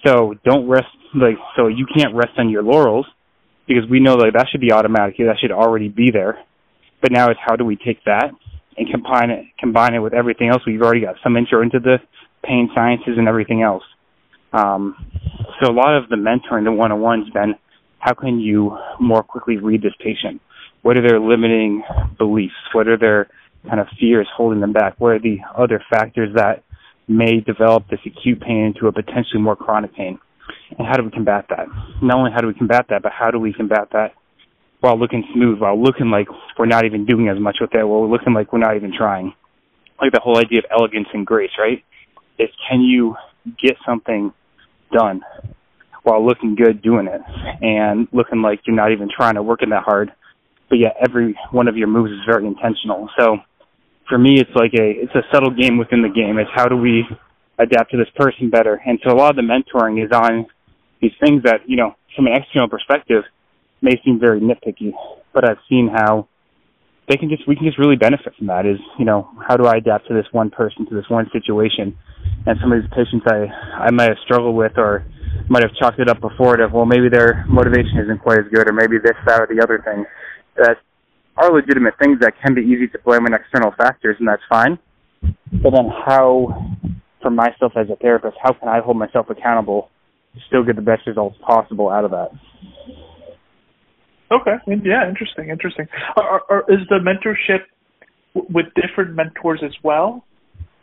So 0.07 0.35
don't 0.45 0.69
rest 0.69 0.87
like 1.15 1.37
so 1.57 1.69
you 1.69 1.87
can't 1.97 2.15
rest 2.15 2.33
on 2.37 2.51
your 2.51 2.63
laurels 2.63 3.07
because 3.67 3.85
we 3.91 4.01
know 4.01 4.17
that 4.17 4.33
that 4.35 4.47
should 4.51 4.61
be 4.61 4.73
automatic. 4.73 5.17
That 5.19 5.37
should 5.41 5.53
already 5.53 5.89
be 5.89 6.11
there. 6.13 6.39
But 7.01 7.13
now 7.13 7.31
it's 7.31 7.41
how 7.45 7.57
do 7.57 7.65
we 7.65 7.77
take 7.77 8.05
that 8.05 8.31
and 8.77 8.91
combine 8.91 9.31
it 9.31 9.47
combine 9.59 9.95
it 9.95 10.01
with 10.01 10.13
everything 10.13 10.51
else. 10.51 10.63
We've 10.67 10.83
already 10.83 11.01
got 11.01 11.17
some 11.23 11.37
intro 11.37 11.63
into 11.63 11.79
the 11.79 11.97
pain 12.45 12.69
sciences 12.75 13.15
and 13.17 13.29
everything 13.29 13.63
else. 13.63 13.85
Um, 14.53 14.97
so 15.61 15.71
a 15.71 15.75
lot 15.75 15.97
of 15.97 16.09
the 16.09 16.17
mentoring, 16.17 16.65
the 16.65 16.73
one 16.73 16.93
on 16.93 17.01
one's 17.01 17.31
been 17.31 17.55
how 17.99 18.15
can 18.15 18.39
you 18.39 18.77
more 19.01 19.23
quickly 19.23 19.57
read 19.57 19.83
this 19.83 19.93
patient? 19.99 20.41
What 20.83 20.97
are 20.97 21.07
their 21.07 21.21
limiting 21.21 21.83
beliefs? 22.17 22.55
What 22.73 22.87
are 22.89 22.97
their 22.97 23.29
kind 23.67 23.81
of 23.81 23.87
fears 23.99 24.29
holding 24.37 24.61
them 24.61 24.73
back? 24.73 24.95
What 24.99 25.13
are 25.13 25.19
the 25.19 25.39
other 25.57 25.83
factors 25.91 26.31
that 26.35 26.65
may 27.07 27.41
develop 27.41 27.89
this 27.89 28.01
acute 28.05 28.41
pain 28.41 28.73
into 28.75 28.87
a 28.87 28.93
potentially 28.93 29.41
more 29.41 29.57
chronic 29.57 29.95
pain? 29.95 30.19
And 30.79 30.87
how 30.87 30.95
do 30.95 31.05
we 31.05 31.11
combat 31.11 31.47
that? 31.51 31.67
Not 32.03 32.19
only 32.19 32.31
how 32.33 32.41
do 32.41 32.47
we 32.47 32.55
combat 32.55 32.87
that, 32.91 33.03
but 33.03 33.13
how 33.13 33.31
do 33.31 33.39
we 33.39 33.53
combat 33.53 33.89
that 33.93 34.13
while 34.81 34.99
looking 34.99 35.25
smooth, 35.35 35.59
while 35.59 35.81
looking 35.81 36.11
like 36.11 36.29
we're 36.59 36.67
not 36.67 36.85
even 36.85 37.05
doing 37.05 37.29
as 37.29 37.39
much 37.39 37.57
with 37.61 37.75
it, 37.75 37.85
while 37.85 38.09
looking 38.09 38.33
like 38.33 38.53
we're 38.53 38.59
not 38.61 38.77
even 38.77 38.93
trying. 38.97 39.35
Like 40.01 40.13
the 40.13 40.21
whole 40.23 40.39
idea 40.39 40.61
of 40.61 40.65
elegance 40.71 41.09
and 41.13 41.27
grace, 41.27 41.51
right? 41.59 41.83
Is 42.39 42.49
can 42.71 42.81
you 42.81 43.17
get 43.61 43.77
something 43.85 44.33
done 44.93 45.23
while 46.05 46.25
looking 46.25 46.55
good 46.55 46.81
doing 46.81 47.09
it 47.09 47.21
and 47.61 48.07
looking 48.13 48.41
like 48.41 48.61
you're 48.67 48.77
not 48.77 48.93
even 48.93 49.09
trying 49.15 49.35
to 49.35 49.43
work 49.43 49.63
it 49.63 49.71
that 49.71 49.83
hard, 49.83 50.13
but 50.69 50.77
yet 50.77 50.97
every 51.01 51.37
one 51.51 51.67
of 51.67 51.77
your 51.77 51.89
moves 51.89 52.13
is 52.13 52.21
very 52.27 52.47
intentional. 52.47 53.09
So 53.19 53.39
for 54.09 54.19
me, 54.19 54.41
it's 54.41 54.51
like 54.55 54.73
a 54.75 54.87
it's 55.03 55.15
a 55.15 55.23
subtle 55.33 55.51
game 55.51 55.79
within 55.79 56.03
the 56.03 56.09
game. 56.09 56.39
It's 56.39 56.51
how 56.55 56.67
do 56.67 56.77
we 56.77 57.05
adapt 57.59 57.91
to 57.93 57.97
this 57.97 58.09
person 58.17 58.51
better? 58.51 58.81
And 58.85 58.99
so 59.05 59.13
a 59.13 59.17
lot 59.17 59.31
of 59.31 59.37
the 59.37 59.43
mentoring 59.43 60.03
is 60.05 60.11
on 60.13 60.47
these 61.01 61.13
things 61.23 61.43
that 61.45 61.61
you 61.67 61.77
know 61.77 61.95
from 62.17 62.27
an 62.27 62.35
external 62.35 62.69
perspective 62.69 63.25
may 63.83 64.01
seem 64.05 64.19
very 64.19 64.41
nitpicky, 64.41 64.93
but 65.33 65.49
I've 65.49 65.63
seen 65.69 65.89
how 65.93 66.29
they 67.09 67.17
can 67.17 67.29
just 67.29 67.47
we 67.47 67.57
can 67.57 67.67
just 67.67 67.79
really 67.79 67.97
benefit 67.97 68.35
from 68.37 68.47
that. 68.49 68.67
Is 68.67 68.79
you 68.99 69.05
know 69.05 69.29
how 69.47 69.57
do 69.57 69.67
I 69.67 69.77
adapt 69.77 70.09
to 70.09 70.15
this 70.15 70.27
one 70.33 70.51
person 70.51 70.87
to 70.89 70.95
this 70.95 71.09
one 71.09 71.29
situation, 71.33 71.97
and 72.47 72.59
some 72.61 72.73
of 72.73 72.81
these 72.81 72.91
patients 72.91 73.27
I 73.27 73.89
I 73.89 73.91
might 73.91 74.09
have 74.09 74.19
struggled 74.25 74.57
with 74.57 74.73
or 74.77 75.05
might 75.49 75.63
have 75.63 75.75
chalked 75.77 76.01
it 76.01 76.09
up 76.09 76.21
before 76.21 76.57
to 76.57 76.69
well 76.69 76.87
maybe 76.87 77.09
their 77.09 77.45
motivation 77.49 77.99
isn't 78.05 78.21
quite 78.21 78.39
as 78.39 78.47
good 78.53 78.69
or 78.69 78.73
maybe 78.73 78.97
this 79.03 79.17
that 79.27 79.41
or 79.41 79.47
the 79.47 79.63
other 79.63 79.81
thing 79.85 80.05
that 80.57 80.79
are 81.39 81.53
legitimate 81.53 81.95
things 81.99 82.19
that 82.21 82.33
can 82.43 82.55
be 82.55 82.63
easy 82.63 82.89
to 82.89 82.99
blame 83.05 83.25
on 83.25 83.35
external 83.35 83.73
factors 83.79 84.17
and 84.19 84.29
that's 84.29 84.43
fine. 84.49 84.79
But 85.23 85.71
then 85.71 85.89
how 86.07 86.77
for 87.23 87.31
myself 87.31 87.73
as 87.77 87.89
a 87.91 87.97
therapist, 87.97 88.37
how 88.43 88.53
can 88.53 88.69
I 88.69 88.81
hold 88.81 88.97
myself 88.97 89.27
accountable 89.31 89.91
to 90.35 90.41
still 90.47 90.65
get 90.65 90.77
the 90.77 90.83
best 90.83 91.07
results 91.07 91.37
possible 91.45 91.89
out 91.89 92.05
of 92.05 92.11
that? 92.13 92.31
Okay. 94.31 94.57
Yeah. 94.85 95.09
Interesting. 95.09 95.49
Interesting. 95.49 95.87
Are, 96.17 96.43
are, 96.51 96.65
is 96.69 96.87
the 96.89 96.99
mentorship 97.01 97.65
w- 98.35 98.55
with 98.55 98.67
different 98.75 99.15
mentors 99.15 99.61
as 99.65 99.73
well? 99.83 100.25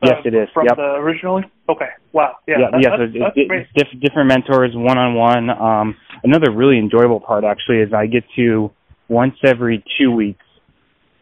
Yes, 0.03 0.15
uh, 0.17 0.27
it 0.27 0.33
is. 0.33 0.49
From 0.53 0.65
yep. 0.65 0.77
the 0.77 0.95
originally. 0.95 1.43
Okay. 1.69 1.89
Wow. 2.11 2.37
Yeah. 2.47 2.55
Yeah. 2.59 2.67
That, 2.71 2.81
yes. 2.81 2.91
that's, 2.97 3.35
that's 3.77 3.91
diff- 3.91 4.01
different 4.01 4.29
mentors, 4.29 4.71
one 4.73 4.97
on 4.97 5.13
one. 5.13 5.49
Um, 5.49 5.95
another 6.23 6.51
really 6.51 6.79
enjoyable 6.79 7.19
part 7.19 7.43
actually 7.43 7.79
is 7.79 7.93
I 7.93 8.07
get 8.07 8.23
to 8.35 8.71
once 9.09 9.35
every 9.43 9.83
two 9.99 10.11
weeks 10.11 10.44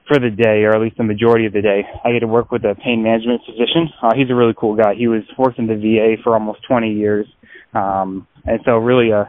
for 0.07 0.19
the 0.19 0.29
day, 0.29 0.63
or 0.63 0.75
at 0.75 0.81
least 0.81 0.97
the 0.97 1.03
majority 1.03 1.45
of 1.45 1.53
the 1.53 1.61
day, 1.61 1.83
I 2.03 2.11
get 2.11 2.19
to 2.19 2.27
work 2.27 2.51
with 2.51 2.63
a 2.63 2.75
pain 2.75 3.03
management 3.03 3.41
physician. 3.45 3.89
Uh, 4.01 4.11
he's 4.15 4.29
a 4.29 4.35
really 4.35 4.53
cool 4.57 4.75
guy. 4.75 4.95
He 4.95 5.07
was 5.07 5.23
worked 5.37 5.59
in 5.59 5.67
the 5.67 5.75
VA 5.75 6.21
for 6.23 6.33
almost 6.33 6.59
20 6.67 6.93
years, 6.93 7.25
um, 7.73 8.27
and 8.45 8.59
so 8.65 8.77
really, 8.77 9.11
uh, 9.13 9.25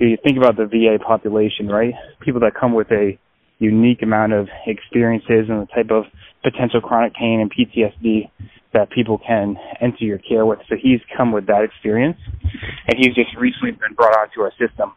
you 0.00 0.16
think 0.22 0.36
about 0.36 0.56
the 0.56 0.66
VA 0.66 1.02
population, 1.02 1.68
right? 1.68 1.94
People 2.20 2.40
that 2.40 2.52
come 2.58 2.74
with 2.74 2.90
a 2.90 3.18
unique 3.58 4.02
amount 4.02 4.32
of 4.32 4.48
experiences 4.66 5.48
and 5.48 5.62
the 5.62 5.68
type 5.74 5.90
of 5.90 6.04
potential 6.42 6.80
chronic 6.80 7.14
pain 7.14 7.40
and 7.40 7.50
PTSD 7.50 8.30
that 8.74 8.90
people 8.90 9.18
can 9.18 9.56
enter 9.80 10.04
your 10.04 10.18
care 10.18 10.44
with. 10.44 10.58
So 10.68 10.76
he's 10.80 11.00
come 11.16 11.32
with 11.32 11.46
that 11.46 11.62
experience, 11.62 12.18
and 12.86 12.98
he's 12.98 13.14
just 13.14 13.34
recently 13.38 13.72
been 13.72 13.94
brought 13.94 14.16
onto 14.16 14.40
our 14.42 14.52
system. 14.58 14.92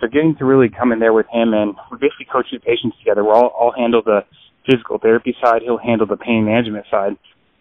So 0.00 0.06
getting 0.06 0.34
to 0.36 0.44
really 0.44 0.68
come 0.70 0.92
in 0.92 0.98
there 0.98 1.12
with 1.12 1.26
him 1.30 1.52
and 1.52 1.74
we're 1.90 1.98
basically 1.98 2.26
coaching 2.32 2.58
patients 2.60 2.96
together. 2.98 3.22
We'll 3.22 3.34
all, 3.34 3.48
all 3.48 3.72
handle 3.76 4.02
the 4.02 4.24
physical 4.70 4.98
therapy 4.98 5.34
side. 5.42 5.62
He'll 5.62 5.78
handle 5.78 6.06
the 6.06 6.16
pain 6.16 6.44
management 6.44 6.86
side. 6.90 7.16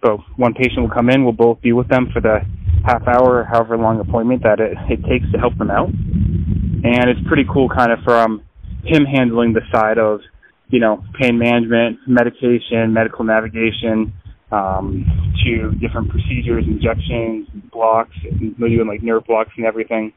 So 0.06 0.24
one 0.38 0.54
patient 0.54 0.82
will 0.82 0.90
come 0.90 1.10
in. 1.10 1.24
We'll 1.24 1.34
both 1.34 1.62
be 1.62 1.74
with 1.74 1.90
them 1.90 2.10
for 2.14 2.22
the 2.22 2.40
half 2.86 3.02
hour 3.08 3.40
or 3.40 3.44
however 3.44 3.78
long 3.78 4.00
appointment 4.00 4.44
that 4.44 4.60
it, 4.60 4.78
it 4.90 5.04
takes 5.10 5.30
to 5.34 5.38
help 5.38 5.58
them 5.58 5.70
out. 5.70 5.90
And 5.90 7.10
it's 7.10 7.20
pretty 7.28 7.46
cool 7.52 7.68
kind 7.70 7.92
of 7.92 8.00
from 8.04 8.44
him 8.84 9.04
handling 9.06 9.54
the 9.54 9.62
side 9.72 9.98
of, 9.98 10.22
you 10.70 10.80
know, 10.80 11.04
pain 11.20 11.38
management, 11.38 12.00
medication, 12.08 12.94
medical 12.94 13.26
navigation, 13.26 14.14
um, 14.52 15.06
to 15.44 15.72
different 15.80 16.10
procedures, 16.10 16.66
injections, 16.66 17.48
blocks, 17.72 18.16
doing 18.40 18.88
like 18.88 19.04
nerve 19.04 19.26
blocks 19.26 19.52
and 19.58 19.66
everything. 19.66 20.14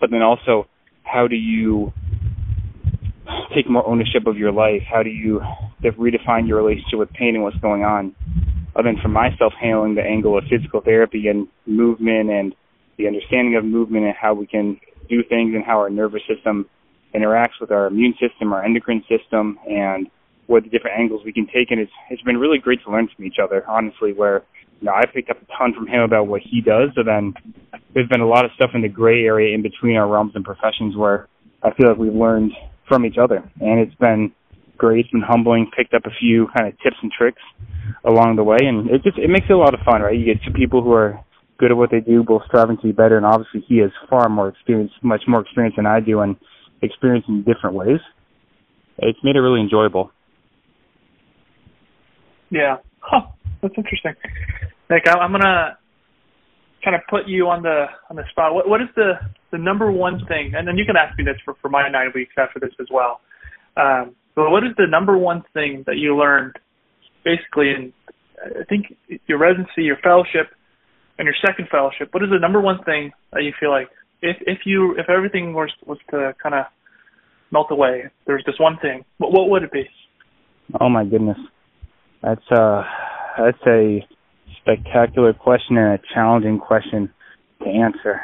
But 0.00 0.10
then 0.10 0.22
also, 0.22 0.66
how 1.02 1.26
do 1.26 1.36
you 1.36 1.92
take 3.54 3.68
more 3.68 3.86
ownership 3.86 4.26
of 4.26 4.36
your 4.36 4.52
life? 4.52 4.82
How 4.90 5.02
do 5.02 5.10
you 5.10 5.40
redefine 5.82 6.46
your 6.46 6.62
relationship 6.62 6.98
with 6.98 7.12
pain 7.12 7.34
and 7.34 7.42
what's 7.42 7.58
going 7.58 7.82
on? 7.82 8.14
Other 8.76 8.92
than 8.92 9.02
for 9.02 9.08
myself 9.08 9.52
handling 9.60 9.94
the 9.94 10.02
angle 10.02 10.38
of 10.38 10.44
physical 10.44 10.80
therapy 10.80 11.26
and 11.28 11.48
movement 11.66 12.30
and 12.30 12.54
the 12.98 13.06
understanding 13.06 13.56
of 13.56 13.64
movement 13.64 14.04
and 14.04 14.14
how 14.14 14.34
we 14.34 14.46
can 14.46 14.78
do 15.08 15.22
things 15.28 15.54
and 15.54 15.64
how 15.64 15.78
our 15.78 15.90
nervous 15.90 16.22
system 16.28 16.66
interacts 17.14 17.60
with 17.60 17.70
our 17.70 17.86
immune 17.86 18.14
system, 18.20 18.52
our 18.52 18.64
endocrine 18.64 19.02
system, 19.08 19.58
and 19.68 20.08
what 20.46 20.62
the 20.64 20.68
different 20.68 20.98
angles 20.98 21.22
we 21.24 21.32
can 21.32 21.46
take. 21.46 21.70
And 21.70 21.80
it's 21.80 21.92
it's 22.10 22.22
been 22.22 22.36
really 22.36 22.58
great 22.58 22.82
to 22.84 22.90
learn 22.90 23.08
from 23.14 23.24
each 23.24 23.38
other, 23.42 23.64
honestly. 23.68 24.12
Where 24.12 24.44
you 24.80 24.86
know 24.86 24.92
I 24.92 25.06
picked 25.06 25.30
up 25.30 25.38
a 25.42 25.46
ton 25.58 25.74
from 25.74 25.86
him 25.86 26.00
about 26.00 26.26
what 26.26 26.42
he 26.42 26.60
does, 26.60 26.90
so 26.94 27.02
then 27.04 27.34
there's 27.94 28.08
been 28.08 28.20
a 28.20 28.28
lot 28.28 28.44
of 28.44 28.52
stuff 28.54 28.70
in 28.74 28.82
the 28.82 28.88
gray 28.88 29.24
area 29.24 29.54
in 29.54 29.62
between 29.62 29.96
our 29.96 30.08
realms 30.08 30.32
and 30.34 30.44
professions 30.44 30.96
where 30.96 31.28
I 31.62 31.74
feel 31.74 31.88
like 31.88 31.98
we've 31.98 32.14
learned 32.14 32.52
from 32.88 33.04
each 33.04 33.18
other, 33.18 33.42
and 33.60 33.80
it's 33.80 33.94
been 33.96 34.32
It's 34.82 35.10
been 35.10 35.22
humbling. 35.22 35.70
Picked 35.76 35.94
up 35.94 36.06
a 36.06 36.14
few 36.18 36.48
kind 36.56 36.68
of 36.68 36.78
tips 36.82 36.96
and 37.02 37.12
tricks 37.12 37.42
along 38.04 38.36
the 38.36 38.44
way, 38.44 38.58
and 38.60 38.90
it 38.90 39.02
just 39.02 39.18
it 39.18 39.28
makes 39.28 39.46
it 39.48 39.52
a 39.52 39.58
lot 39.58 39.74
of 39.74 39.80
fun, 39.84 40.02
right? 40.02 40.16
You 40.16 40.24
get 40.24 40.42
two 40.44 40.52
people 40.52 40.82
who 40.82 40.92
are 40.92 41.20
good 41.58 41.70
at 41.70 41.76
what 41.76 41.90
they 41.90 42.00
do, 42.00 42.22
both 42.22 42.42
striving 42.46 42.76
to 42.78 42.82
be 42.82 42.92
better, 42.92 43.16
and 43.16 43.26
obviously 43.26 43.64
he 43.68 43.78
has 43.78 43.90
far 44.08 44.28
more 44.28 44.48
experience, 44.48 44.92
much 45.02 45.22
more 45.28 45.40
experience 45.40 45.76
than 45.76 45.86
I 45.86 46.00
do, 46.00 46.20
and 46.20 46.36
experience 46.82 47.26
in 47.28 47.44
different 47.44 47.76
ways. 47.76 48.00
It's 48.98 49.18
made 49.22 49.36
it 49.36 49.40
really 49.40 49.60
enjoyable. 49.60 50.10
Yeah. 52.50 52.76
Huh. 53.00 53.28
That's 53.62 53.74
interesting. 53.76 54.14
Nick, 54.88 55.04
I'm 55.06 55.32
gonna 55.32 55.78
kind 56.82 56.96
of 56.96 57.02
put 57.08 57.28
you 57.28 57.48
on 57.48 57.62
the 57.62 57.86
on 58.08 58.16
the 58.16 58.24
spot. 58.30 58.54
What 58.54 58.68
what 58.68 58.80
is 58.80 58.88
the 58.96 59.12
the 59.52 59.58
number 59.58 59.90
one 59.90 60.24
thing? 60.26 60.52
And 60.56 60.66
then 60.66 60.76
you 60.76 60.84
can 60.84 60.96
ask 60.96 61.16
me 61.18 61.24
this 61.24 61.36
for 61.44 61.54
for 61.60 61.68
my 61.68 61.88
nine 61.88 62.10
weeks 62.14 62.32
after 62.38 62.58
this 62.58 62.72
as 62.80 62.88
well. 62.90 63.20
Um, 63.76 64.16
but 64.44 64.50
what 64.50 64.64
is 64.64 64.70
the 64.76 64.86
number 64.86 65.16
one 65.18 65.42
thing 65.54 65.84
that 65.86 65.96
you 65.96 66.16
learned, 66.16 66.56
basically 67.24 67.70
in 67.70 67.92
I 68.42 68.64
think 68.64 68.96
your 69.26 69.38
residency, 69.38 69.82
your 69.82 69.98
fellowship, 70.02 70.48
and 71.18 71.26
your 71.26 71.34
second 71.44 71.68
fellowship? 71.70 72.08
What 72.12 72.22
is 72.22 72.30
the 72.30 72.38
number 72.38 72.60
one 72.60 72.82
thing 72.84 73.12
that 73.32 73.42
you 73.42 73.52
feel 73.60 73.70
like 73.70 73.88
if 74.22 74.36
if 74.46 74.58
you 74.64 74.94
if 74.98 75.08
everything 75.08 75.52
was 75.52 75.70
was 75.86 75.98
to 76.10 76.34
kind 76.42 76.54
of 76.54 76.66
melt 77.50 77.70
away, 77.70 78.04
there's 78.26 78.44
this 78.46 78.58
one 78.58 78.78
thing. 78.80 79.04
What 79.18 79.32
what 79.32 79.50
would 79.50 79.62
it 79.62 79.72
be? 79.72 79.88
Oh 80.80 80.88
my 80.88 81.04
goodness, 81.04 81.38
that's 82.22 82.44
uh 82.50 82.82
that's 83.38 83.58
a 83.66 84.06
spectacular 84.60 85.32
question 85.32 85.76
and 85.76 85.94
a 85.94 86.00
challenging 86.14 86.58
question 86.58 87.12
to 87.62 87.68
answer. 87.68 88.20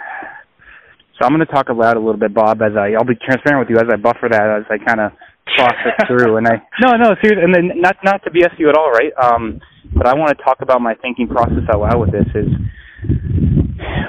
So 1.19 1.25
I'm 1.25 1.35
going 1.35 1.47
to 1.47 1.51
talk 1.51 1.71
aloud 1.71 1.97
a 1.97 2.01
little 2.01 2.21
bit, 2.21 2.35
Bob, 2.35 2.61
as 2.63 2.77
I 2.77 2.93
I'll 2.93 3.05
be 3.05 3.17
transparent 3.17 3.67
with 3.67 3.71
you 3.71 3.77
as 3.77 3.91
I 3.93 3.97
buffer 3.97 4.29
that 4.31 4.61
as 4.61 4.65
I 4.71 4.79
kind 4.85 5.01
of 5.01 5.13
process 5.57 6.07
through. 6.09 6.37
And 6.37 6.47
I 6.47 6.63
no 6.83 6.97
no 6.97 7.15
seriously, 7.23 7.45
and 7.45 7.55
then 7.55 7.81
not 7.81 7.97
not 8.05 8.23
to 8.25 8.31
BS 8.31 8.59
you 8.59 8.69
at 8.69 8.77
all, 8.77 8.91
right? 8.91 9.13
Um, 9.21 9.61
but 9.95 10.07
I 10.07 10.15
want 10.15 10.37
to 10.37 10.45
talk 10.45 10.59
about 10.61 10.81
my 10.81 10.95
thinking 10.95 11.29
process 11.29 11.65
out 11.73 11.81
loud 11.81 12.01
with 12.01 12.13
this 12.13 12.27
is 12.35 12.49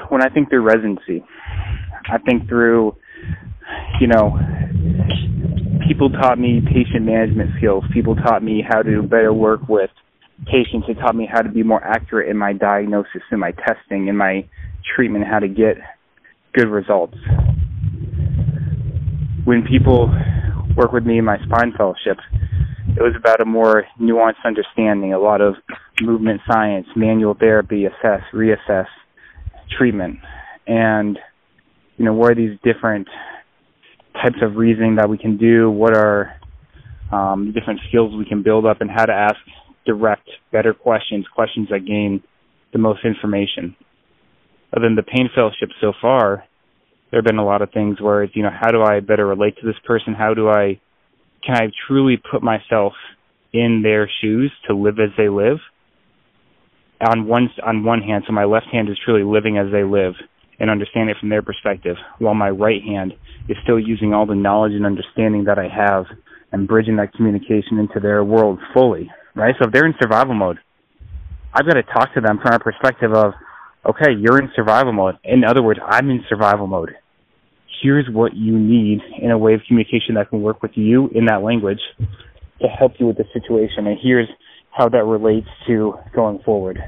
when 0.08 0.22
I 0.22 0.28
think 0.28 0.50
through 0.50 0.62
residency, 0.62 1.24
I 2.10 2.18
think 2.18 2.48
through, 2.48 2.96
you 4.00 4.06
know, 4.06 4.36
people 5.86 6.10
taught 6.10 6.38
me 6.38 6.60
patient 6.66 7.04
management 7.04 7.50
skills. 7.58 7.84
People 7.92 8.16
taught 8.16 8.42
me 8.42 8.62
how 8.66 8.82
to 8.82 9.02
better 9.02 9.32
work 9.32 9.60
with 9.68 9.90
patients. 10.46 10.86
They 10.86 10.94
taught 10.94 11.16
me 11.16 11.28
how 11.30 11.42
to 11.42 11.50
be 11.50 11.62
more 11.62 11.82
accurate 11.84 12.28
in 12.28 12.36
my 12.36 12.52
diagnosis, 12.52 13.22
in 13.30 13.38
my 13.38 13.52
testing, 13.52 14.08
in 14.08 14.16
my 14.16 14.48
treatment, 14.96 15.26
how 15.26 15.38
to 15.38 15.48
get 15.48 15.76
good 16.54 16.68
results. 16.68 17.16
When 19.44 19.64
people 19.66 20.10
work 20.78 20.92
with 20.92 21.04
me 21.04 21.18
in 21.18 21.24
my 21.24 21.36
spine 21.44 21.72
fellowship, 21.76 22.18
it 22.96 23.02
was 23.02 23.14
about 23.18 23.40
a 23.40 23.44
more 23.44 23.84
nuanced 24.00 24.44
understanding, 24.44 25.12
a 25.12 25.18
lot 25.18 25.40
of 25.40 25.56
movement 26.00 26.40
science, 26.50 26.86
manual 26.94 27.34
therapy, 27.34 27.84
assess, 27.84 28.22
reassess, 28.32 28.86
treatment. 29.76 30.18
And, 30.66 31.18
you 31.96 32.04
know, 32.04 32.14
what 32.14 32.30
are 32.30 32.34
these 32.36 32.58
different 32.62 33.08
types 34.14 34.38
of 34.40 34.56
reasoning 34.56 34.96
that 34.96 35.10
we 35.10 35.18
can 35.18 35.36
do? 35.36 35.68
What 35.68 35.96
are 35.96 36.38
um, 37.10 37.52
different 37.52 37.80
skills 37.88 38.14
we 38.16 38.24
can 38.24 38.42
build 38.42 38.64
up 38.64 38.80
and 38.80 38.90
how 38.90 39.04
to 39.04 39.12
ask 39.12 39.36
direct, 39.84 40.28
better 40.52 40.72
questions, 40.72 41.26
questions 41.34 41.68
that 41.70 41.86
gain 41.86 42.22
the 42.72 42.78
most 42.78 43.04
information. 43.04 43.74
Other 44.72 44.86
than 44.86 44.96
the 44.96 45.02
pain 45.02 45.28
fellowship 45.34 45.70
so 45.80 45.92
far, 46.00 46.44
there 47.10 47.18
have 47.18 47.24
been 47.24 47.38
a 47.38 47.44
lot 47.44 47.62
of 47.62 47.70
things 47.72 48.00
where 48.00 48.22
it's, 48.22 48.36
you 48.36 48.42
know, 48.42 48.50
how 48.50 48.70
do 48.70 48.82
I 48.82 49.00
better 49.00 49.26
relate 49.26 49.56
to 49.60 49.66
this 49.66 49.78
person? 49.86 50.14
How 50.14 50.34
do 50.34 50.48
I, 50.48 50.80
can 51.44 51.56
I 51.56 51.70
truly 51.86 52.16
put 52.30 52.42
myself 52.42 52.92
in 53.52 53.82
their 53.82 54.10
shoes 54.20 54.52
to 54.66 54.74
live 54.74 54.98
as 54.98 55.10
they 55.16 55.28
live? 55.28 55.58
On 57.00 57.26
one, 57.26 57.48
on 57.64 57.84
one 57.84 58.02
hand, 58.02 58.24
so 58.26 58.32
my 58.32 58.44
left 58.44 58.66
hand 58.66 58.88
is 58.88 58.98
truly 59.04 59.22
living 59.22 59.56
as 59.56 59.70
they 59.72 59.84
live 59.84 60.14
and 60.58 60.68
understand 60.68 61.08
it 61.08 61.16
from 61.20 61.28
their 61.28 61.42
perspective, 61.42 61.96
while 62.18 62.34
my 62.34 62.50
right 62.50 62.82
hand 62.82 63.14
is 63.48 63.56
still 63.62 63.78
using 63.78 64.12
all 64.12 64.26
the 64.26 64.34
knowledge 64.34 64.72
and 64.72 64.84
understanding 64.84 65.44
that 65.44 65.58
I 65.58 65.68
have 65.68 66.06
and 66.50 66.66
bridging 66.66 66.96
that 66.96 67.12
communication 67.12 67.78
into 67.78 68.00
their 68.00 68.24
world 68.24 68.58
fully, 68.74 69.08
right? 69.36 69.54
So 69.58 69.66
if 69.68 69.72
they're 69.72 69.86
in 69.86 69.94
survival 70.02 70.34
mode, 70.34 70.58
I've 71.54 71.64
got 71.64 71.74
to 71.74 71.84
talk 71.84 72.12
to 72.14 72.20
them 72.20 72.40
from 72.42 72.54
a 72.54 72.58
perspective 72.58 73.12
of, 73.12 73.34
okay, 73.88 74.12
you're 74.18 74.38
in 74.38 74.50
survival 74.56 74.92
mode. 74.92 75.16
In 75.22 75.44
other 75.44 75.62
words, 75.62 75.80
I'm 75.86 76.10
in 76.10 76.24
survival 76.28 76.66
mode. 76.66 76.96
Here's 77.82 78.06
what 78.10 78.36
you 78.36 78.58
need 78.58 79.00
in 79.20 79.30
a 79.30 79.38
way 79.38 79.54
of 79.54 79.60
communication 79.66 80.14
that 80.14 80.30
can 80.30 80.42
work 80.42 80.62
with 80.62 80.72
you 80.74 81.08
in 81.14 81.26
that 81.26 81.42
language 81.42 81.80
to 82.60 82.66
help 82.66 82.92
you 82.98 83.06
with 83.06 83.16
the 83.16 83.24
situation. 83.32 83.86
And 83.86 83.98
here's 84.02 84.28
how 84.70 84.88
that 84.88 85.04
relates 85.04 85.48
to 85.66 85.94
going 86.14 86.40
forward. 86.44 86.78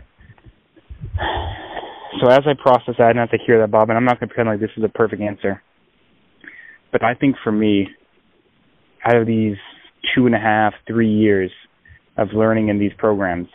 So 2.20 2.28
as 2.28 2.40
I 2.46 2.54
process 2.60 2.94
that, 2.98 3.10
and 3.10 3.20
as 3.20 3.28
I 3.32 3.36
hear 3.46 3.60
that, 3.60 3.70
Bob, 3.70 3.88
and 3.88 3.96
I'm 3.96 4.04
not 4.04 4.18
going 4.18 4.28
to 4.28 4.34
pretend 4.34 4.48
like 4.48 4.60
this 4.60 4.76
is 4.76 4.84
a 4.84 4.88
perfect 4.88 5.22
answer, 5.22 5.62
but 6.90 7.04
I 7.04 7.14
think 7.14 7.36
for 7.42 7.52
me, 7.52 7.88
out 9.06 9.16
of 9.16 9.26
these 9.26 9.56
two 10.14 10.26
and 10.26 10.34
a 10.34 10.38
half, 10.38 10.74
three 10.86 11.10
years 11.10 11.50
of 12.16 12.28
learning 12.34 12.68
in 12.68 12.78
these 12.78 12.92
programs. 12.98 13.48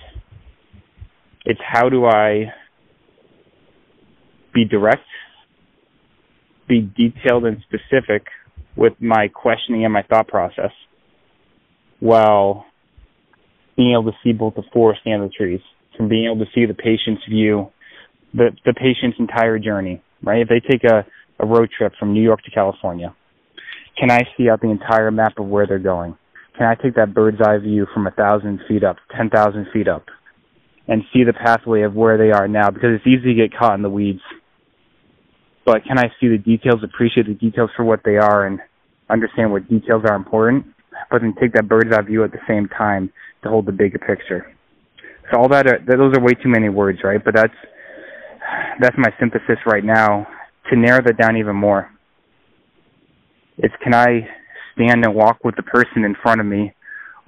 It's 1.46 1.60
how 1.64 1.90
do 1.90 2.06
I 2.06 2.46
be 4.54 4.66
direct, 4.66 5.04
be 6.68 6.82
detailed 6.82 7.46
and 7.46 7.64
specific 7.64 8.28
with 8.76 8.94
my 9.00 9.28
questioning 9.28 9.84
and 9.84 9.94
my 9.94 10.04
thought 10.04 10.28
process 10.28 10.72
while 12.00 12.66
being 13.76 13.94
able 13.94 14.12
to 14.12 14.18
see 14.24 14.32
both 14.32 14.56
the 14.56 14.64
forest 14.74 15.02
and 15.06 15.24
the 15.24 15.30
trees, 15.30 15.62
from 15.98 16.10
being 16.10 16.26
able 16.26 16.44
to 16.44 16.52
see 16.54 16.66
the 16.66 16.74
patient's 16.74 17.24
view, 17.30 17.72
the, 18.34 18.52
the 18.66 18.74
patient's 18.74 19.18
entire 19.20 19.60
journey, 19.60 20.02
right? 20.24 20.42
If 20.42 20.50
they 20.50 20.60
take 20.60 20.84
a, 20.84 21.06
a 21.40 21.46
road 21.46 21.70
trip 21.76 21.94
from 22.00 22.14
New 22.14 22.22
York 22.22 22.42
to 22.44 22.52
California, 22.52 23.16
can 23.98 24.12
I 24.12 24.24
see 24.38 24.50
out 24.50 24.62
the 24.62 24.70
entire 24.70 25.12
map 25.12 25.40
of 25.40 25.46
where 25.48 25.66
they're 25.68 25.80
going? 25.80 26.18
Can 26.58 26.68
I 26.68 26.76
take 26.76 26.96
that 26.96 27.14
bird's 27.14 27.42
eye 27.42 27.58
view 27.58 27.86
from 27.94 28.08
a 28.08 28.12
thousand 28.12 28.62
feet 28.68 28.84
up, 28.84 28.98
ten 29.16 29.30
thousand 29.30 29.68
feet 29.74 29.88
up, 29.88 30.06
and 30.88 31.04
see 31.14 31.24
the 31.24 31.34
pathway 31.34 31.82
of 31.82 31.96
where 31.96 32.18
they 32.18 32.32
are 32.32 32.48
now? 32.48 32.70
Because 32.70 32.90
it's 32.94 33.08
easy 33.08 33.34
to 33.34 33.34
get 33.34 33.58
caught 33.58 33.76
in 33.76 33.82
the 33.82 33.90
weeds. 33.90 34.22
But 35.66 35.84
can 35.86 35.98
I 35.98 36.12
see 36.20 36.28
the 36.28 36.38
details, 36.38 36.84
appreciate 36.84 37.28
the 37.28 37.34
details 37.34 37.72
for 37.76 37.84
what 37.84 38.02
they 38.06 38.18
are, 38.18 38.46
and 38.46 38.60
understand 39.10 39.52
what 39.52 39.68
details 39.68 40.04
are 40.08 40.16
important, 40.16 40.66
but 41.10 41.22
then 41.22 41.34
take 41.40 41.54
that 41.54 41.68
bird's 41.68 41.94
eye 41.94 42.02
view 42.02 42.24
at 42.24 42.32
the 42.32 42.40
same 42.48 42.68
time 42.68 43.12
to 43.44 43.50
hold 43.50 43.66
the 43.66 43.72
bigger 43.72 44.00
picture. 44.00 44.56
So 45.32 45.40
all 45.40 45.50
that, 45.50 45.68
are, 45.68 45.80
those 45.86 46.16
are 46.16 46.22
way 46.22 46.34
too 46.34 46.50
many 46.50 46.70
words, 46.70 47.00
right? 47.04 47.24
But 47.24 47.36
that's 47.36 47.54
that's 48.80 48.96
my 48.98 49.10
synthesis 49.20 49.58
right 49.66 49.84
now. 49.84 50.28
To 50.70 50.76
narrow 50.76 51.02
that 51.04 51.18
down 51.18 51.38
even 51.38 51.56
more, 51.56 51.90
it's 53.58 53.74
can 53.84 53.94
I 53.94 54.28
stand 54.74 55.06
and 55.06 55.16
walk 55.16 55.44
with 55.44 55.56
the 55.56 55.64
person 55.64 56.04
in 56.04 56.16
front 56.22 56.42
of 56.42 56.48
me 56.48 56.74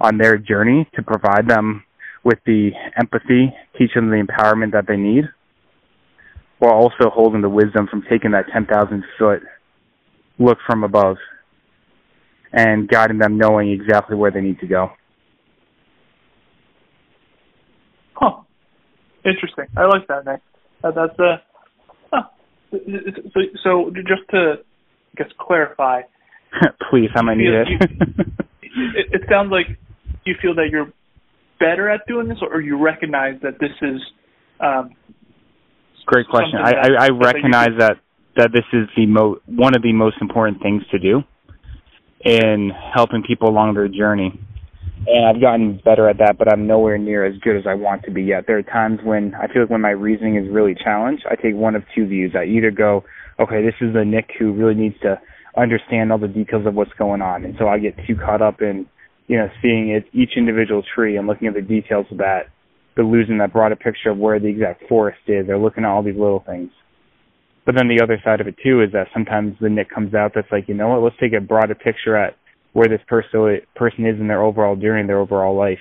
on 0.00 0.18
their 0.18 0.38
journey 0.38 0.88
to 0.94 1.02
provide 1.02 1.48
them 1.48 1.84
with 2.24 2.38
the 2.46 2.70
empathy, 2.98 3.52
teach 3.76 3.90
them 3.94 4.10
the 4.10 4.16
empowerment 4.16 4.72
that 4.72 4.86
they 4.86 4.96
need, 4.96 5.24
while 6.58 6.72
also 6.72 7.10
holding 7.10 7.40
the 7.40 7.48
wisdom 7.48 7.86
from 7.88 8.02
taking 8.10 8.32
that 8.32 8.46
10,000 8.52 9.04
foot 9.18 9.42
look 10.38 10.58
from 10.66 10.84
above 10.84 11.16
and 12.52 12.88
guiding 12.88 13.18
them 13.18 13.36
knowing 13.36 13.70
exactly 13.70 14.16
where 14.16 14.30
they 14.30 14.40
need 14.40 14.58
to 14.60 14.66
go. 14.66 14.90
Huh. 18.14 18.40
Interesting. 19.24 19.66
I 19.76 19.84
like 19.84 20.06
that, 20.08 20.24
Nick. 20.24 20.40
Uh, 20.82 20.90
that's 20.90 21.18
a. 21.18 21.22
Uh, 21.22 21.36
huh. 22.12 22.22
So, 22.70 23.40
so 23.62 23.90
just 23.94 24.28
to, 24.30 24.54
I 24.58 25.22
guess, 25.22 25.32
clarify. 25.38 26.02
Please, 26.90 27.10
I 27.14 27.22
might 27.22 27.36
need 27.36 27.52
it. 27.52 27.68
it. 28.62 29.06
It 29.12 29.22
sounds 29.30 29.50
like 29.50 29.66
you 30.24 30.34
feel 30.40 30.54
that 30.54 30.68
you're 30.70 30.92
better 31.60 31.90
at 31.90 32.06
doing 32.06 32.28
this, 32.28 32.38
or 32.40 32.60
you 32.60 32.78
recognize 32.82 33.40
that 33.42 33.58
this 33.60 33.70
is. 33.82 34.00
Um, 34.60 34.90
Great 36.08 36.26
question. 36.26 36.58
I, 36.58 36.72
I, 36.72 36.88
I 37.04 37.08
recognize 37.10 37.76
that 37.78 37.98
that 38.36 38.50
this 38.50 38.64
is 38.72 38.88
the 38.96 39.04
mo- 39.04 39.38
one 39.44 39.76
of 39.76 39.82
the 39.82 39.92
most 39.92 40.16
important 40.22 40.62
things 40.62 40.82
to 40.90 40.98
do 40.98 41.22
in 42.24 42.70
helping 42.94 43.22
people 43.22 43.48
along 43.48 43.74
their 43.74 43.88
journey. 43.88 44.40
And 45.06 45.26
I've 45.26 45.40
gotten 45.40 45.80
better 45.84 46.08
at 46.08 46.16
that, 46.18 46.38
but 46.38 46.50
I'm 46.50 46.66
nowhere 46.66 46.96
near 46.96 47.26
as 47.26 47.36
good 47.40 47.56
as 47.56 47.64
I 47.66 47.74
want 47.74 48.04
to 48.04 48.10
be 48.10 48.22
yet. 48.22 48.46
There 48.46 48.56
are 48.56 48.62
times 48.62 49.00
when 49.04 49.34
I 49.34 49.52
feel 49.52 49.62
like 49.62 49.70
when 49.70 49.82
my 49.82 49.90
reasoning 49.90 50.36
is 50.36 50.48
really 50.50 50.74
challenged, 50.74 51.24
I 51.30 51.34
take 51.34 51.54
one 51.54 51.76
of 51.76 51.82
two 51.94 52.06
views. 52.06 52.32
I 52.34 52.44
either 52.44 52.70
go, 52.70 53.04
okay, 53.38 53.62
this 53.62 53.74
is 53.82 53.92
the 53.92 54.04
Nick 54.04 54.30
who 54.38 54.52
really 54.52 54.74
needs 54.74 54.98
to 55.02 55.20
understand 55.58 56.10
all 56.10 56.18
the 56.18 56.28
details 56.28 56.66
of 56.66 56.74
what's 56.74 56.92
going 56.94 57.20
on. 57.20 57.44
And 57.44 57.54
so 57.58 57.68
I 57.68 57.78
get 57.78 57.96
too 58.06 58.16
caught 58.16 58.40
up 58.40 58.62
in, 58.62 58.86
you 59.26 59.36
know, 59.36 59.50
seeing 59.60 59.90
it, 59.90 60.06
each 60.14 60.36
individual 60.36 60.82
tree 60.94 61.18
and 61.18 61.26
looking 61.26 61.48
at 61.48 61.54
the 61.54 61.62
details 61.62 62.06
of 62.10 62.16
that, 62.18 62.48
losing 63.04 63.38
that 63.38 63.52
broader 63.52 63.76
picture 63.76 64.10
of 64.10 64.18
where 64.18 64.40
the 64.40 64.48
exact 64.48 64.88
forest 64.88 65.20
is 65.26 65.48
or 65.48 65.58
looking 65.58 65.84
at 65.84 65.90
all 65.90 66.02
these 66.02 66.16
little 66.16 66.42
things. 66.46 66.70
But 67.66 67.74
then 67.76 67.88
the 67.88 68.02
other 68.02 68.20
side 68.24 68.40
of 68.40 68.48
it 68.48 68.56
too 68.62 68.82
is 68.82 68.92
that 68.92 69.08
sometimes 69.12 69.56
the 69.60 69.68
Nick 69.68 69.90
comes 69.90 70.14
out 70.14 70.32
that's 70.34 70.50
like, 70.50 70.68
you 70.68 70.74
know 70.74 70.88
what, 70.88 71.02
let's 71.02 71.16
take 71.20 71.34
a 71.34 71.40
broader 71.40 71.74
picture 71.74 72.16
at 72.16 72.36
where 72.72 72.88
this 72.88 73.00
person 73.08 73.60
person 73.74 74.06
is 74.06 74.20
in 74.20 74.28
their 74.28 74.42
overall 74.42 74.76
journey, 74.76 75.06
their 75.06 75.18
overall 75.18 75.56
life. 75.56 75.80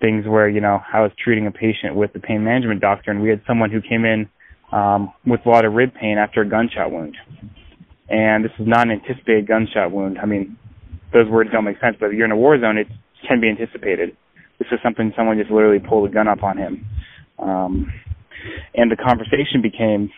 Things 0.00 0.26
where 0.26 0.48
you 0.48 0.60
know 0.60 0.80
I 0.92 1.00
was 1.00 1.12
treating 1.22 1.46
a 1.46 1.50
patient 1.50 1.94
with 1.94 2.12
the 2.12 2.20
pain 2.20 2.44
management 2.44 2.80
doctor, 2.80 3.10
and 3.10 3.22
we 3.22 3.30
had 3.30 3.40
someone 3.46 3.70
who 3.70 3.80
came 3.80 4.04
in 4.04 4.28
um, 4.72 5.12
with 5.24 5.40
a 5.46 5.48
lot 5.48 5.64
of 5.64 5.72
rib 5.72 5.94
pain 5.94 6.18
after 6.18 6.42
a 6.42 6.48
gunshot 6.48 6.90
wound, 6.90 7.16
and 8.08 8.44
this 8.44 8.52
is 8.58 8.66
not 8.66 8.88
an 8.88 9.00
anticipated 9.00 9.46
gunshot 9.46 9.92
wound. 9.92 10.18
I 10.18 10.26
mean, 10.26 10.58
those 11.12 11.28
words 11.28 11.50
don't 11.52 11.64
make 11.64 11.80
sense, 11.80 11.96
but 12.00 12.06
if 12.06 12.12
you're 12.14 12.24
in 12.24 12.32
a 12.32 12.36
war 12.36 12.60
zone, 12.60 12.78
it 12.78 12.88
can 13.28 13.40
be 13.40 13.48
anticipated. 13.48 14.16
This 14.62 14.78
is 14.78 14.78
something 14.84 15.12
someone 15.16 15.38
just 15.38 15.50
literally 15.50 15.80
pulled 15.82 16.08
a 16.08 16.12
gun 16.12 16.28
up 16.28 16.44
on 16.44 16.56
him, 16.56 16.86
um, 17.38 17.92
and 18.74 18.90
the 18.90 18.96
conversation 18.96 19.60
became 19.60 20.10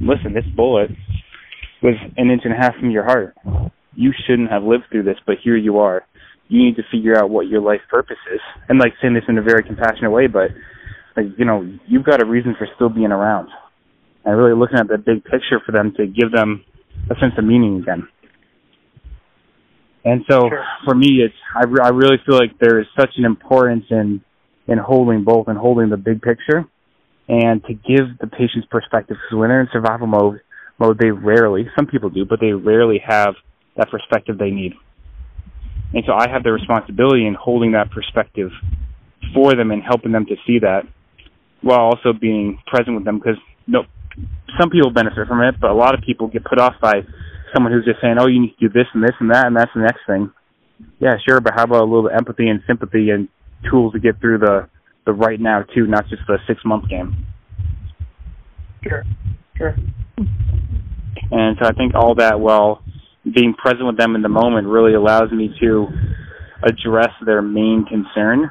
listen, 0.00 0.34
this 0.34 0.46
bullet 0.54 0.90
was 1.82 1.94
an 2.16 2.30
inch 2.30 2.42
and 2.44 2.54
a 2.54 2.56
half 2.56 2.74
from 2.76 2.90
your 2.90 3.04
heart. 3.04 3.34
You 3.94 4.12
shouldn't 4.26 4.50
have 4.50 4.62
lived 4.62 4.84
through 4.90 5.02
this, 5.02 5.18
but 5.26 5.36
here 5.42 5.56
you 5.56 5.78
are. 5.78 6.06
You 6.48 6.64
need 6.64 6.76
to 6.76 6.82
figure 6.90 7.16
out 7.16 7.30
what 7.30 7.48
your 7.48 7.60
life 7.60 7.80
purpose 7.90 8.20
is. 8.32 8.40
And 8.68 8.78
like 8.78 8.92
saying 9.00 9.14
this 9.14 9.24
in 9.28 9.38
a 9.38 9.42
very 9.42 9.62
compassionate 9.62 10.12
way, 10.12 10.26
but 10.26 10.50
like, 11.16 11.26
you 11.36 11.44
know, 11.44 11.66
you've 11.86 12.04
got 12.04 12.22
a 12.22 12.26
reason 12.26 12.54
for 12.56 12.66
still 12.74 12.88
being 12.88 13.12
around. 13.12 13.48
And 14.24 14.38
really 14.38 14.58
looking 14.58 14.78
at 14.78 14.88
the 14.88 14.98
big 14.98 15.24
picture 15.24 15.60
for 15.64 15.72
them 15.72 15.92
to 15.96 16.06
give 16.06 16.30
them 16.32 16.64
a 17.10 17.14
sense 17.18 17.34
of 17.36 17.44
meaning 17.44 17.80
again. 17.82 18.06
And 20.04 20.24
so 20.28 20.48
sure. 20.48 20.64
for 20.84 20.94
me, 20.94 21.20
it's 21.24 21.34
I, 21.54 21.64
re- 21.64 21.82
I 21.82 21.90
really 21.90 22.16
feel 22.26 22.36
like 22.36 22.58
there 22.58 22.80
is 22.80 22.86
such 22.98 23.10
an 23.16 23.24
importance 23.24 23.84
in 23.90 24.22
in 24.66 24.78
holding 24.78 25.24
both 25.24 25.48
and 25.48 25.58
holding 25.58 25.90
the 25.90 25.96
big 25.96 26.22
picture 26.22 26.64
and 27.28 27.62
to 27.64 27.74
give 27.74 28.18
the 28.20 28.26
patient's 28.26 28.66
perspective. 28.70 29.16
Because 29.16 29.38
when 29.38 29.48
they're 29.48 29.60
in 29.60 29.68
survival 29.72 30.06
mode, 30.06 30.40
mode 30.78 30.98
they 30.98 31.10
rarely, 31.10 31.66
some 31.76 31.86
people 31.86 32.10
do, 32.10 32.24
but 32.24 32.40
they 32.40 32.52
rarely 32.52 33.00
have 33.06 33.34
that 33.76 33.90
perspective 33.90 34.38
they 34.38 34.50
need. 34.50 34.74
And 35.94 36.04
so 36.06 36.12
I 36.12 36.28
have 36.30 36.42
the 36.42 36.52
responsibility 36.52 37.26
in 37.26 37.34
holding 37.34 37.72
that 37.72 37.90
perspective 37.90 38.50
for 39.34 39.54
them 39.54 39.70
and 39.70 39.82
helping 39.82 40.12
them 40.12 40.26
to 40.26 40.36
see 40.46 40.58
that 40.60 40.82
while 41.60 41.80
also 41.80 42.12
being 42.12 42.58
present 42.66 42.96
with 42.96 43.04
them 43.04 43.18
because 43.18 43.38
no, 43.66 43.84
some 44.58 44.70
people 44.70 44.90
benefit 44.90 45.28
from 45.28 45.40
it, 45.42 45.54
but 45.60 45.70
a 45.70 45.74
lot 45.74 45.94
of 45.94 46.00
people 46.04 46.28
get 46.28 46.44
put 46.44 46.58
off 46.58 46.74
by 46.80 47.02
someone 47.54 47.72
who's 47.72 47.84
just 47.84 48.00
saying, 48.00 48.16
oh, 48.18 48.26
you 48.26 48.40
need 48.40 48.54
to 48.58 48.68
do 48.68 48.72
this 48.72 48.86
and 48.94 49.02
this 49.02 49.14
and 49.20 49.30
that, 49.30 49.46
and 49.46 49.56
that's 49.56 49.70
the 49.74 49.82
next 49.82 50.00
thing. 50.06 50.32
Yeah, 50.98 51.16
sure, 51.26 51.40
but 51.40 51.54
how 51.54 51.64
about 51.64 51.82
a 51.82 51.90
little 51.90 52.10
empathy 52.10 52.48
and 52.48 52.60
sympathy 52.66 53.10
and 53.10 53.28
tools 53.70 53.92
to 53.92 54.00
get 54.00 54.20
through 54.20 54.38
the 54.38 54.68
the 55.04 55.12
right 55.12 55.40
now 55.40 55.62
too, 55.74 55.86
not 55.86 56.08
just 56.08 56.22
the 56.26 56.38
six 56.46 56.60
month 56.64 56.88
game. 56.88 57.26
Sure, 58.82 59.04
sure. 59.56 59.76
And 61.30 61.56
so 61.60 61.66
I 61.66 61.72
think 61.72 61.94
all 61.94 62.14
that 62.16 62.40
while 62.40 62.82
being 63.24 63.54
present 63.54 63.86
with 63.86 63.96
them 63.96 64.14
in 64.14 64.22
the 64.22 64.28
moment 64.28 64.68
really 64.68 64.94
allows 64.94 65.30
me 65.32 65.50
to 65.60 65.86
address 66.62 67.10
their 67.24 67.42
main 67.42 67.84
concern 67.88 68.50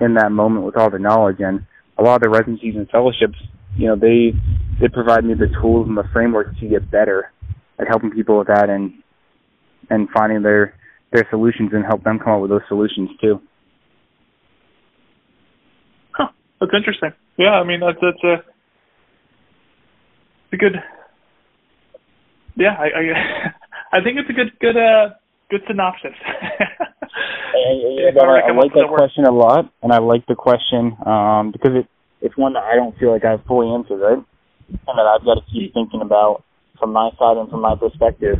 in 0.00 0.14
that 0.14 0.30
moment 0.30 0.64
with 0.64 0.76
all 0.76 0.90
the 0.90 0.98
knowledge 0.98 1.36
and 1.40 1.66
a 1.98 2.02
lot 2.02 2.16
of 2.16 2.22
the 2.22 2.30
residencies 2.30 2.74
and 2.76 2.88
fellowships, 2.88 3.36
you 3.76 3.86
know, 3.86 3.96
they 3.96 4.32
they 4.80 4.88
provide 4.88 5.24
me 5.24 5.34
the 5.34 5.52
tools 5.60 5.86
and 5.86 5.96
the 5.96 6.08
framework 6.12 6.58
to 6.58 6.68
get 6.68 6.90
better 6.90 7.30
at 7.80 7.88
helping 7.88 8.10
people 8.10 8.38
with 8.38 8.48
that 8.48 8.68
and 8.68 8.92
and 9.90 10.08
finding 10.10 10.42
their 10.42 10.74
their 11.12 11.26
solutions 11.30 11.70
and 11.72 11.84
help 11.84 12.04
them 12.04 12.18
come 12.18 12.34
up 12.34 12.40
with 12.40 12.50
those 12.50 12.66
solutions 12.68 13.10
too. 13.20 13.40
That's 16.60 16.72
interesting. 16.76 17.12
Yeah, 17.38 17.56
I 17.56 17.64
mean 17.64 17.80
that's 17.80 17.98
that's 18.00 18.22
a, 18.22 18.44
a 20.52 20.56
good. 20.56 20.76
Yeah, 22.56 22.76
I 22.78 22.84
I, 22.84 23.02
I 23.98 24.04
think 24.04 24.18
it's 24.18 24.28
a 24.28 24.34
good 24.34 24.52
good 24.60 24.76
uh 24.76 25.14
good 25.50 25.62
synopsis. 25.66 26.12
I, 27.50 28.12
I, 28.14 28.50
I 28.50 28.52
like 28.52 28.72
that 28.74 28.92
question 28.94 29.24
a 29.24 29.32
lot, 29.32 29.72
and 29.82 29.92
I 29.92 29.98
like 29.98 30.26
the 30.26 30.34
question 30.34 30.96
um, 31.04 31.50
because 31.50 31.72
it 31.74 31.86
it's 32.20 32.36
one 32.36 32.52
that 32.52 32.62
I 32.62 32.76
don't 32.76 32.96
feel 32.98 33.10
like 33.10 33.24
I've 33.24 33.44
fully 33.46 33.72
answered, 33.72 33.98
right? 33.98 34.18
And 34.68 34.98
that 34.98 35.06
I've 35.06 35.24
got 35.24 35.34
to 35.34 35.42
keep 35.50 35.72
thinking 35.72 36.02
about 36.02 36.44
from 36.80 36.92
my 36.92 37.10
side 37.18 37.36
and 37.36 37.48
from 37.50 37.60
my 37.60 37.76
perspective 37.76 38.38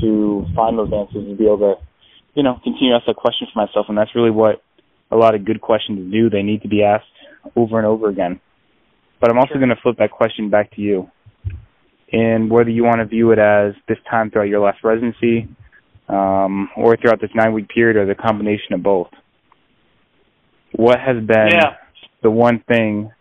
to 0.00 0.44
find 0.54 0.78
those 0.78 0.92
answers 0.92 1.26
and 1.26 1.38
be 1.38 1.44
able 1.46 1.58
to, 1.58 1.74
you 2.34 2.42
know, 2.42 2.60
continue 2.62 2.90
to 2.90 2.96
ask 2.96 3.06
that 3.06 3.16
question 3.16 3.46
for 3.52 3.64
myself. 3.64 3.86
And 3.88 3.96
that's 3.96 4.14
really 4.14 4.30
what 4.30 4.62
a 5.10 5.16
lot 5.16 5.34
of 5.34 5.44
good 5.44 5.60
questions 5.60 6.12
do. 6.12 6.28
They 6.28 6.42
need 6.42 6.62
to 6.62 6.68
be 6.68 6.82
asked 6.82 7.06
over 7.56 7.78
and 7.78 7.86
over 7.86 8.08
again. 8.08 8.40
But 9.20 9.30
I'm 9.30 9.38
also 9.38 9.54
sure. 9.54 9.58
going 9.58 9.70
to 9.70 9.82
flip 9.82 9.96
that 9.98 10.10
question 10.10 10.50
back 10.50 10.74
to 10.74 10.80
you. 10.80 11.10
And 12.12 12.50
whether 12.50 12.70
you 12.70 12.84
want 12.84 13.00
to 13.00 13.06
view 13.06 13.32
it 13.32 13.38
as 13.38 13.74
this 13.88 13.98
time 14.10 14.30
throughout 14.30 14.48
your 14.48 14.60
last 14.60 14.78
residency, 14.82 15.48
um, 16.08 16.70
or 16.76 16.96
throughout 16.96 17.20
this 17.20 17.30
nine 17.34 17.52
week 17.52 17.68
period, 17.68 17.96
or 17.96 18.06
the 18.06 18.14
combination 18.14 18.72
of 18.72 18.82
both, 18.82 19.08
what 20.72 20.98
has 20.98 21.16
been 21.16 21.48
yeah. 21.50 21.76
the 22.22 22.30
one 22.30 22.62
thing 22.66 23.12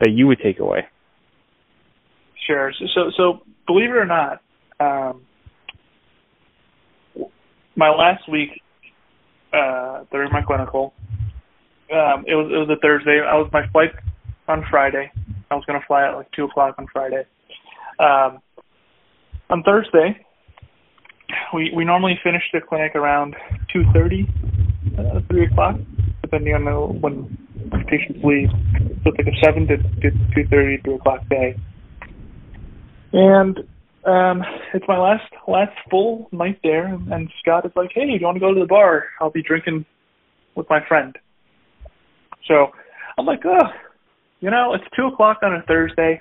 that 0.00 0.10
you 0.10 0.26
would 0.26 0.40
take 0.42 0.58
away? 0.58 0.86
Sure. 2.46 2.72
So, 2.76 2.86
so, 2.94 3.10
so 3.16 3.42
believe 3.66 3.90
it 3.90 3.96
or 3.96 4.06
not, 4.06 4.40
um, 4.80 5.22
my 7.76 7.88
last 7.90 8.28
week 8.28 8.50
uh, 9.52 10.04
during 10.10 10.32
my 10.32 10.42
clinical, 10.42 10.92
um, 11.92 12.24
it 12.26 12.34
was 12.34 12.50
it 12.52 12.58
was 12.58 12.68
a 12.70 12.80
Thursday. 12.80 13.20
I 13.20 13.34
was 13.36 13.48
my 13.52 13.66
flight 13.72 13.92
on 14.48 14.64
Friday. 14.70 15.10
I 15.50 15.54
was 15.54 15.64
going 15.66 15.78
to 15.78 15.86
fly 15.86 16.08
at 16.08 16.14
like 16.16 16.30
two 16.32 16.44
o'clock 16.44 16.74
on 16.78 16.86
Friday. 16.92 17.24
Um, 17.98 18.40
on 19.50 19.62
Thursday, 19.62 20.16
we 21.54 21.72
we 21.76 21.84
normally 21.84 22.18
finish 22.22 22.42
the 22.52 22.60
clinic 22.60 22.94
around 22.94 23.36
two 23.72 23.84
thirty, 23.92 24.26
uh, 24.98 25.20
three 25.28 25.46
o'clock, 25.46 25.76
depending 26.22 26.54
on 26.54 26.64
the, 26.64 26.98
when 27.00 27.36
patients 27.88 28.20
leave. 28.24 28.48
So 29.04 29.10
it's 29.10 29.18
like 29.18 29.26
a 29.26 29.44
seven 29.44 29.66
to, 29.68 29.76
to 29.76 30.10
two 30.34 30.48
thirty, 30.50 30.78
three 30.82 30.94
o'clock 30.94 31.28
day. 31.28 31.56
And 33.12 33.58
um, 34.04 34.42
it's 34.74 34.84
my 34.88 34.98
last 34.98 35.32
last 35.46 35.76
full 35.90 36.28
night 36.32 36.58
there, 36.62 36.86
and, 36.86 37.12
and 37.12 37.30
Scott 37.40 37.64
is 37.66 37.72
like, 37.76 37.90
"Hey, 37.94 38.06
do 38.06 38.12
you 38.12 38.20
want 38.22 38.36
to 38.36 38.40
go 38.40 38.52
to 38.52 38.60
the 38.60 38.66
bar? 38.66 39.04
I'll 39.20 39.30
be 39.30 39.42
drinking 39.42 39.84
with 40.56 40.68
my 40.68 40.80
friend." 40.88 41.16
So 42.48 42.68
I'm 43.18 43.26
like, 43.26 43.42
"Oh, 43.44 43.68
you 44.40 44.50
know, 44.50 44.74
it's 44.74 44.84
two 44.96 45.06
o'clock 45.06 45.38
on 45.42 45.54
a 45.54 45.62
Thursday. 45.62 46.20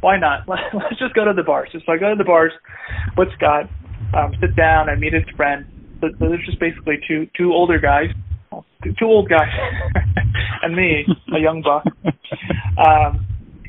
Why 0.00 0.18
not? 0.18 0.40
Let's 0.48 0.98
just 0.98 1.14
go 1.14 1.24
to 1.24 1.32
the 1.32 1.42
bars." 1.42 1.70
So 1.72 1.92
I 1.92 1.96
go 1.96 2.10
to 2.10 2.16
the 2.16 2.24
bars 2.24 2.52
with 3.16 3.28
Scott, 3.36 3.70
um, 4.14 4.32
sit 4.40 4.54
down, 4.56 4.90
I 4.90 4.96
meet 4.96 5.14
his 5.14 5.24
friend. 5.36 5.64
So, 6.00 6.08
so 6.18 6.28
there's 6.28 6.44
just 6.44 6.60
basically 6.60 6.96
two 7.08 7.28
two 7.36 7.52
older 7.52 7.78
guys, 7.78 8.08
two, 8.82 8.92
two 8.98 9.06
old 9.06 9.30
guys, 9.30 9.48
and 10.62 10.74
me, 10.76 11.06
a 11.34 11.38
young 11.38 11.62
buck. 11.62 11.84
Um, 12.72 13.26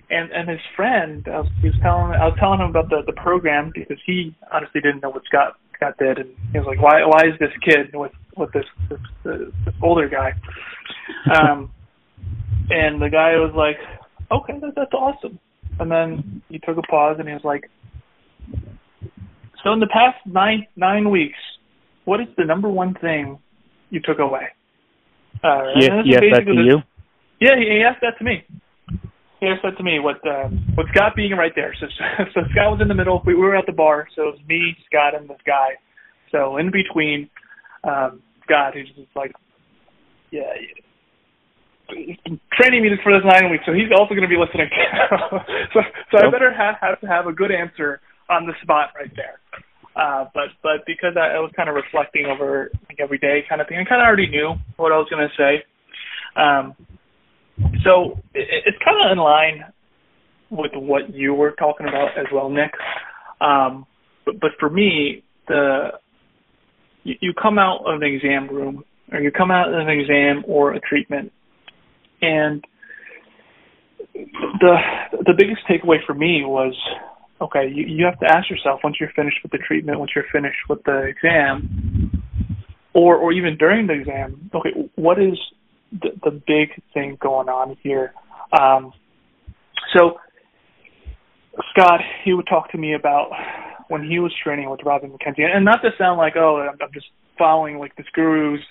and 0.10 0.32
and 0.32 0.50
his 0.50 0.60
friend, 0.76 1.26
I 1.28 1.40
was, 1.40 1.50
he 1.62 1.68
was 1.68 1.78
telling 1.82 2.12
I 2.12 2.26
was 2.28 2.38
telling 2.40 2.60
him 2.60 2.70
about 2.70 2.90
the 2.90 3.02
the 3.06 3.14
program 3.14 3.72
because 3.74 3.98
he 4.06 4.36
honestly 4.52 4.82
didn't 4.82 5.02
know 5.02 5.10
what 5.10 5.24
Scott 5.26 5.56
Scott 5.76 5.96
did, 5.98 6.18
and 6.18 6.30
he 6.52 6.60
was 6.60 6.68
like, 6.68 6.82
why 6.82 7.06
why 7.06 7.28
is 7.28 7.40
this 7.40 7.52
kid 7.64 7.94
with 7.94 8.12
with 8.38 8.52
this 8.54 8.66
this, 8.90 9.00
this 9.66 9.76
older 9.82 10.10
guy? 10.10 10.34
Um, 11.34 11.72
and 12.70 13.02
the 13.02 13.10
guy 13.10 13.36
was 13.36 13.54
like, 13.56 13.78
okay, 14.32 14.60
that, 14.60 14.74
that's 14.76 14.94
awesome. 14.94 15.40
And 15.80 15.92
then 15.92 16.42
he 16.50 16.60
took 16.60 16.78
a 16.78 16.84
pause 16.84 17.16
and 17.20 17.28
he 17.28 17.34
was 17.34 17.44
like, 17.44 17.70
so 19.64 19.74
in 19.74 19.80
the 19.80 19.88
past 19.88 20.18
nine 20.26 20.68
nine 20.76 21.10
weeks, 21.10 21.40
what 22.06 22.20
is 22.20 22.28
the 22.38 22.46
number 22.46 22.70
one 22.70 22.94
thing 22.96 23.40
you 23.90 24.02
took 24.02 24.20
away? 24.20 24.48
Uh, 25.44 25.64
yes, 25.76 25.90
yes, 26.06 26.22
that 26.32 26.46
to 26.46 26.54
you. 26.54 26.78
Yeah, 27.40 27.58
he, 27.58 27.66
he 27.66 27.84
asked 27.84 28.02
that 28.02 28.18
to 28.20 28.24
me 28.24 28.44
he 29.44 29.56
said 29.62 29.78
to 29.78 29.84
me 29.84 30.00
what 30.00 30.18
uh, 30.28 30.50
what 30.76 30.88
Scott 30.94 31.14
being 31.16 31.32
right 31.34 31.52
there. 31.56 31.76
So 31.80 31.88
so 32.34 32.42
Scott 32.52 32.72
was 32.72 32.80
in 32.82 32.88
the 32.88 32.96
middle. 32.96 33.22
We, 33.26 33.36
we 33.36 33.42
were 33.42 33.56
at 33.56 33.66
the 33.66 33.74
bar, 33.74 34.08
so 34.16 34.30
it 34.30 34.38
was 34.38 34.42
me, 34.48 34.76
Scott, 34.88 35.16
and 35.16 35.30
this 35.30 35.42
guy. 35.46 35.76
So 36.32 36.58
in 36.58 36.72
between, 36.72 37.30
um, 37.84 38.22
Scott, 38.44 38.74
who's 38.74 38.90
just 38.96 39.16
like, 39.16 39.32
yeah, 40.32 40.50
training 42.54 42.82
me 42.82 42.90
for 43.04 43.14
this 43.14 43.26
nine 43.26 43.52
weeks, 43.52 43.64
so 43.66 43.74
he's 43.74 43.92
also 43.92 44.16
going 44.16 44.28
to 44.28 44.32
be 44.32 44.40
listening. 44.40 44.70
so 45.74 45.82
so 46.12 46.18
I 46.18 46.32
better 46.32 46.54
have, 46.54 46.76
have 46.82 47.00
to 47.02 47.08
have 47.08 47.28
a 47.28 47.34
good 47.34 47.52
answer 47.52 48.02
on 48.30 48.46
the 48.46 48.54
spot 48.62 48.90
right 48.96 49.12
there. 49.16 49.40
Uh, 49.96 50.26
but 50.34 50.50
but 50.64 50.86
because 50.88 51.14
I, 51.18 51.38
I 51.38 51.40
was 51.40 51.52
kind 51.56 51.70
of 51.70 51.76
reflecting 51.76 52.26
over 52.26 52.72
like, 52.90 52.98
every 53.00 53.20
day 53.20 53.44
kind 53.48 53.62
of 53.62 53.68
thing, 53.68 53.78
I 53.78 53.86
kind 53.86 54.02
of 54.02 54.08
already 54.08 54.28
knew 54.28 54.56
what 54.78 54.92
I 54.92 54.98
was 54.98 55.08
going 55.10 55.28
to 55.28 55.36
say. 55.38 55.64
Um, 56.36 56.76
so 57.84 58.20
it's 58.34 58.78
kind 58.84 58.98
of 59.06 59.12
in 59.12 59.18
line 59.18 59.64
with 60.50 60.72
what 60.76 61.14
you 61.14 61.34
were 61.34 61.52
talking 61.52 61.88
about 61.88 62.18
as 62.18 62.26
well, 62.34 62.50
Nick. 62.50 62.72
Um, 63.42 63.86
but, 64.26 64.40
but 64.40 64.52
for 64.60 64.70
me, 64.70 65.24
the 65.48 65.90
you, 67.04 67.16
you 67.22 67.34
come 67.34 67.58
out 67.58 67.82
of 67.86 68.02
an 68.02 68.08
exam 68.08 68.48
room, 68.48 68.84
or 69.12 69.20
you 69.20 69.32
come 69.32 69.52
out 69.52 69.74
of 69.74 69.80
an 69.80 69.90
exam 69.90 70.44
or 70.48 70.74
a 70.74 70.80
treatment, 70.80 71.32
and 72.22 72.64
the 74.14 74.76
the 75.26 75.34
biggest 75.38 75.62
takeaway 75.70 75.98
for 76.06 76.14
me 76.14 76.44
was 76.46 76.76
okay 77.42 77.68
you, 77.68 77.86
you 77.86 78.06
have 78.06 78.20
to 78.20 78.26
ask 78.26 78.50
yourself 78.50 78.80
once 78.84 78.98
you're 79.00 79.12
finished 79.16 79.38
with 79.42 79.52
the 79.52 79.58
treatment 79.58 80.00
once 80.00 80.12
you're 80.16 80.26
finished 80.32 80.60
with 80.70 80.80
the 80.86 81.02
exam 81.02 82.12
or 82.94 83.16
or 83.18 83.32
even 83.32 83.58
during 83.58 83.88
the 83.88 83.94
exam 83.94 84.50
okay 84.54 84.70
what 84.96 85.20
is 85.20 85.38
the, 86.02 86.32
big 86.32 86.70
thing 86.94 87.18
going 87.22 87.50
on 87.50 87.78
here. 87.82 88.14
Um, 88.52 88.94
so 89.96 90.18
Scott, 91.72 92.00
he 92.24 92.34
would 92.34 92.48
talk 92.48 92.72
to 92.72 92.78
me 92.78 92.96
about 92.96 93.30
when 93.90 94.04
he 94.04 94.20
was 94.20 94.34
training 94.44 94.70
with 94.70 94.80
Robin 94.86 95.12
McKenzie, 95.12 95.44
and 95.44 95.66
not 95.66 95.82
to 95.82 95.90
sound 95.98 96.18
like 96.18 96.34
oh 96.36 96.58
I'm, 96.58 96.78
I'm 96.82 96.94
just 96.94 97.08
following 97.38 97.78
like 97.78 97.96
this 97.96 98.08
guru's 98.16 98.62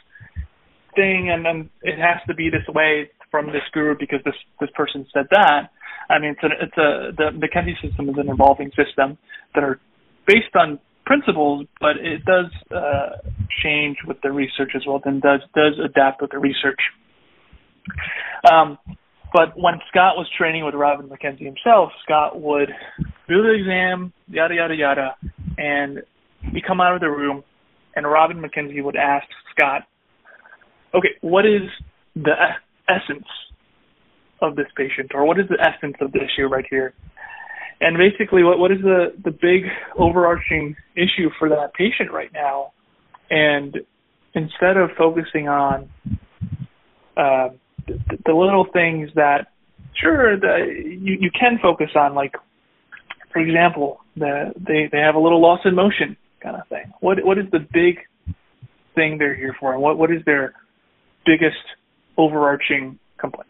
thing, 0.94 1.30
and 1.30 1.44
then 1.44 1.70
it 1.82 1.98
has 1.98 2.18
to 2.26 2.34
be 2.34 2.50
this 2.50 2.66
way 2.68 3.10
from 3.30 3.46
this 3.46 3.62
guru 3.72 3.96
because 3.98 4.20
this 4.24 4.34
this 4.60 4.70
person 4.74 5.06
said 5.12 5.26
that. 5.30 5.70
I 6.10 6.18
mean, 6.18 6.32
it's 6.32 6.42
a, 6.42 6.64
it's 6.64 6.76
a 6.76 7.12
the 7.16 7.46
McKenzie 7.46 7.80
system 7.80 8.08
is 8.08 8.16
an 8.18 8.28
evolving 8.28 8.70
system 8.70 9.16
that 9.54 9.62
are 9.62 9.80
based 10.26 10.54
on 10.54 10.78
principles, 11.06 11.66
but 11.80 11.96
it 11.96 12.24
does 12.24 12.46
uh, 12.70 13.28
change 13.62 13.96
with 14.06 14.18
the 14.22 14.30
research 14.30 14.72
as 14.74 14.82
well. 14.86 15.00
and 15.04 15.22
does 15.22 15.40
does 15.54 15.74
adapt 15.84 16.20
with 16.20 16.30
the 16.30 16.38
research. 16.38 16.80
Um, 18.50 18.78
but 19.32 19.56
when 19.56 19.74
Scott 19.88 20.16
was 20.16 20.28
training 20.36 20.64
with 20.64 20.74
Robin 20.74 21.08
McKenzie 21.08 21.46
himself, 21.46 21.90
Scott 22.04 22.40
would 22.40 22.70
do 23.28 23.42
the 23.42 23.52
exam, 23.52 24.12
yada 24.28 24.54
yada 24.54 24.74
yada, 24.74 25.16
and 25.56 26.02
he 26.52 26.60
come 26.60 26.80
out 26.80 26.94
of 26.94 27.00
the 27.00 27.08
room, 27.08 27.42
and 27.96 28.06
Robin 28.06 28.42
McKenzie 28.42 28.82
would 28.82 28.96
ask 28.96 29.26
Scott, 29.54 29.86
"Okay, 30.94 31.16
what 31.22 31.46
is 31.46 31.62
the 32.14 32.34
essence 32.88 33.26
of 34.42 34.56
this 34.56 34.66
patient, 34.76 35.12
or 35.14 35.24
what 35.24 35.38
is 35.38 35.48
the 35.48 35.60
essence 35.60 35.96
of 36.00 36.12
the 36.12 36.22
issue 36.22 36.46
right 36.46 36.66
here?" 36.68 36.92
And 37.80 37.96
basically, 37.96 38.42
what 38.42 38.58
what 38.58 38.70
is 38.70 38.82
the 38.82 39.14
the 39.24 39.30
big 39.30 39.64
overarching 39.96 40.76
issue 40.94 41.30
for 41.38 41.48
that 41.48 41.72
patient 41.72 42.12
right 42.12 42.32
now? 42.34 42.72
And 43.30 43.78
instead 44.34 44.76
of 44.76 44.90
focusing 44.98 45.48
on 45.48 45.88
uh, 47.16 47.48
the, 47.86 48.32
little 48.32 48.66
things 48.72 49.10
that 49.14 49.48
sure 49.94 50.38
the, 50.38 50.72
you 50.84 51.16
you 51.20 51.30
can 51.30 51.58
focus 51.60 51.90
on 51.94 52.14
like 52.14 52.32
for 53.32 53.40
example 53.40 54.00
the 54.16 54.52
they 54.56 54.88
they 54.90 54.98
have 54.98 55.14
a 55.14 55.20
little 55.20 55.40
loss 55.40 55.60
in 55.64 55.74
motion 55.74 56.16
kind 56.42 56.56
of 56.56 56.66
thing. 56.68 56.92
What 57.00 57.24
what 57.24 57.38
is 57.38 57.46
the 57.50 57.60
big 57.60 57.98
thing 58.94 59.18
they're 59.18 59.34
here 59.34 59.56
for? 59.58 59.72
And 59.72 59.82
what 59.82 59.98
what 59.98 60.10
is 60.10 60.22
their 60.24 60.54
biggest 61.24 61.62
overarching 62.16 62.98
complaint? 63.18 63.48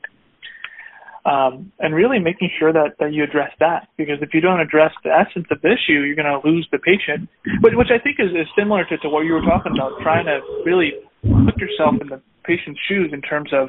Um, 1.24 1.70
and 1.78 1.95
really 1.95 2.18
making 2.18 2.51
sure 2.59 2.72
that, 2.72 2.99
that 2.99 3.12
you 3.12 3.22
address 3.22 3.53
that 3.61 3.87
because 3.97 4.18
if 4.22 4.35
you 4.35 4.41
don't 4.41 4.59
address 4.59 4.91
the 5.05 5.11
essence 5.11 5.47
of 5.53 5.62
the 5.62 5.68
issue 5.70 6.03
you're 6.03 6.16
going 6.16 6.26
to 6.26 6.43
lose 6.43 6.66
the 6.72 6.78
patient. 6.78 7.28
Which, 7.62 7.74
which 7.76 7.95
I 7.95 8.03
think 8.03 8.18
is, 8.18 8.35
is 8.35 8.49
similar 8.59 8.85
to, 8.87 8.99
to 8.99 9.09
what 9.09 9.20
you 9.20 9.35
were 9.35 9.47
talking 9.47 9.70
about 9.70 10.03
trying 10.03 10.26
to 10.26 10.41
really 10.66 10.95
put 11.22 11.59
yourself 11.59 11.95
in 12.01 12.09
the 12.09 12.20
patient's 12.43 12.80
shoes 12.89 13.11
in 13.12 13.22
terms 13.22 13.53
of 13.55 13.68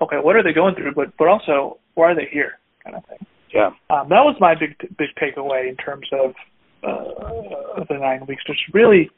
okay, 0.00 0.16
what 0.16 0.36
are 0.36 0.42
they 0.42 0.52
going 0.52 0.74
through, 0.74 0.94
but 0.94 1.16
but 1.18 1.28
also 1.28 1.78
why 1.94 2.12
are 2.12 2.14
they 2.14 2.28
here, 2.30 2.58
kind 2.82 2.96
of 2.96 3.04
thing. 3.06 3.18
Yeah, 3.52 3.70
um, 3.90 4.08
that 4.10 4.24
was 4.24 4.36
my 4.40 4.54
big 4.54 4.76
big 4.96 5.08
takeaway 5.20 5.68
in 5.68 5.76
terms 5.76 6.06
of 6.12 6.34
uh, 6.82 7.84
the 7.88 7.98
nine 7.98 8.26
weeks. 8.26 8.42
Just 8.46 8.60
really 8.72 9.10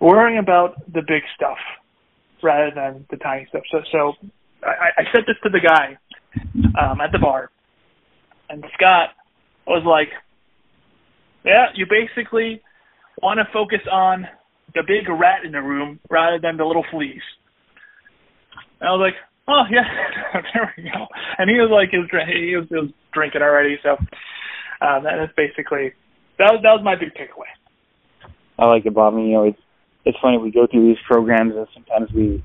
worrying 0.00 0.38
about 0.38 0.74
the 0.92 1.02
big 1.06 1.22
stuff 1.34 1.58
rather 2.42 2.70
than 2.74 3.06
the 3.10 3.16
tiny 3.16 3.46
stuff. 3.48 3.62
So 3.70 3.80
so 3.90 4.12
I, 4.62 5.00
I 5.00 5.04
said 5.12 5.24
this 5.26 5.36
to 5.42 5.50
the 5.50 5.60
guy 5.60 5.96
um, 6.80 7.00
at 7.00 7.12
the 7.12 7.18
bar, 7.18 7.50
and 8.48 8.64
Scott 8.74 9.10
was 9.66 9.82
like, 9.86 10.08
"Yeah, 11.44 11.66
you 11.74 11.86
basically 11.88 12.62
want 13.22 13.38
to 13.38 13.46
focus 13.52 13.80
on 13.90 14.26
the 14.74 14.82
big 14.86 15.08
rat 15.08 15.44
in 15.44 15.52
the 15.52 15.62
room 15.62 15.98
rather 16.10 16.38
than 16.38 16.56
the 16.56 16.64
little 16.64 16.84
fleas." 16.90 17.22
And 18.80 18.88
I 18.88 18.92
was 18.92 19.00
like, 19.00 19.14
oh 19.48 19.62
yeah, 19.70 19.86
there 20.54 20.74
we 20.76 20.84
go. 20.84 21.06
And 21.38 21.50
he 21.50 21.56
was 21.56 21.70
like, 21.70 21.90
he 21.90 21.98
was, 21.98 22.08
he 22.10 22.56
was, 22.56 22.66
he 22.68 22.76
was 22.76 22.90
drinking 23.12 23.42
already, 23.42 23.78
so 23.82 23.96
um, 24.80 25.04
that 25.04 25.22
is 25.22 25.30
basically 25.36 25.92
that 26.38 26.52
was 26.52 26.60
that 26.62 26.72
was 26.72 26.82
my 26.84 26.96
big 26.96 27.14
takeaway. 27.14 27.50
I 28.58 28.66
like 28.66 28.86
it, 28.86 28.94
Bob. 28.94 29.14
You 29.14 29.32
know, 29.32 29.44
it's 29.44 29.60
it's 30.04 30.18
funny 30.20 30.38
we 30.38 30.50
go 30.50 30.66
through 30.66 30.86
these 30.88 31.02
programs 31.06 31.54
and 31.56 31.66
sometimes 31.74 32.10
we 32.14 32.42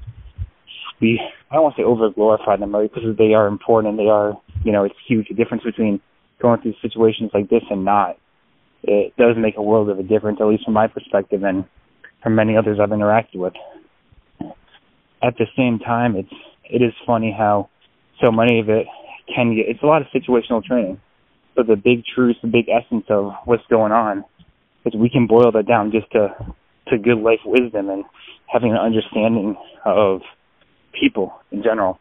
we 1.01 1.19
I 1.49 1.55
don't 1.55 1.63
want 1.63 1.75
to 1.75 1.81
say 1.81 1.85
over 1.85 2.09
glorify 2.09 2.57
them, 2.57 2.73
right? 2.73 2.91
Because 2.91 3.17
they 3.17 3.33
are 3.33 3.47
important 3.47 3.91
and 3.91 3.99
they 3.99 4.09
are, 4.09 4.33
you 4.63 4.71
know, 4.71 4.83
it's 4.83 4.95
huge. 5.07 5.27
The 5.27 5.35
difference 5.35 5.63
between 5.63 5.99
going 6.41 6.61
through 6.61 6.73
situations 6.81 7.31
like 7.33 7.49
this 7.49 7.63
and 7.69 7.85
not, 7.85 8.17
it 8.83 9.13
does 9.17 9.35
make 9.37 9.57
a 9.57 9.61
world 9.61 9.89
of 9.89 9.99
a 9.99 10.03
difference, 10.03 10.39
at 10.41 10.47
least 10.47 10.65
from 10.65 10.73
my 10.73 10.87
perspective 10.87 11.43
and 11.43 11.65
from 12.23 12.35
many 12.35 12.57
others 12.57 12.79
I've 12.81 12.89
interacted 12.89 13.35
with. 13.35 13.53
At 15.23 15.35
the 15.37 15.45
same 15.55 15.79
time, 15.79 16.15
it's 16.15 16.33
it 16.71 16.81
is 16.81 16.93
funny 17.05 17.35
how 17.37 17.69
so 18.21 18.31
many 18.31 18.59
of 18.59 18.69
it 18.69 18.87
can 19.33 19.55
get 19.55 19.67
it's 19.67 19.83
a 19.83 19.85
lot 19.85 20.01
of 20.01 20.07
situational 20.15 20.63
training. 20.63 20.99
So 21.55 21.63
the 21.63 21.75
big 21.75 22.03
truth, 22.15 22.37
the 22.41 22.47
big 22.47 22.65
essence 22.69 23.05
of 23.09 23.33
what's 23.45 23.65
going 23.69 23.91
on 23.91 24.23
is 24.85 24.93
we 24.95 25.09
can 25.09 25.27
boil 25.27 25.51
that 25.51 25.67
down 25.67 25.91
just 25.91 26.11
to 26.11 26.29
to 26.87 26.97
good 26.97 27.19
life 27.19 27.39
wisdom 27.45 27.89
and 27.89 28.03
having 28.47 28.71
an 28.71 28.77
understanding 28.77 29.55
of 29.85 30.21
people 30.99 31.33
in 31.51 31.63
general. 31.63 31.99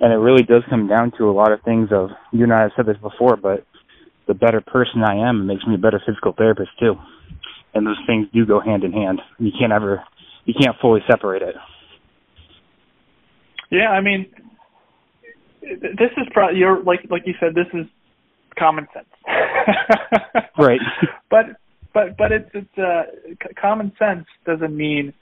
And 0.00 0.12
it 0.12 0.16
really 0.16 0.42
does 0.42 0.62
come 0.68 0.88
down 0.88 1.12
to 1.18 1.30
a 1.30 1.32
lot 1.32 1.52
of 1.52 1.62
things 1.62 1.88
of 1.92 2.10
you 2.32 2.44
and 2.44 2.52
I 2.52 2.62
have 2.62 2.72
said 2.76 2.86
this 2.86 2.98
before, 2.98 3.36
but 3.36 3.64
the 4.26 4.34
better 4.34 4.60
person 4.60 5.02
I 5.02 5.28
am, 5.28 5.42
it 5.42 5.44
makes 5.44 5.66
me 5.66 5.76
a 5.76 5.78
better 5.78 6.02
physical 6.04 6.34
therapist 6.36 6.70
too. 6.78 6.94
And 7.74 7.86
those 7.86 8.00
things 8.06 8.26
do 8.32 8.44
go 8.46 8.60
hand 8.60 8.84
in 8.84 8.92
hand. 8.92 9.20
You 9.38 9.52
can't 9.58 9.72
ever 9.72 10.02
you 10.44 10.54
can't 10.58 10.76
fully 10.80 11.00
separate 11.10 11.42
it. 11.42 11.56
Yeah, 13.70 13.90
I 13.90 14.00
mean, 14.00 14.26
this 15.60 16.12
is 16.16 16.26
probably 16.32 16.58
you're 16.58 16.82
like 16.82 17.00
like 17.10 17.22
you 17.26 17.34
said, 17.40 17.54
this 17.54 17.66
is 17.74 17.86
common 18.58 18.86
sense. 18.94 19.06
right. 20.58 20.80
But 21.30 21.46
but 21.92 22.16
but 22.16 22.32
it's 22.32 22.50
it's 22.54 22.78
uh 22.78 23.04
c- 23.42 23.54
common 23.60 23.92
sense 23.98 24.26
doesn't 24.44 24.76
mean 24.76 25.12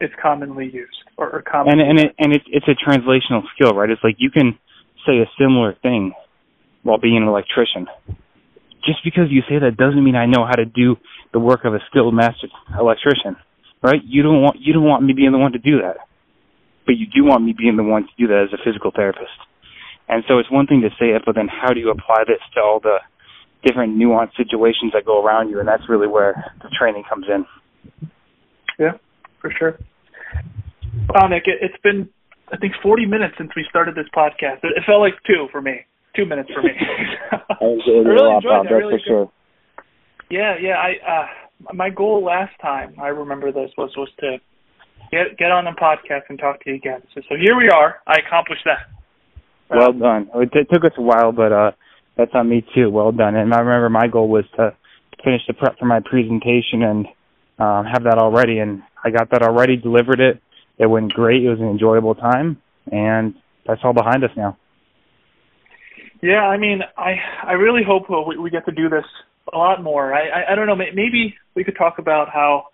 it's 0.00 0.14
commonly 0.20 0.66
used 0.66 0.96
or, 1.16 1.30
or 1.30 1.42
common. 1.42 1.78
And 1.78 1.80
and 1.80 1.98
it 2.00 2.14
and 2.18 2.32
it's 2.34 2.44
it's 2.48 2.66
a 2.68 2.74
translational 2.88 3.42
skill, 3.54 3.72
right? 3.72 3.90
It's 3.90 4.02
like 4.04 4.16
you 4.18 4.30
can 4.30 4.58
say 5.06 5.18
a 5.18 5.26
similar 5.38 5.74
thing 5.82 6.12
while 6.82 6.98
being 6.98 7.16
an 7.16 7.24
electrician. 7.24 7.86
Just 8.84 8.98
because 9.02 9.30
you 9.30 9.40
say 9.48 9.58
that 9.58 9.76
doesn't 9.78 10.02
mean 10.04 10.16
I 10.16 10.26
know 10.26 10.44
how 10.44 10.56
to 10.56 10.66
do 10.66 10.96
the 11.32 11.40
work 11.40 11.64
of 11.64 11.74
a 11.74 11.78
skilled 11.88 12.14
master 12.14 12.48
electrician, 12.78 13.36
right? 13.82 14.00
You 14.04 14.22
don't 14.22 14.42
want 14.42 14.56
you 14.60 14.72
don't 14.74 14.84
want 14.84 15.02
me 15.04 15.14
being 15.14 15.32
the 15.32 15.38
one 15.38 15.52
to 15.52 15.58
do 15.58 15.80
that, 15.80 15.96
but 16.86 16.96
you 16.96 17.06
do 17.06 17.24
want 17.24 17.44
me 17.44 17.54
being 17.56 17.76
the 17.76 17.82
one 17.82 18.04
to 18.04 18.14
do 18.18 18.26
that 18.28 18.48
as 18.48 18.52
a 18.52 18.62
physical 18.62 18.90
therapist. 18.94 19.36
And 20.08 20.22
so 20.28 20.38
it's 20.38 20.50
one 20.50 20.66
thing 20.66 20.82
to 20.82 20.90
say 21.00 21.16
it, 21.16 21.22
but 21.24 21.34
then 21.34 21.48
how 21.48 21.72
do 21.72 21.80
you 21.80 21.90
apply 21.90 22.24
this 22.26 22.40
to 22.54 22.60
all 22.60 22.80
the 22.80 22.98
different 23.64 23.96
nuanced 23.96 24.36
situations 24.36 24.92
that 24.92 25.04
go 25.04 25.24
around 25.24 25.48
you? 25.48 25.58
And 25.58 25.68
that's 25.68 25.88
really 25.88 26.08
where 26.08 26.52
the 26.62 26.68
training 26.78 27.04
comes 27.08 27.26
in. 27.28 27.46
Yeah, 28.78 28.98
for 29.40 29.50
sure. 29.56 29.78
Wow, 31.08 31.28
Nick, 31.28 31.44
it, 31.46 31.58
it's 31.62 31.80
been 31.82 32.08
I 32.52 32.56
think 32.58 32.74
40 32.82 33.06
minutes 33.06 33.34
since 33.38 33.50
we 33.56 33.64
started 33.68 33.94
this 33.94 34.06
podcast. 34.14 34.62
It, 34.62 34.76
it 34.76 34.82
felt 34.86 35.00
like 35.00 35.14
two 35.26 35.48
for 35.50 35.62
me. 35.62 35.86
Two 36.14 36.26
minutes 36.26 36.50
for 36.52 36.62
me. 36.62 36.70
I 37.32 37.64
enjoyed 37.64 38.06
it 38.06 38.08
really 38.08 38.20
a 38.20 38.28
lot, 38.28 38.36
enjoyed 38.36 38.50
Bob. 38.50 38.66
it. 38.66 38.68
I 38.68 38.72
That's 38.72 38.84
really 38.84 38.98
for 38.98 39.06
sure. 39.06 39.32
Yeah, 40.30 40.54
yeah. 40.60 40.76
I 40.76 40.90
uh 41.08 41.26
my 41.72 41.88
goal 41.90 42.24
last 42.24 42.52
time 42.60 42.94
I 43.00 43.08
remember 43.08 43.52
this 43.52 43.70
was 43.78 43.90
was 43.96 44.08
to 44.20 44.38
get 45.14 45.38
get 45.38 45.50
on 45.50 45.64
the 45.64 45.70
podcast 45.70 46.22
and 46.28 46.38
talk 46.38 46.62
to 46.64 46.70
you 46.70 46.76
again. 46.76 47.02
So 47.14 47.20
so 47.28 47.36
here 47.36 47.56
we 47.56 47.68
are. 47.68 48.02
I 48.06 48.16
accomplished 48.26 48.64
that. 48.64 48.90
Well 49.70 49.92
done. 49.92 50.28
It, 50.34 50.50
it 50.52 50.68
took 50.72 50.84
us 50.84 50.92
a 50.98 51.02
while, 51.02 51.32
but 51.32 51.52
uh 51.52 51.70
that's 52.16 52.32
on 52.34 52.48
me 52.48 52.64
too. 52.74 52.90
Well 52.90 53.12
done. 53.12 53.36
And 53.36 53.54
I 53.54 53.60
remember 53.60 53.88
my 53.88 54.08
goal 54.08 54.28
was 54.28 54.44
to 54.56 54.74
finish 55.24 55.42
the 55.46 55.54
prep 55.54 55.78
for 55.78 55.86
my 55.86 56.00
presentation 56.00 56.82
and 56.82 57.06
um 57.58 57.86
have 57.86 58.04
that 58.04 58.18
all 58.18 58.32
ready 58.32 58.58
and 58.58 58.82
I 59.04 59.10
got 59.10 59.30
that 59.30 59.42
already, 59.42 59.76
delivered 59.76 60.20
it. 60.20 60.40
It 60.78 60.86
went 60.86 61.12
great. 61.12 61.44
It 61.44 61.50
was 61.50 61.60
an 61.60 61.68
enjoyable 61.68 62.14
time 62.14 62.60
and 62.90 63.34
that's 63.66 63.80
all 63.84 63.94
behind 63.94 64.24
us 64.24 64.30
now. 64.36 64.58
Yeah, 66.22 66.40
I 66.40 66.56
mean, 66.56 66.80
I 66.96 67.16
I 67.46 67.52
really 67.52 67.82
hope 67.86 68.10
uh, 68.10 68.22
we, 68.26 68.38
we 68.38 68.50
get 68.50 68.64
to 68.66 68.72
do 68.72 68.88
this 68.88 69.04
a 69.52 69.58
lot 69.58 69.82
more. 69.82 70.14
I 70.14 70.28
I, 70.28 70.52
I 70.52 70.54
don't 70.54 70.66
know. 70.66 70.76
Maybe 70.76 71.34
we 71.54 71.64
could 71.64 71.76
talk 71.76 71.98
about 71.98 72.30
how 72.30 72.68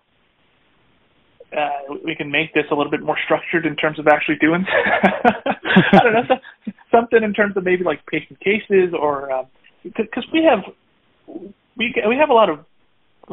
uh, 1.55 1.95
we 2.05 2.15
can 2.15 2.31
make 2.31 2.53
this 2.53 2.65
a 2.71 2.75
little 2.75 2.91
bit 2.91 3.01
more 3.01 3.17
structured 3.25 3.65
in 3.65 3.75
terms 3.75 3.99
of 3.99 4.07
actually 4.07 4.37
doing. 4.39 4.65
I 5.93 5.99
don't 6.03 6.13
know 6.13 6.23
some, 6.27 6.73
something 6.91 7.23
in 7.23 7.33
terms 7.33 7.57
of 7.57 7.63
maybe 7.63 7.83
like 7.83 8.05
patient 8.05 8.39
cases 8.39 8.93
or 8.97 9.47
because 9.83 10.25
we 10.31 10.43
have 10.43 10.59
we 11.77 11.93
we 12.07 12.17
have 12.17 12.29
a 12.29 12.33
lot 12.33 12.49
of 12.49 12.59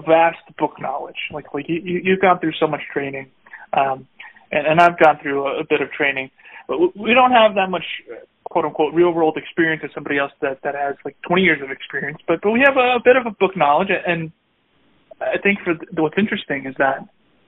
vast 0.07 0.39
book 0.59 0.81
knowledge. 0.81 1.17
Like 1.33 1.53
like 1.55 1.69
you 1.69 1.81
you- 1.83 2.01
you've 2.05 2.21
gone 2.21 2.39
through 2.39 2.53
so 2.61 2.67
much 2.67 2.81
training, 2.93 3.31
um, 3.73 4.07
and 4.53 4.67
and 4.67 4.81
I've 4.81 4.99
gone 4.99 5.19
through 5.23 5.47
a, 5.47 5.61
a 5.61 5.65
bit 5.65 5.81
of 5.81 5.91
training, 5.93 6.31
but 6.67 6.79
we- 6.97 7.15
don't 7.15 7.33
have 7.33 7.55
that 7.55 7.71
much 7.71 7.85
quote 8.51 8.65
unquote 8.65 8.95
real 8.95 9.11
world 9.13 9.37
experience 9.37 9.83
as 9.85 9.91
somebody 9.95 10.19
else 10.19 10.33
that 10.41 10.61
that 10.63 10.75
has 10.75 10.97
like 11.05 11.17
20 11.23 11.43
years 11.43 11.61
of 11.63 11.71
experience. 11.71 12.19
But 12.27 12.41
but 12.43 12.51
we 12.51 12.61
have 12.61 12.77
a, 12.77 12.99
bit 13.05 13.17
of 13.17 13.27
a 13.27 13.31
book 13.31 13.57
knowledge, 13.57 13.89
and 14.07 14.33
I 15.21 15.39
think 15.43 15.61
for 15.65 15.75
the, 15.75 16.03
what's 16.03 16.19
interesting 16.19 16.67
is 16.67 16.75
that 16.79 16.99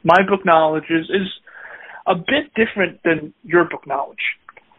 my 0.04 0.22
book 0.28 0.44
knowledge 0.44 0.84
is 0.90 1.06
is 1.10 1.28
a 2.06 2.14
bit 2.14 2.52
different 2.56 3.00
than 3.04 3.32
your 3.44 3.64
book 3.64 3.86
knowledge. 3.86 4.24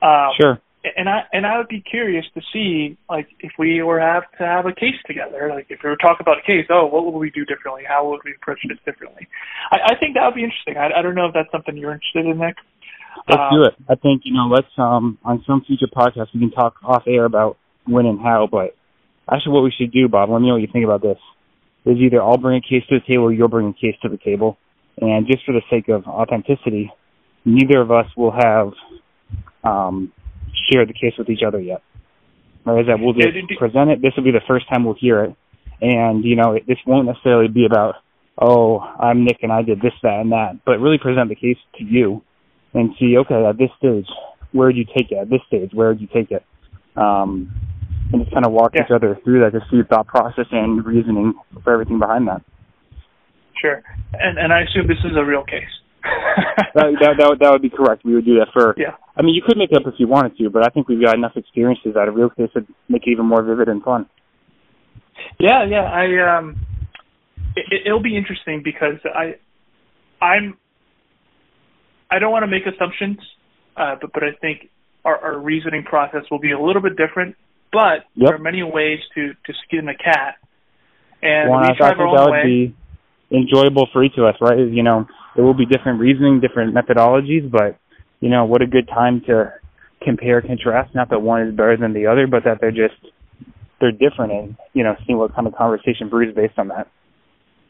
Um, 0.02 0.32
Sure. 0.40 0.60
and 0.98 1.08
I 1.08 1.22
and 1.32 1.46
I 1.46 1.58
would 1.58 1.68
be 1.68 1.82
curious 1.82 2.26
to 2.34 2.42
see 2.52 2.98
like 3.10 3.28
if 3.40 3.52
we 3.60 3.82
were 3.84 4.00
have 4.00 4.24
to 4.40 4.46
have 4.46 4.66
a 4.66 4.74
case 4.74 4.98
together, 5.06 5.50
like 5.54 5.68
if 5.70 5.80
we 5.84 5.90
were 5.90 5.96
talking 5.98 6.22
about 6.22 6.40
a 6.40 6.42
case, 6.42 6.66
oh, 6.70 6.88
what 6.88 7.06
would 7.06 7.20
we 7.20 7.30
do 7.30 7.46
differently? 7.46 7.84
How 7.88 8.10
would 8.10 8.22
we 8.26 8.34
approach 8.36 8.60
this 8.68 8.80
differently? 8.86 9.28
I, 9.72 9.94
I 9.94 9.96
think 10.00 10.16
that 10.16 10.26
would 10.26 10.36
be 10.36 10.44
interesting. 10.44 10.78
I, 10.78 11.00
I 11.00 11.02
don't 11.04 11.16
know 11.16 11.28
if 11.28 11.34
that's 11.34 11.52
something 11.52 11.78
you're 11.78 11.94
interested 11.94 12.26
in, 12.26 12.40
Nick. 12.40 12.56
Let's 13.30 13.42
Um, 13.42 13.50
do 13.52 13.64
it. 13.66 13.76
I 13.90 13.96
think, 13.96 14.22
you 14.26 14.34
know, 14.34 14.48
let's 14.50 14.72
um 14.78 15.18
on 15.24 15.44
some 15.46 15.62
future 15.68 15.88
podcasts 15.88 16.34
we 16.34 16.40
can 16.40 16.52
talk 16.52 16.76
off 16.84 17.04
air 17.08 17.26
about 17.26 17.58
when 17.86 18.06
and 18.06 18.20
how, 18.20 18.48
but 18.52 18.76
actually 19.32 19.54
what 19.54 19.64
we 19.64 19.72
should 19.78 19.92
do, 19.92 20.08
Bob, 20.08 20.30
let 20.30 20.42
me 20.42 20.48
know 20.48 20.54
what 20.56 20.62
you 20.62 20.70
think 20.72 20.86
about 20.86 21.02
this. 21.04 21.18
Is 21.86 21.98
either 21.98 22.22
I'll 22.22 22.38
bring 22.38 22.58
a 22.58 22.62
case 22.62 22.84
to 22.90 23.00
the 23.00 23.06
table 23.06 23.26
or 23.26 23.34
you'll 23.34 23.48
bring 23.48 23.68
a 23.68 23.74
case 23.74 23.96
to 24.02 24.10
the 24.10 24.18
table. 24.18 24.58
And 25.00 25.28
just 25.28 25.46
for 25.46 25.54
the 25.54 25.62
sake 25.70 25.88
of 25.90 26.06
authenticity, 26.06 26.92
neither 27.46 27.82
of 27.82 27.92
us 27.92 28.08
will 28.16 28.32
have 28.32 28.74
um 29.64 30.12
shared 30.72 30.90
the 30.90 30.94
case 30.94 31.14
with 31.18 31.30
each 31.30 31.44
other 31.46 31.60
yet. 31.60 31.82
Whereas 32.64 32.88
that 32.88 33.00
we'll 33.00 33.14
just 33.14 33.30
present 33.58 33.90
it. 33.90 34.02
This 34.02 34.14
will 34.16 34.24
be 34.24 34.32
the 34.32 34.42
first 34.48 34.68
time 34.70 34.84
we'll 34.84 34.96
hear 35.00 35.24
it. 35.24 35.36
And, 35.82 36.24
you 36.24 36.36
know, 36.36 36.54
it, 36.54 36.68
this 36.68 36.78
won't 36.86 37.08
necessarily 37.08 37.48
be 37.48 37.66
about, 37.66 37.96
oh, 38.40 38.80
I'm 38.80 39.26
Nick 39.26 39.40
and 39.42 39.52
I 39.52 39.64
did 39.64 39.82
this, 39.82 39.94
that, 40.04 40.20
and 40.20 40.32
that, 40.32 40.60
but 40.64 40.80
really 40.80 41.00
present 41.00 41.30
the 41.30 41.36
case 41.36 41.58
to 41.80 41.84
you 41.84 42.22
and 42.74 42.92
see, 43.00 43.18
okay, 43.18 43.44
at 43.46 43.58
this 43.58 43.72
stage, 43.80 44.06
where 44.52 44.68
would 44.68 44.78
you 44.78 44.86
take 44.86 45.12
it? 45.12 45.18
At 45.18 45.30
this 45.30 45.42
stage, 45.48 45.72
where 45.74 45.90
would 45.90 46.02
you 46.02 46.08
take 46.14 46.30
it? 46.30 46.46
Um, 46.96 47.52
and 48.14 48.22
just 48.22 48.34
kind 48.34 48.46
of 48.46 48.52
walk 48.52 48.74
Yeah. 48.76 48.84
each 48.86 48.92
other 48.92 49.18
through 49.24 49.40
that 49.40 49.58
to 49.58 49.66
see 49.72 49.82
thought 49.90 50.06
process 50.06 50.46
and 50.52 50.86
reasoning 50.86 51.34
for 51.64 51.74
everything 51.74 51.98
behind 51.98 52.28
that. 52.28 52.44
Sure. 53.62 53.84
And 54.14 54.38
and 54.38 54.52
I 54.52 54.62
assume 54.64 54.88
this 54.88 54.98
is 55.06 55.16
a 55.16 55.24
real 55.24 55.44
case. 55.44 55.70
that, 56.74 56.98
that, 57.00 57.14
that, 57.20 57.30
would, 57.30 57.40
that 57.40 57.52
would 57.52 57.62
be 57.62 57.70
correct. 57.70 58.04
We 58.04 58.16
would 58.16 58.26
do 58.26 58.40
that 58.40 58.48
for, 58.52 58.74
yeah. 58.76 58.96
I 59.16 59.22
mean, 59.22 59.36
you 59.36 59.44
could 59.46 59.56
make 59.56 59.72
it 59.72 59.78
up 59.78 59.84
if 59.86 60.00
you 60.00 60.08
wanted 60.08 60.36
to, 60.38 60.50
but 60.50 60.66
I 60.66 60.70
think 60.70 60.88
we've 60.88 61.02
got 61.02 61.14
enough 61.16 61.34
experiences 61.36 61.96
out 61.96 62.08
of 62.08 62.16
real 62.16 62.32
case 62.32 62.50
would 62.56 62.68
make 62.90 63.04
it 63.06 63.12
even 63.12 63.28
more 63.28 63.44
vivid 63.44 63.68
and 63.68 63.84
fun. 63.84 64.10
Yeah, 65.40 65.64
yeah. 65.70 65.84
I 65.84 66.38
um, 66.38 66.60
it, 67.56 67.84
it'll 67.86 68.02
be 68.02 68.18
interesting 68.18 68.62
because 68.64 68.98
I, 69.06 69.36
I'm. 70.24 70.58
I 72.10 72.20
don't 72.20 72.32
want 72.32 72.44
to 72.44 72.48
make 72.48 72.64
assumptions, 72.66 73.20
uh, 73.78 73.96
but 74.02 74.12
but 74.14 74.24
I 74.24 74.32
think 74.42 74.70
our, 75.06 75.18
our 75.18 75.40
reasoning 75.40 75.84
process 75.84 76.24
will 76.32 76.40
be 76.40 76.52
a 76.52 76.60
little 76.60 76.82
bit 76.82 76.98
different. 76.98 77.36
But 77.72 78.06
Yep. 78.16 78.28
there 78.28 78.36
are 78.36 78.40
many 78.40 78.64
ways 78.64 79.00
to 79.16 79.34
to 79.34 79.54
skin 79.66 79.88
a 79.88 79.96
cat, 79.96 80.36
and 81.22 81.50
Well, 81.50 81.60
we 81.62 81.68
I, 81.68 81.70
I 81.70 81.90
think 81.94 81.98
that 81.98 82.24
would 82.26 82.32
way. 82.32 82.44
be 82.44 82.76
enjoyable 83.32 83.88
for 83.94 84.04
each 84.04 84.18
of 84.18 84.26
us, 84.26 84.36
right? 84.42 84.60
You 84.60 84.84
know, 84.84 85.08
there 85.36 85.44
will 85.44 85.54
be 85.54 85.66
different 85.66 86.00
reasoning, 86.00 86.42
different 86.42 86.76
methodologies, 86.76 87.50
but 87.50 87.80
you 88.20 88.30
know, 88.30 88.46
what 88.46 88.62
a 88.62 88.68
good 88.68 88.88
time 88.88 89.22
to 89.28 89.54
compare, 90.04 90.42
contrast. 90.42 90.94
Not 90.94 91.10
that 91.10 91.22
one 91.22 91.48
is 91.48 91.56
better 91.56 91.78
than 91.78 91.94
the 91.94 92.08
other, 92.08 92.28
but 92.28 92.44
that 92.44 92.60
they're 92.60 92.72
just 92.72 93.00
they're 93.80 93.92
different, 93.92 94.32
and 94.32 94.56
you 94.74 94.84
know, 94.84 94.96
seeing 95.06 95.18
what 95.18 95.34
kind 95.34 95.48
of 95.48 95.56
conversation 95.56 96.10
brews 96.10 96.36
based 96.36 96.58
on 96.58 96.68
that. 96.68 96.88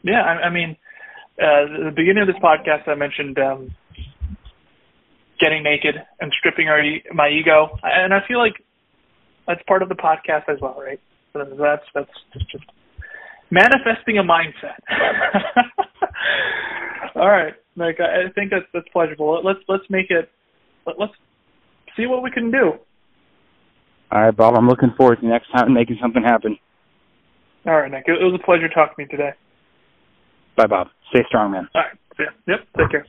Yeah, 0.02 0.20
I, 0.20 0.46
I 0.46 0.50
mean, 0.50 0.76
uh, 1.38 1.88
the 1.88 1.92
beginning 1.94 2.22
of 2.22 2.28
this 2.28 2.42
podcast, 2.42 2.88
I 2.88 2.94
mentioned 2.96 3.38
um, 3.38 3.74
getting 5.40 5.62
naked 5.62 5.94
and 6.20 6.32
stripping 6.38 6.68
our 6.68 6.82
my 7.14 7.28
ego, 7.28 7.78
and 7.82 8.12
I 8.12 8.18
feel 8.26 8.38
like 8.38 8.54
that's 9.46 9.62
part 9.66 9.82
of 9.82 9.88
the 9.88 9.94
podcast 9.94 10.48
as 10.48 10.60
well, 10.60 10.78
right? 10.78 11.00
So 11.32 11.44
that's 11.58 11.84
that's 11.94 12.10
just 12.50 12.64
manifesting 13.52 14.18
a 14.18 14.24
mindset. 14.24 14.80
All 17.14 17.28
right, 17.28 17.52
Mike, 17.76 17.98
I 18.00 18.30
think 18.34 18.50
that's 18.50 18.64
that's 18.72 18.88
pleasurable. 18.92 19.40
Let's 19.44 19.60
let's 19.68 19.84
make 19.90 20.10
it. 20.10 20.30
let- 20.86 20.98
Let's 20.98 21.12
see 21.96 22.06
what 22.06 22.22
we 22.22 22.30
can 22.30 22.50
do. 22.50 22.72
All 24.10 24.22
right, 24.22 24.36
Bob, 24.36 24.54
I'm 24.56 24.66
looking 24.66 24.92
forward 24.96 25.20
to 25.20 25.26
next 25.26 25.50
time 25.52 25.72
making 25.74 25.98
something 26.00 26.22
happen. 26.22 26.58
All 27.66 27.76
right, 27.76 27.90
Nick. 27.90 28.04
It 28.06 28.12
was 28.12 28.38
a 28.40 28.44
pleasure 28.44 28.68
talking 28.68 29.06
to 29.06 29.12
you 29.12 29.18
today. 29.18 29.32
Bye, 30.56 30.66
Bob. 30.66 30.88
Stay 31.10 31.22
strong, 31.28 31.52
man. 31.52 31.68
All 31.74 31.82
right. 31.82 31.98
Yeah. 32.18 32.26
Yep. 32.46 32.60
Take 32.78 32.90
care. 32.90 33.06